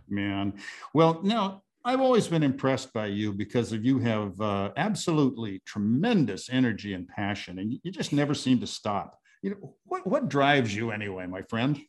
man 0.09 0.55
well 0.95 1.21
now 1.23 1.63
I've 1.87 2.01
always 2.01 2.27
been 2.27 2.43
impressed 2.43 2.93
by 2.93 3.07
you 3.07 3.33
because 3.33 3.73
of 3.73 3.85
you 3.85 4.01
have 4.01 4.41
uh, 4.41 4.73
absolutely 4.77 5.63
tremendous 5.65 6.51
energy 6.51 6.95
and 6.95 7.07
passion, 7.07 7.61
and 7.61 7.79
you 7.81 7.93
just 7.93 8.13
never 8.13 8.35
seem 8.35 8.59
to 8.59 8.67
stop. 8.67 9.21
You 9.41 9.51
know, 9.51 9.77
what, 9.85 10.05
what 10.05 10.29
drives 10.29 10.75
you 10.75 10.91
anyway, 10.91 11.27
my 11.27 11.43
friend? 11.43 11.81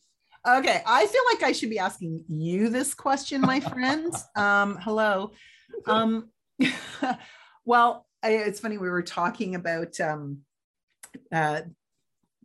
Okay, 0.47 0.81
I 0.85 1.07
feel 1.07 1.21
like 1.33 1.41
I 1.41 1.51
should 1.51 1.71
be 1.71 1.79
asking 1.79 2.23
you 2.27 2.69
this 2.69 2.93
question, 2.93 3.41
my 3.41 3.59
friend. 3.59 4.13
um, 4.35 4.77
hello. 4.81 5.31
Um, 5.87 6.29
well, 7.65 8.05
I, 8.23 8.29
it's 8.31 8.59
funny 8.59 8.77
we 8.77 8.89
were 8.89 9.03
talking 9.03 9.55
about 9.55 9.99
um, 9.99 10.39
uh, 11.31 11.61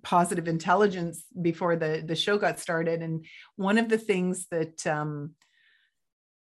positive 0.03 0.49
intelligence 0.49 1.25
before 1.41 1.77
the 1.77 2.03
the 2.07 2.17
show 2.17 2.39
got 2.39 2.59
started, 2.59 3.03
and 3.03 3.25
one 3.57 3.79
of 3.79 3.89
the 3.89 3.99
things 3.99 4.47
that 4.51 4.87
um, 4.87 5.35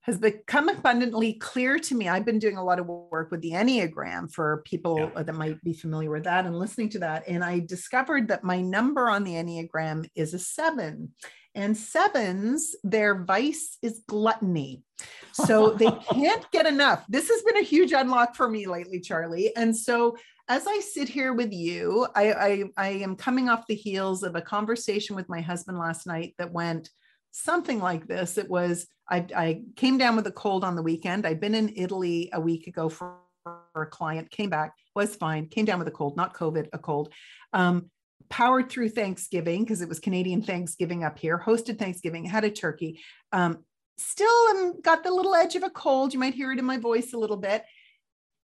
has 0.07 0.19
become 0.19 0.69
abundantly 0.69 1.33
clear 1.35 1.81
to 1.81 1.95
me. 1.95 2.09
I've 2.09 2.25
been 2.25 2.39
doing 2.39 2.57
a 2.57 2.65
lot 2.65 2.79
of 2.79 2.87
work 2.87 3.33
with 3.33 3.41
the 3.41 3.51
Enneagram 3.51 4.33
for 4.33 4.63
people 4.65 4.99
yeah. 5.01 5.23
that 5.25 5.35
might 5.35 5.61
be 5.65 5.73
familiar 5.73 6.11
with 6.11 6.25
that 6.25 6.47
and 6.47 6.57
listening 6.57 6.91
to 6.91 7.01
that. 7.01 7.25
And 7.27 7.43
I 7.43 7.59
discovered 7.59 8.29
that 8.29 8.45
my 8.45 8.61
number 8.61 9.11
on 9.11 9.25
the 9.25 9.33
Enneagram 9.33 10.09
is 10.15 10.33
a 10.33 10.39
seven. 10.39 11.13
And 11.57 11.77
sevens, 11.77 12.77
their 12.85 13.25
vice 13.25 13.79
is 13.83 14.03
gluttony. 14.07 14.83
So 15.33 15.73
they 15.73 15.91
can't 16.11 16.51
get 16.51 16.65
enough. 16.65 17.05
This 17.11 17.29
has 17.29 17.43
been 17.43 17.59
a 17.59 17.63
huge 17.63 17.93
unlock 17.93 18.35
for 18.35 18.49
me 18.49 18.67
lately, 18.67 19.01
Charlie. 19.01 19.55
And 19.55 19.77
so 19.77 20.17
as 20.49 20.67
I 20.67 20.81
sit 20.81 21.11
here 21.11 21.35
with 21.35 21.53
you, 21.53 22.07
I, 22.15 22.33
I, 22.33 22.65
I 22.79 22.89
am 22.89 23.17
coming 23.17 23.51
off 23.51 23.67
the 23.67 23.75
heels 23.75 24.23
of 24.23 24.35
a 24.35 24.41
conversation 24.41 25.15
with 25.15 25.29
my 25.29 25.43
husband 25.43 25.79
last 25.79 26.07
night 26.07 26.35
that 26.39 26.53
went, 26.53 26.89
something 27.33 27.81
like 27.81 28.07
this. 28.07 28.39
It 28.39 28.49
was, 28.49 28.87
I, 29.11 29.27
I 29.37 29.63
came 29.77 29.99
down 29.99 30.17
with 30.17 30.27
a 30.27 30.33
cold 30.33 30.65
on 30.65 30.75
the 30.75 30.83
weekend. 30.83 31.27
I'd 31.27 31.41
been 31.41 31.55
in 31.55 31.75
Italy 31.77 32.31
a 32.33 32.41
week 32.41 32.67
ago 32.67 32.89
for, 32.89 33.17
for 33.45 33.83
a 33.83 33.87
client, 33.87 34.31
came 34.31 34.49
back, 34.49 34.73
was 34.95 35.17
fine, 35.17 35.49
came 35.49 35.67
down 35.67 35.79
with 35.79 35.89
a 35.89 35.93
cold, 35.93 36.17
not 36.17 36.35
COVID, 36.35 36.69
a 36.73 36.79
cold. 36.79 37.13
Um, 37.53 37.91
powered 38.29 38.69
through 38.71 38.91
Thanksgiving 38.91 39.65
because 39.65 39.83
it 39.83 39.89
was 39.89 40.01
Canadian 40.01 40.43
Thanksgiving 40.43 41.05
up 41.05 41.19
here, 41.19 41.43
hosted 41.45 41.79
Thanksgiving, 41.79 42.25
had 42.25 42.45
a 42.45 42.51
turkey. 42.51 43.01
Um, 43.33 43.65
still 43.99 44.75
got 44.83 45.05
the 45.05 45.11
little 45.11 45.35
edge 45.35 45.57
of 45.57 45.63
a 45.63 45.71
cold. 45.71 46.13
You 46.13 46.21
might 46.21 46.35
hear 46.35 46.53
it 46.53 46.59
in 46.59 46.65
my 46.65 46.79
voice 46.79 47.13
a 47.13 47.19
little 47.19 47.37
bit. 47.37 47.65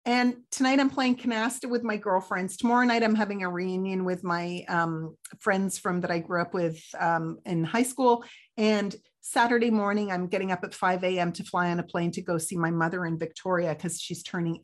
And 0.04 0.36
tonight 0.50 0.80
I'm 0.80 0.88
playing 0.88 1.16
canasta 1.16 1.68
with 1.68 1.82
my 1.82 1.96
girlfriends. 1.96 2.56
Tomorrow 2.56 2.86
night 2.86 3.02
I'm 3.02 3.14
having 3.14 3.42
a 3.42 3.50
reunion 3.50 4.04
with 4.04 4.24
my 4.24 4.64
um, 4.68 5.16
friends 5.38 5.78
from 5.78 6.00
that 6.00 6.10
I 6.10 6.18
grew 6.20 6.40
up 6.40 6.54
with 6.54 6.82
um, 6.98 7.38
in 7.44 7.64
high 7.64 7.82
school. 7.82 8.24
And 8.56 8.94
Saturday 9.20 9.70
morning 9.70 10.10
I'm 10.10 10.26
getting 10.26 10.50
up 10.50 10.64
at 10.64 10.74
5 10.74 11.04
a.m. 11.04 11.32
to 11.32 11.44
fly 11.44 11.70
on 11.70 11.78
a 11.78 11.82
plane 11.82 12.10
to 12.12 12.22
go 12.22 12.38
see 12.38 12.56
my 12.56 12.70
mother 12.70 13.04
in 13.04 13.18
Victoria 13.18 13.74
because 13.74 14.00
she's 14.00 14.22
turning 14.22 14.60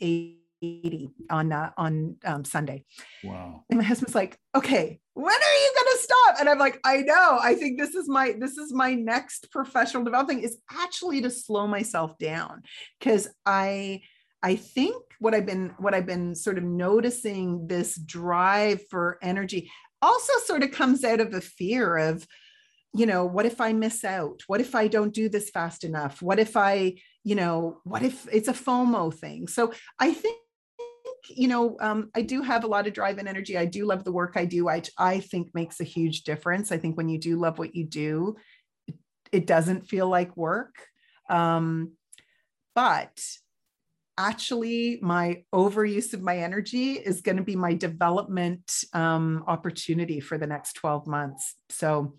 80 0.85 1.11
on 1.31 1.53
uh, 1.53 1.71
on 1.77 2.17
um, 2.25 2.45
Sunday. 2.45 2.85
Wow. 3.23 3.65
And 3.71 3.79
my 3.79 3.85
husband's 3.85 4.15
like, 4.15 4.39
"Okay, 4.55 5.01
when 5.15 5.35
are 5.35 5.55
you 5.65 5.73
going 5.75 5.97
to 5.97 6.03
stop?" 6.03 6.37
And 6.41 6.49
I'm 6.49 6.59
like, 6.59 6.81
"I 6.85 6.99
know. 6.99 7.39
I 7.41 7.55
think 7.55 7.79
this 7.79 7.95
is 7.95 8.09
my 8.09 8.35
this 8.39 8.57
is 8.57 8.73
my 8.73 8.95
next 8.95 9.51
professional 9.51 10.05
developing 10.05 10.41
is 10.41 10.59
actually 10.71 11.21
to 11.23 11.31
slow 11.31 11.67
myself 11.67 12.19
down 12.19 12.63
because 12.99 13.29
I." 13.47 14.03
I 14.43 14.57
think 14.57 15.03
what 15.21 15.35
I've 15.35 15.47
been 15.47 15.73
what 15.79 15.95
I've 15.95 16.05
been 16.05 16.35
sort 16.35 16.59
of 16.59 16.65
noticing 16.65 17.67
this 17.67 17.95
drive 17.95 18.83
for 18.91 19.17
energy 19.23 19.71
also 20.03 20.35
sort 20.45 20.63
of 20.63 20.71
comes 20.71 21.03
out 21.03 21.19
of 21.19 21.33
a 21.33 21.41
fear 21.41 21.97
of 21.97 22.27
you 22.95 23.07
know, 23.07 23.25
what 23.25 23.45
if 23.45 23.61
I 23.61 23.73
miss 23.73 24.05
out? 24.05 24.43
What 24.47 24.61
if 24.61 24.75
I 24.75 24.87
don't 24.87 25.13
do 25.13 25.29
this 25.29 25.51
fast 25.51 25.83
enough? 25.83 26.23
What 26.23 26.39
if 26.39 26.57
I, 26.57 26.95
you 27.25 27.35
know, 27.35 27.81
what 27.83 28.03
if 28.03 28.29
it's 28.33 28.47
a 28.47 28.53
FOMO 28.53 29.13
thing? 29.13 29.49
So 29.49 29.73
I 29.99 30.15
think 30.15 30.39
you 31.29 31.49
know 31.49 31.77
um, 31.81 32.11
i 32.15 32.23
do 32.23 32.43
have 32.43 32.65
a 32.65 32.67
lot 32.67 32.87
of 32.87 32.93
drive 32.93 33.19
and 33.19 33.29
energy. 33.29 33.57
I 33.57 33.65
do 33.65 33.87
love 33.87 34.05
the 34.05 34.13
work 34.13 34.35
i 34.37 34.45
do 34.45 34.69
i, 34.69 34.83
I 34.99 35.21
think 35.21 35.55
makes 35.55 35.81
a 35.81 35.85
huge 35.85 36.23
difference. 36.23 36.73
I 36.73 36.79
think 36.79 36.97
when 36.97 37.09
you 37.09 37.19
do 37.19 37.39
love 37.39 37.59
what 37.59 37.75
you 37.75 37.85
do 37.85 38.37
it, 38.87 38.95
it 39.33 39.47
doesn't 39.47 39.89
feel 39.89 40.09
like 40.09 40.37
work. 40.37 40.75
Um, 41.29 41.93
but 42.75 43.19
actually 44.17 44.99
my 45.03 45.43
overuse 45.53 46.15
of 46.15 46.23
my 46.23 46.39
energy 46.39 46.93
is 46.93 47.21
going 47.21 47.37
to 47.37 47.43
be 47.43 47.57
my 47.57 47.75
development 47.75 48.85
um, 48.93 49.45
opportunity 49.47 50.21
for 50.21 50.39
the 50.39 50.47
next 50.47 50.75
12 50.75 51.07
months. 51.07 51.57
So 51.71 52.15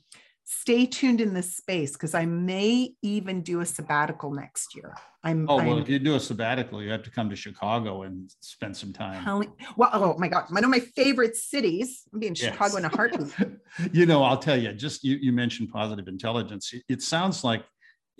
stay 0.46 0.86
tuned 0.86 1.20
in 1.20 1.34
this 1.34 1.58
space 1.58 1.94
because 1.94 2.14
I 2.14 2.26
may 2.26 2.94
even 3.02 3.42
do 3.42 3.62
a 3.62 3.66
sabbatical 3.66 4.32
next 4.32 4.76
year. 4.76 4.96
I'm 5.24 5.50
oh 5.50 5.58
well, 5.58 5.74
I'm, 5.74 5.80
if 5.80 5.90
you 5.90 5.98
do 5.98 6.16
a 6.16 6.20
sabbatical, 6.20 6.84
you 6.84 6.92
have 6.92 7.02
to 7.04 7.10
come 7.10 7.32
to 7.32 7.36
Chicago 7.36 8.04
and 8.04 8.32
spend 8.42 8.78
some 8.78 8.94
time. 8.94 9.24
Telling, 9.24 9.52
well, 9.76 9.90
oh 9.92 10.16
my 10.20 10.28
God, 10.28 10.46
one 10.50 10.64
of 10.64 10.70
my 10.70 10.80
favorite 10.80 11.36
cities. 11.36 12.04
I'm 12.14 12.20
being 12.20 12.36
yes. 12.36 12.52
Chicago 12.52 12.78
in 12.78 12.86
a 12.86 12.90
heartbeat. 12.90 13.34
you 13.92 14.06
know, 14.06 14.24
I'll 14.24 14.38
tell 14.38 14.56
you. 14.56 14.72
Just 14.74 15.04
you, 15.04 15.18
you 15.20 15.32
mentioned 15.32 15.70
positive 15.74 16.08
intelligence. 16.08 16.72
It 16.88 17.02
sounds 17.02 17.44
like 17.44 17.64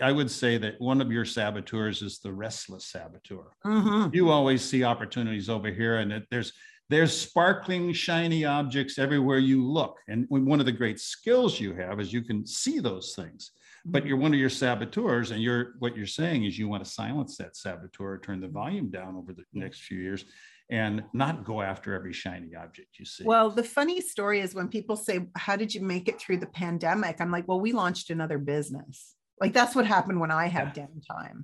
I 0.02 0.12
would 0.12 0.32
say 0.32 0.58
that 0.58 0.82
one 0.82 1.02
of 1.02 1.12
your 1.12 1.26
saboteurs 1.26 2.02
is 2.02 2.20
the 2.20 2.34
restless 2.34 2.88
saboteur. 2.88 3.52
Mm-hmm. 3.64 4.16
You 4.16 4.30
always 4.30 4.64
see 4.64 4.84
opportunities 4.84 5.48
over 5.48 5.70
here, 5.70 5.98
and 5.98 6.12
it, 6.12 6.24
there's 6.32 6.54
there's 6.90 7.18
sparkling, 7.18 7.94
shiny 7.94 8.46
objects 8.46 9.00
everywhere 9.00 9.40
you 9.40 9.66
look. 9.66 9.98
And 10.08 10.28
one 10.30 10.60
of 10.60 10.66
the 10.66 10.72
great 10.72 11.00
skills 11.00 11.60
you 11.60 11.74
have 11.74 12.00
is 12.00 12.14
you 12.14 12.22
can 12.22 12.46
see 12.46 12.80
those 12.80 13.14
things. 13.16 13.52
But 13.86 14.00
mm-hmm. 14.00 14.10
you're 14.10 14.18
one 14.18 14.34
of 14.34 14.40
your 14.40 14.50
saboteurs, 14.50 15.32
and 15.32 15.42
you're 15.42 15.74
what 15.80 15.96
you're 15.96 16.08
saying 16.08 16.46
is 16.46 16.58
you 16.58 16.68
want 16.68 16.84
to 16.84 16.90
silence 16.90 17.38
that 17.38 17.56
saboteur, 17.56 18.18
turn 18.18 18.42
the 18.42 18.48
volume 18.48 18.90
down 18.90 19.16
over 19.16 19.32
the 19.32 19.44
next 19.54 19.82
few 19.82 20.00
years, 20.00 20.26
and 20.70 21.04
not 21.14 21.44
go 21.44 21.62
after 21.62 21.94
every 21.94 22.14
shiny 22.14 22.56
object 22.56 22.98
you 22.98 23.06
see. 23.06 23.24
Well, 23.24 23.52
the 23.52 23.64
funny 23.64 24.02
story 24.02 24.40
is 24.42 24.56
when 24.56 24.70
people 24.70 24.96
say, 24.96 25.28
How 25.36 25.56
did 25.56 25.74
you 25.74 25.82
make 25.82 26.08
it 26.08 26.20
through 26.20 26.38
the 26.38 26.48
pandemic? 26.48 27.22
I'm 27.22 27.32
like, 27.32 27.48
Well, 27.48 27.60
we 27.60 27.74
launched 27.74 28.10
another 28.10 28.40
business. 28.40 29.14
Like 29.40 29.54
that's 29.54 29.76
what 29.76 29.86
happened 29.86 30.20
when 30.20 30.32
I 30.32 30.48
had 30.48 30.74
downtime. 30.74 31.44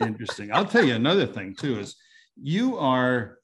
Interesting. 0.00 0.52
I'll 0.52 0.66
tell 0.66 0.84
you 0.84 0.94
another 0.94 1.26
thing 1.26 1.54
too 1.54 1.78
is 1.78 1.96
you 2.40 2.76
are 2.78 3.38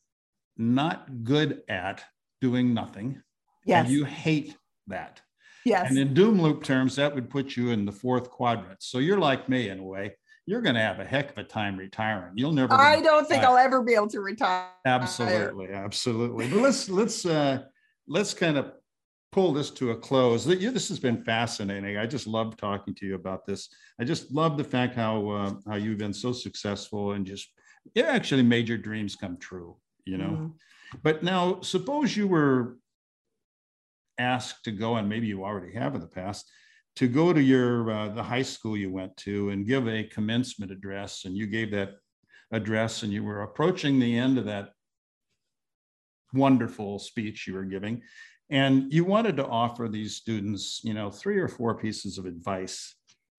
not 0.62 1.24
good 1.24 1.62
at 1.68 2.04
doing 2.40 2.72
nothing. 2.72 3.20
Yes. 3.66 3.84
And 3.84 3.94
you 3.94 4.04
hate 4.04 4.56
that. 4.86 5.20
Yes. 5.64 5.90
And 5.90 5.98
in 5.98 6.14
doom 6.14 6.40
loop 6.40 6.64
terms, 6.64 6.96
that 6.96 7.14
would 7.14 7.30
put 7.30 7.56
you 7.56 7.70
in 7.70 7.84
the 7.84 7.92
fourth 7.92 8.30
quadrant. 8.30 8.82
So 8.82 8.98
you're 8.98 9.18
like 9.18 9.48
me 9.48 9.68
in 9.68 9.78
a 9.78 9.84
way. 9.84 10.16
You're 10.46 10.60
going 10.60 10.74
to 10.74 10.80
have 10.80 10.98
a 10.98 11.04
heck 11.04 11.30
of 11.30 11.38
a 11.38 11.44
time 11.44 11.76
retiring. 11.76 12.32
You'll 12.34 12.52
never. 12.52 12.74
I 12.74 13.00
don't 13.00 13.28
think 13.28 13.44
I'll 13.44 13.56
ever 13.56 13.80
be 13.80 13.94
able 13.94 14.08
to 14.08 14.20
retire. 14.20 14.66
Absolutely, 14.84 15.68
absolutely. 15.68 16.48
But 16.48 16.58
let's 16.58 16.88
let's 16.88 17.24
uh, 17.24 17.62
let's 18.08 18.34
kind 18.34 18.56
of 18.56 18.72
pull 19.30 19.52
this 19.52 19.70
to 19.70 19.92
a 19.92 19.96
close. 19.96 20.44
This 20.44 20.88
has 20.88 20.98
been 20.98 21.22
fascinating. 21.22 21.96
I 21.96 22.06
just 22.06 22.26
love 22.26 22.56
talking 22.56 22.92
to 22.96 23.06
you 23.06 23.14
about 23.14 23.46
this. 23.46 23.68
I 24.00 24.04
just 24.04 24.32
love 24.32 24.58
the 24.58 24.64
fact 24.64 24.96
how 24.96 25.28
uh, 25.28 25.54
how 25.68 25.76
you've 25.76 25.98
been 25.98 26.12
so 26.12 26.32
successful 26.32 27.12
and 27.12 27.24
just 27.24 27.48
it 27.94 28.04
actually 28.04 28.42
made 28.42 28.68
your 28.68 28.78
dreams 28.78 29.14
come 29.14 29.36
true 29.36 29.76
you 30.04 30.18
know 30.18 30.30
mm-hmm. 30.30 30.46
but 31.02 31.22
now 31.22 31.60
suppose 31.60 32.16
you 32.16 32.26
were 32.26 32.76
asked 34.18 34.64
to 34.64 34.70
go 34.70 34.96
and 34.96 35.08
maybe 35.08 35.26
you 35.26 35.44
already 35.44 35.72
have 35.72 35.94
in 35.94 36.00
the 36.00 36.06
past 36.06 36.50
to 36.96 37.08
go 37.08 37.32
to 37.32 37.40
your 37.40 37.90
uh, 37.90 38.08
the 38.08 38.22
high 38.22 38.42
school 38.42 38.76
you 38.76 38.90
went 38.90 39.16
to 39.16 39.50
and 39.50 39.66
give 39.66 39.88
a 39.88 40.04
commencement 40.04 40.70
address 40.70 41.24
and 41.24 41.36
you 41.36 41.46
gave 41.46 41.70
that 41.70 41.94
address 42.52 43.02
and 43.02 43.12
you 43.12 43.24
were 43.24 43.42
approaching 43.42 43.98
the 43.98 44.18
end 44.18 44.38
of 44.38 44.44
that 44.44 44.70
wonderful 46.34 46.98
speech 46.98 47.46
you 47.46 47.54
were 47.54 47.64
giving 47.64 48.00
and 48.50 48.92
you 48.92 49.04
wanted 49.04 49.36
to 49.36 49.46
offer 49.46 49.88
these 49.88 50.16
students 50.16 50.80
you 50.84 50.94
know 50.94 51.10
three 51.10 51.38
or 51.38 51.48
four 51.48 51.74
pieces 51.74 52.18
of 52.18 52.26
advice 52.26 52.94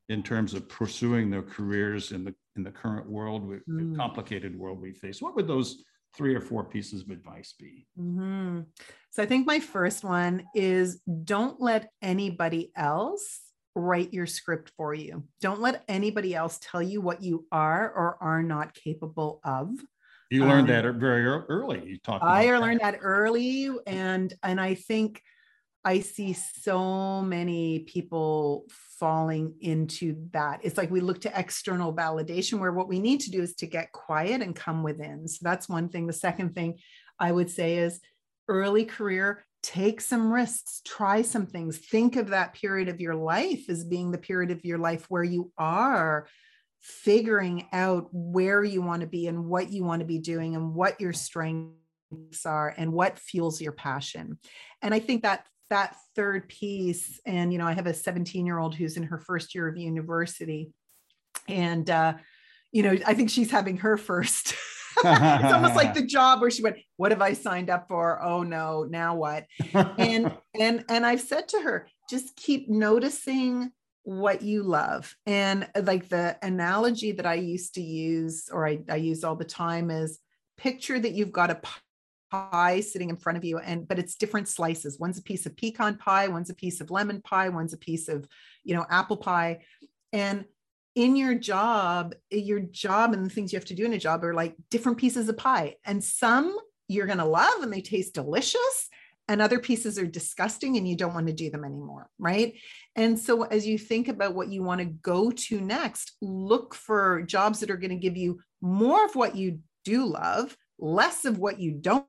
in 0.10 0.22
terms 0.22 0.54
of 0.54 0.68
pursuing 0.68 1.30
their 1.30 1.42
careers 1.42 2.12
in 2.12 2.24
the 2.24 2.34
in 2.56 2.64
the 2.64 2.72
current 2.72 3.10
world 3.10 3.52
mm. 3.70 3.96
complicated 3.96 4.58
world 4.58 4.82
we 4.82 4.92
face 4.92 5.22
what 5.22 5.36
would 5.36 5.48
those 5.48 5.84
three 6.14 6.36
or 6.36 6.42
four 6.42 6.64
pieces 6.64 7.02
of 7.02 7.10
advice 7.10 7.54
be? 7.60 7.86
Mm-hmm. 8.00 8.62
So 9.10 9.24
I 9.24 9.26
think 9.26 9.48
my 9.48 9.60
first 9.60 10.04
one 10.04 10.44
is 10.56 11.02
don't 11.24 11.62
let 11.62 11.90
anybody 12.02 12.72
else 12.76 13.42
write 13.76 14.14
your 14.14 14.28
script 14.28 14.72
for 14.78 14.94
you. 14.94 15.24
Don't 15.42 15.62
let 15.62 15.84
anybody 15.88 16.36
else 16.36 16.60
tell 16.62 16.82
you 16.82 17.02
what 17.02 17.24
you 17.24 17.46
are 17.52 17.92
or 17.92 18.18
are 18.22 18.44
not 18.44 18.74
capable 18.74 19.40
of. 19.44 19.70
You 20.30 20.46
learned 20.46 20.70
um, 20.72 20.84
that 20.84 20.96
very 20.96 21.26
early. 21.26 21.84
You 21.86 21.98
talked. 22.00 22.24
I 22.24 22.58
learned 22.58 22.80
that. 22.80 22.94
that 22.94 23.00
early, 23.04 23.70
and 23.86 24.34
and 24.42 24.60
I 24.60 24.74
think 24.74 25.22
I 25.86 26.00
see 26.00 26.34
so 26.34 27.22
many 27.22 27.80
people 27.80 28.66
falling 28.70 29.56
into 29.60 30.28
that. 30.32 30.62
It's 30.64 30.78
like 30.78 30.90
we 30.90 31.02
look 31.02 31.22
to 31.22 31.40
external 31.40 31.94
validation 31.94 32.60
where 32.60 32.72
what 32.72 32.88
we 32.88 33.00
need 33.00 33.20
to 33.22 33.32
do 33.32 33.42
is 33.42 33.54
to 33.56 33.68
get 33.68 33.92
quiet 33.92 34.42
and 34.42 34.56
come 34.56 34.82
within. 34.82 35.28
So 35.28 35.40
that's 35.42 35.68
one 35.68 35.90
thing. 35.90 36.08
The 36.08 36.14
second 36.14 36.56
thing 36.56 36.80
I 37.20 37.32
would 37.32 37.50
say 37.50 37.78
is 37.78 38.00
early 38.48 38.86
career, 38.86 39.46
take 39.62 40.00
some 40.00 40.32
risks, 40.32 40.82
try 40.86 41.22
some 41.22 41.48
things. 41.48 41.78
Think 41.78 42.16
of 42.16 42.30
that 42.30 42.54
period 42.54 42.88
of 42.88 43.02
your 43.02 43.16
life 43.16 43.70
as 43.70 43.84
being 43.84 44.12
the 44.12 44.18
period 44.18 44.52
of 44.52 44.64
your 44.64 44.78
life 44.78 45.06
where 45.10 45.24
you 45.24 45.52
are 45.58 46.28
figuring 46.80 47.68
out 47.72 48.08
where 48.12 48.64
you 48.64 48.82
want 48.82 49.02
to 49.02 49.08
be 49.08 49.28
and 49.28 49.46
what 49.46 49.70
you 49.70 49.84
want 49.84 50.02
to 50.02 50.06
be 50.06 50.20
doing 50.20 50.56
and 50.56 50.74
what 50.74 51.00
your 51.00 51.14
strengths 51.14 52.46
are 52.46 52.74
and 52.78 52.92
what 52.92 53.20
fuels 53.20 53.62
your 53.62 53.72
passion. 53.72 54.38
And 54.82 54.94
I 54.94 55.00
think 55.00 55.24
that 55.24 55.46
that 55.74 55.96
third 56.16 56.48
piece. 56.48 57.20
And 57.26 57.52
you 57.52 57.58
know 57.58 57.66
i 57.66 57.74
have 57.74 57.88
a 57.88 57.94
17 57.94 58.46
year 58.46 58.60
old 58.60 58.76
who's 58.76 58.96
in 58.96 59.04
her 59.04 59.18
first 59.18 59.56
year 59.56 59.68
of 59.68 59.76
university. 59.78 60.72
And 61.48 61.90
uh 61.90 62.14
you 62.72 62.84
know 62.84 62.96
i 63.06 63.14
think 63.14 63.30
she's 63.30 63.52
having 63.52 63.78
her 63.78 63.98
first. 63.98 64.56
It's 64.96 65.52
almost 65.52 65.76
like 65.76 65.94
the 65.96 66.06
job 66.06 66.40
where 66.40 66.52
she 66.52 66.62
went 66.62 66.78
what 66.98 67.10
have 67.12 67.22
i 67.22 67.34
signed 67.34 67.72
up 67.72 67.88
for? 67.88 68.22
Oh 68.22 68.44
no 68.44 68.86
now 68.88 69.16
what? 69.16 69.48
And 69.74 70.32
and 70.60 70.86
and 70.88 71.04
i've 71.04 71.20
said 71.22 71.48
to 71.50 71.62
her 71.62 71.88
just 72.12 72.36
keep 72.36 72.70
noticing 72.70 73.72
what 74.04 74.44
you 74.44 74.62
love. 74.62 75.16
And 75.26 75.68
like 75.76 76.10
the 76.10 76.38
analogy 76.44 77.14
that 77.14 77.26
i 77.26 77.34
used 77.34 77.74
to 77.74 77.82
use 77.82 78.50
or 78.54 78.68
i, 78.68 78.80
I 78.88 78.98
use 78.98 79.24
all 79.24 79.36
the 79.36 79.46
time 79.46 79.90
is 79.90 80.20
picture 80.58 81.00
that 81.00 81.14
you've 81.14 81.32
got 81.32 81.50
a 81.50 81.60
pie 82.34 82.80
sitting 82.80 83.10
in 83.10 83.18
front 83.18 83.38
of 83.38 83.46
you 83.46 83.60
and 83.60 83.88
but 83.88 84.00
it's 84.00 84.16
different 84.16 84.48
slices. 84.48 85.00
One's 85.00 85.20
a 85.20 85.24
piece 85.24 85.46
of 85.46 85.56
pecan 85.56 85.98
pie 85.98 86.28
one's 86.28 86.50
a 86.50 86.56
piece 86.56 86.82
of 86.82 86.90
lemon 86.90 87.22
pie 87.22 87.50
one's 87.50 87.74
a 87.74 87.78
piece 87.78 88.08
of 88.08 88.28
you 88.64 88.76
know 88.76 88.86
apple 88.90 89.18
pie. 89.18 89.60
And 90.12 90.46
in 90.96 91.16
your 91.16 91.36
job 91.36 92.16
your 92.32 92.60
job 92.60 93.14
and 93.14 93.26
the 93.26 93.30
things 93.30 93.54
you 93.54 93.58
have 93.58 93.66
to 93.66 93.76
do 93.76 93.86
in 93.86 93.94
a 93.94 94.00
job 94.00 94.24
are 94.24 94.34
like 94.34 94.56
different 94.72 94.98
pieces 94.98 95.30
of 95.30 95.38
pie. 95.38 95.76
And 95.86 96.04
some 96.04 96.58
you're 96.88 97.06
going 97.06 97.20
to 97.20 97.26
love 97.26 97.62
and 97.62 97.72
they 97.72 97.82
taste 97.82 98.16
delicious 98.16 98.90
and 99.30 99.42
other 99.42 99.60
pieces 99.60 99.98
are 99.98 100.06
disgusting 100.06 100.76
and 100.76 100.88
you 100.88 100.98
don't 100.98 101.14
want 101.14 101.28
to 101.28 101.34
do 101.34 101.52
them 101.52 101.64
anymore 101.64 102.10
right? 102.18 102.56
And 102.96 103.18
so 103.20 103.44
as 103.44 103.68
you 103.68 103.78
think 103.78 104.08
about 104.08 104.34
what 104.34 104.50
you 104.50 104.64
want 104.64 104.80
to 104.80 104.86
go 104.86 105.30
to 105.30 105.62
next 105.62 106.14
look 106.22 106.74
for 106.74 107.22
jobs 107.22 107.60
that 107.60 107.70
are 107.70 107.78
going 107.78 107.92
to 107.92 108.08
give 108.08 108.18
you 108.18 108.40
more 108.60 109.06
of 109.06 109.16
what 109.16 109.36
you 109.36 109.60
do 109.86 110.06
love 110.06 110.56
less 110.80 111.26
of 111.26 111.38
what 111.38 111.60
you 111.60 111.72
don't 111.72 112.06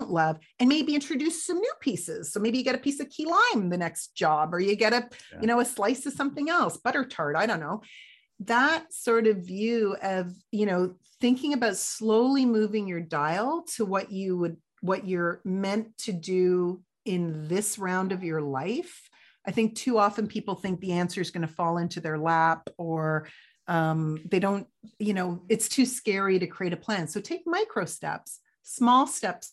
love 0.00 0.38
and 0.58 0.68
maybe 0.68 0.94
introduce 0.94 1.44
some 1.44 1.58
new 1.58 1.72
pieces. 1.80 2.32
So 2.32 2.40
maybe 2.40 2.58
you 2.58 2.64
get 2.64 2.74
a 2.74 2.78
piece 2.78 3.00
of 3.00 3.08
key 3.08 3.26
lime 3.26 3.70
the 3.70 3.78
next 3.78 4.14
job 4.14 4.54
or 4.54 4.60
you 4.60 4.76
get 4.76 4.92
a 4.92 5.08
yeah. 5.32 5.40
you 5.40 5.46
know 5.46 5.60
a 5.60 5.64
slice 5.64 6.06
of 6.06 6.12
something 6.12 6.48
else 6.48 6.76
butter 6.76 7.04
tart 7.04 7.36
i 7.36 7.46
don't 7.46 7.60
know. 7.60 7.82
That 8.40 8.92
sort 8.92 9.26
of 9.26 9.46
view 9.46 9.96
of 10.02 10.32
you 10.50 10.66
know 10.66 10.96
thinking 11.20 11.52
about 11.52 11.76
slowly 11.76 12.44
moving 12.44 12.88
your 12.88 13.00
dial 13.00 13.64
to 13.76 13.84
what 13.84 14.10
you 14.10 14.36
would 14.38 14.56
what 14.80 15.06
you're 15.06 15.40
meant 15.44 15.96
to 15.96 16.12
do 16.12 16.82
in 17.04 17.46
this 17.48 17.78
round 17.78 18.12
of 18.12 18.24
your 18.24 18.42
life. 18.42 19.08
I 19.46 19.52
think 19.52 19.76
too 19.76 19.98
often 19.98 20.26
people 20.26 20.54
think 20.54 20.80
the 20.80 20.92
answer 20.92 21.20
is 21.20 21.30
going 21.30 21.46
to 21.46 21.52
fall 21.52 21.78
into 21.78 22.00
their 22.00 22.18
lap 22.18 22.68
or 22.78 23.28
um, 23.68 24.18
they 24.28 24.40
don't 24.40 24.66
you 24.98 25.14
know 25.14 25.42
it's 25.48 25.68
too 25.68 25.86
scary 25.86 26.38
to 26.40 26.46
create 26.46 26.72
a 26.72 26.76
plan. 26.76 27.06
So 27.06 27.20
take 27.20 27.42
micro 27.46 27.84
steps 27.84 28.40
small 28.62 29.06
steps 29.06 29.52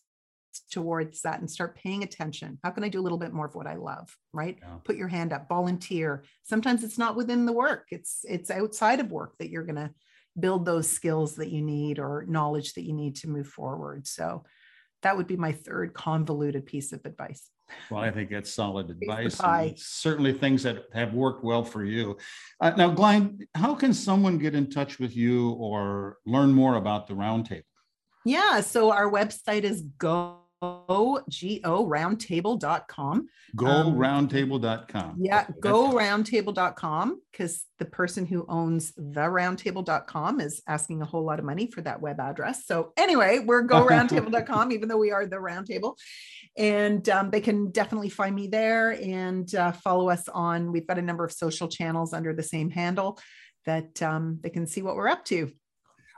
towards 0.71 1.21
that 1.21 1.39
and 1.39 1.49
start 1.49 1.75
paying 1.75 2.03
attention. 2.03 2.59
How 2.63 2.71
can 2.71 2.83
I 2.83 2.89
do 2.89 2.99
a 2.99 3.03
little 3.03 3.17
bit 3.17 3.33
more 3.33 3.45
of 3.45 3.55
what 3.55 3.67
I 3.67 3.75
love? 3.75 4.15
Right? 4.33 4.57
Yeah. 4.61 4.75
Put 4.83 4.95
your 4.95 5.07
hand 5.07 5.33
up, 5.33 5.47
volunteer. 5.47 6.23
Sometimes 6.43 6.83
it's 6.83 6.97
not 6.97 7.15
within 7.15 7.45
the 7.45 7.53
work. 7.53 7.87
It's 7.91 8.25
it's 8.27 8.51
outside 8.51 8.99
of 8.99 9.11
work 9.11 9.37
that 9.39 9.49
you're 9.49 9.63
going 9.63 9.75
to 9.75 9.91
build 10.39 10.65
those 10.65 10.89
skills 10.89 11.35
that 11.35 11.49
you 11.49 11.61
need 11.61 11.99
or 11.99 12.25
knowledge 12.27 12.73
that 12.73 12.83
you 12.83 12.93
need 12.93 13.15
to 13.17 13.29
move 13.29 13.47
forward. 13.47 14.07
So 14.07 14.43
that 15.01 15.15
would 15.17 15.27
be 15.27 15.37
my 15.37 15.51
third 15.51 15.93
convoluted 15.93 16.65
piece 16.65 16.91
of 16.91 17.05
advice. 17.05 17.49
Well, 17.89 18.01
I 18.01 18.11
think 18.11 18.31
that's 18.31 18.51
solid 18.51 18.89
advice. 18.89 19.39
Certainly 19.77 20.33
things 20.33 20.63
that 20.63 20.85
have 20.93 21.13
worked 21.13 21.43
well 21.43 21.63
for 21.63 21.83
you. 21.83 22.17
Uh, 22.59 22.71
now, 22.71 22.89
Glain, 22.89 23.47
how 23.53 23.75
can 23.75 23.93
someone 23.93 24.37
get 24.39 24.55
in 24.55 24.69
touch 24.69 24.99
with 24.99 25.15
you 25.15 25.51
or 25.51 26.17
learn 26.25 26.51
more 26.51 26.75
about 26.75 27.07
the 27.07 27.13
roundtable? 27.13 27.63
Yeah, 28.25 28.61
so 28.61 28.91
our 28.91 29.09
website 29.09 29.63
is 29.63 29.81
go 29.97 30.39
go 30.61 31.23
roundtable.com. 31.85 33.27
GoRoundtable.com. 33.55 35.15
Yeah, 35.19 35.45
GoRoundtable.com 35.61 37.21
because 37.31 37.65
the 37.77 37.85
person 37.85 38.25
who 38.25 38.45
owns 38.49 38.91
the 38.95 39.21
roundtable.com 39.21 40.41
is 40.41 40.61
asking 40.67 41.01
a 41.01 41.05
whole 41.05 41.23
lot 41.23 41.39
of 41.39 41.45
money 41.45 41.71
for 41.71 41.81
that 41.81 42.01
web 42.01 42.19
address. 42.19 42.65
So 42.65 42.91
anyway, 42.97 43.39
we're 43.39 43.63
GoRoundtable.com, 43.67 44.71
even 44.71 44.89
though 44.89 44.97
we 44.97 45.11
are 45.11 45.25
the 45.25 45.37
roundtable. 45.37 45.95
And 46.57 47.07
um, 47.09 47.29
they 47.29 47.41
can 47.41 47.71
definitely 47.71 48.09
find 48.09 48.35
me 48.35 48.47
there 48.47 48.91
and 48.91 49.53
uh, 49.55 49.71
follow 49.71 50.09
us 50.09 50.27
on. 50.27 50.71
We've 50.71 50.87
got 50.87 50.97
a 50.97 51.01
number 51.03 51.23
of 51.23 51.31
social 51.31 51.69
channels 51.69 52.13
under 52.13 52.33
the 52.33 52.43
same 52.43 52.69
handle 52.69 53.17
that 53.65 54.01
um, 54.01 54.39
they 54.41 54.49
can 54.49 54.67
see 54.67 54.81
what 54.81 54.95
we're 54.95 55.07
up 55.07 55.23
to 55.25 55.51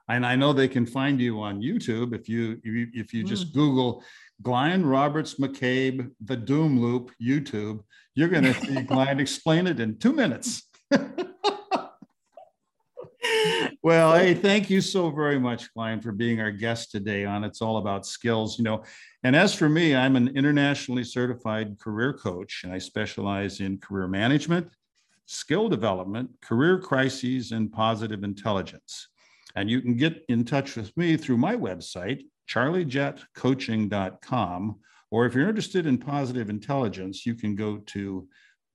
and 0.09 0.25
I 0.25 0.35
know 0.35 0.53
they 0.53 0.67
can 0.67 0.85
find 0.85 1.19
you 1.19 1.39
on 1.41 1.61
YouTube 1.61 2.13
if 2.13 2.27
you 2.27 2.59
if 2.63 3.13
you 3.13 3.23
just 3.23 3.49
mm. 3.49 3.53
Google 3.53 4.03
Glain 4.41 4.83
Roberts 4.83 5.35
McCabe, 5.35 6.09
the 6.23 6.35
Doom 6.35 6.81
Loop, 6.81 7.11
YouTube, 7.21 7.83
you're 8.15 8.29
going 8.29 8.43
to 8.51 8.53
see 8.53 8.81
Glain 8.81 9.19
explain 9.19 9.67
it 9.67 9.79
in 9.79 9.97
two 9.97 10.13
minutes. 10.13 10.63
well, 13.81 14.15
hey, 14.15 14.33
thank 14.33 14.69
you 14.69 14.81
so 14.81 15.09
very 15.11 15.39
much, 15.39 15.73
Glain, 15.73 16.01
for 16.01 16.11
being 16.11 16.41
our 16.41 16.51
guest 16.51 16.91
today 16.91 17.25
on 17.25 17.43
It's 17.43 17.61
All 17.61 17.77
About 17.77 18.05
Skills. 18.05 18.57
You 18.57 18.63
know, 18.63 18.83
and 19.23 19.35
as 19.35 19.53
for 19.53 19.69
me, 19.69 19.95
I'm 19.95 20.15
an 20.15 20.35
internationally 20.35 21.03
certified 21.03 21.79
career 21.79 22.13
coach, 22.13 22.61
and 22.63 22.73
I 22.73 22.79
specialize 22.79 23.59
in 23.59 23.77
career 23.77 24.07
management, 24.07 24.67
skill 25.25 25.69
development, 25.69 26.29
career 26.41 26.79
crises, 26.79 27.51
and 27.51 27.71
positive 27.71 28.23
intelligence. 28.23 29.07
And 29.55 29.69
you 29.69 29.81
can 29.81 29.95
get 29.95 30.25
in 30.29 30.45
touch 30.45 30.75
with 30.75 30.95
me 30.97 31.17
through 31.17 31.37
my 31.37 31.55
website, 31.55 32.23
charliejetcoaching.com. 32.49 34.79
Or 35.11 35.25
if 35.25 35.35
you're 35.35 35.49
interested 35.49 35.85
in 35.85 35.97
positive 35.97 36.49
intelligence, 36.49 37.25
you 37.25 37.35
can 37.35 37.55
go 37.55 37.79
to 37.87 38.27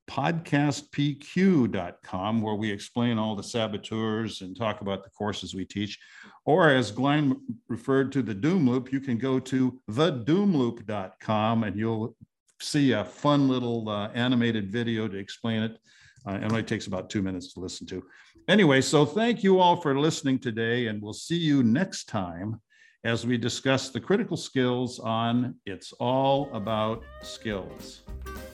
podcastpq.com, 0.09 2.41
where 2.41 2.55
we 2.55 2.71
explain 2.71 3.17
all 3.17 3.35
the 3.35 3.43
saboteurs 3.43 4.41
and 4.41 4.55
talk 4.55 4.81
about 4.81 5.03
the 5.03 5.09
courses 5.09 5.53
we 5.53 5.65
teach. 5.65 5.99
Or 6.45 6.69
as 6.69 6.91
Glain 6.91 7.35
referred 7.67 8.13
to 8.13 8.21
the 8.21 8.33
Doom 8.33 8.69
Loop, 8.69 8.93
you 8.93 9.01
can 9.01 9.17
go 9.17 9.39
to 9.39 9.81
thedoomloop.com 9.89 11.63
and 11.63 11.77
you'll 11.77 12.15
see 12.61 12.93
a 12.93 13.03
fun 13.03 13.47
little 13.47 13.89
uh, 13.89 14.09
animated 14.13 14.71
video 14.71 15.07
to 15.07 15.17
explain 15.17 15.63
it. 15.63 15.79
Uh, 16.27 16.35
it 16.35 16.43
only 16.43 16.63
takes 16.63 16.87
about 16.87 17.09
two 17.09 17.21
minutes 17.21 17.53
to 17.53 17.59
listen 17.59 17.87
to. 17.87 18.03
Anyway, 18.47 18.81
so 18.81 19.05
thank 19.05 19.43
you 19.43 19.59
all 19.59 19.75
for 19.75 19.97
listening 19.97 20.39
today, 20.39 20.87
and 20.87 21.01
we'll 21.01 21.13
see 21.13 21.37
you 21.37 21.63
next 21.63 22.05
time 22.05 22.59
as 23.03 23.25
we 23.25 23.37
discuss 23.37 23.89
the 23.89 23.99
critical 23.99 24.35
skills 24.35 24.99
on 24.99 25.55
It's 25.65 25.93
All 25.93 26.49
About 26.53 27.03
Skills. 27.21 28.01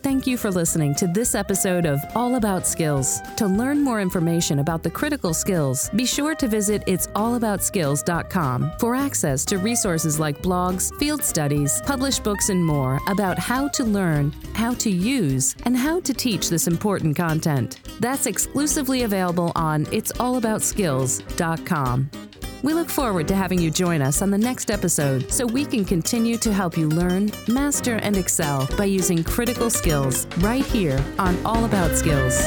Thank 0.04 0.28
you 0.28 0.36
for 0.36 0.52
listening 0.52 0.94
to 0.96 1.08
this 1.08 1.34
episode 1.34 1.86
of 1.86 2.02
All 2.14 2.36
About 2.36 2.68
Skills. 2.68 3.22
To 3.38 3.48
learn 3.48 3.82
more 3.82 4.02
information 4.02 4.60
about 4.60 4.84
the 4.84 4.90
critical 4.90 5.34
skills, 5.34 5.90
be 5.92 6.06
sure 6.06 6.36
to 6.36 6.50
visit 6.50 6.86
it'sallaboutskills.com 6.88 8.74
for 8.80 8.96
access 8.96 9.46
to 9.46 9.60
resources 9.60 10.20
like 10.20 10.42
blogs, 10.42 10.94
field 11.00 11.24
studies, 11.24 11.82
published 11.86 12.22
books, 12.22 12.50
and 12.50 12.66
more 12.66 13.00
about 13.08 13.40
how 13.40 13.70
to 13.70 13.86
learn, 13.86 14.34
how 14.54 14.74
to 14.74 14.90
use, 14.90 15.56
and 15.64 15.78
how 15.78 16.02
to 16.02 16.14
teach 16.14 16.50
this 16.50 16.68
important 16.68 17.16
content. 17.16 17.80
That's 18.02 18.26
exclusively 18.26 19.04
available 19.04 19.54
on 19.56 19.86
it'sallaboutskills.com. 19.86 22.33
We 22.64 22.74
look 22.74 22.90
forward 22.90 23.28
to 23.28 23.36
having 23.36 23.60
you 23.60 23.70
join 23.70 24.02
us 24.02 24.22
on 24.22 24.32
the 24.32 24.38
next 24.38 24.72
episode 24.72 25.30
so 25.30 25.46
we 25.46 25.66
can 25.66 25.84
continue 25.84 26.38
to 26.38 26.54
help 26.54 26.78
you 26.78 26.88
learn, 26.88 27.30
master, 27.50 27.98
and 27.98 28.16
excel 28.16 28.70
by 28.78 28.86
using 28.86 29.22
critical 29.22 29.70
skills 29.70 30.28
right 30.38 30.66
here 30.66 31.04
on 31.20 31.38
All 31.46 31.66
About 31.66 31.92
Skills. 31.98 32.42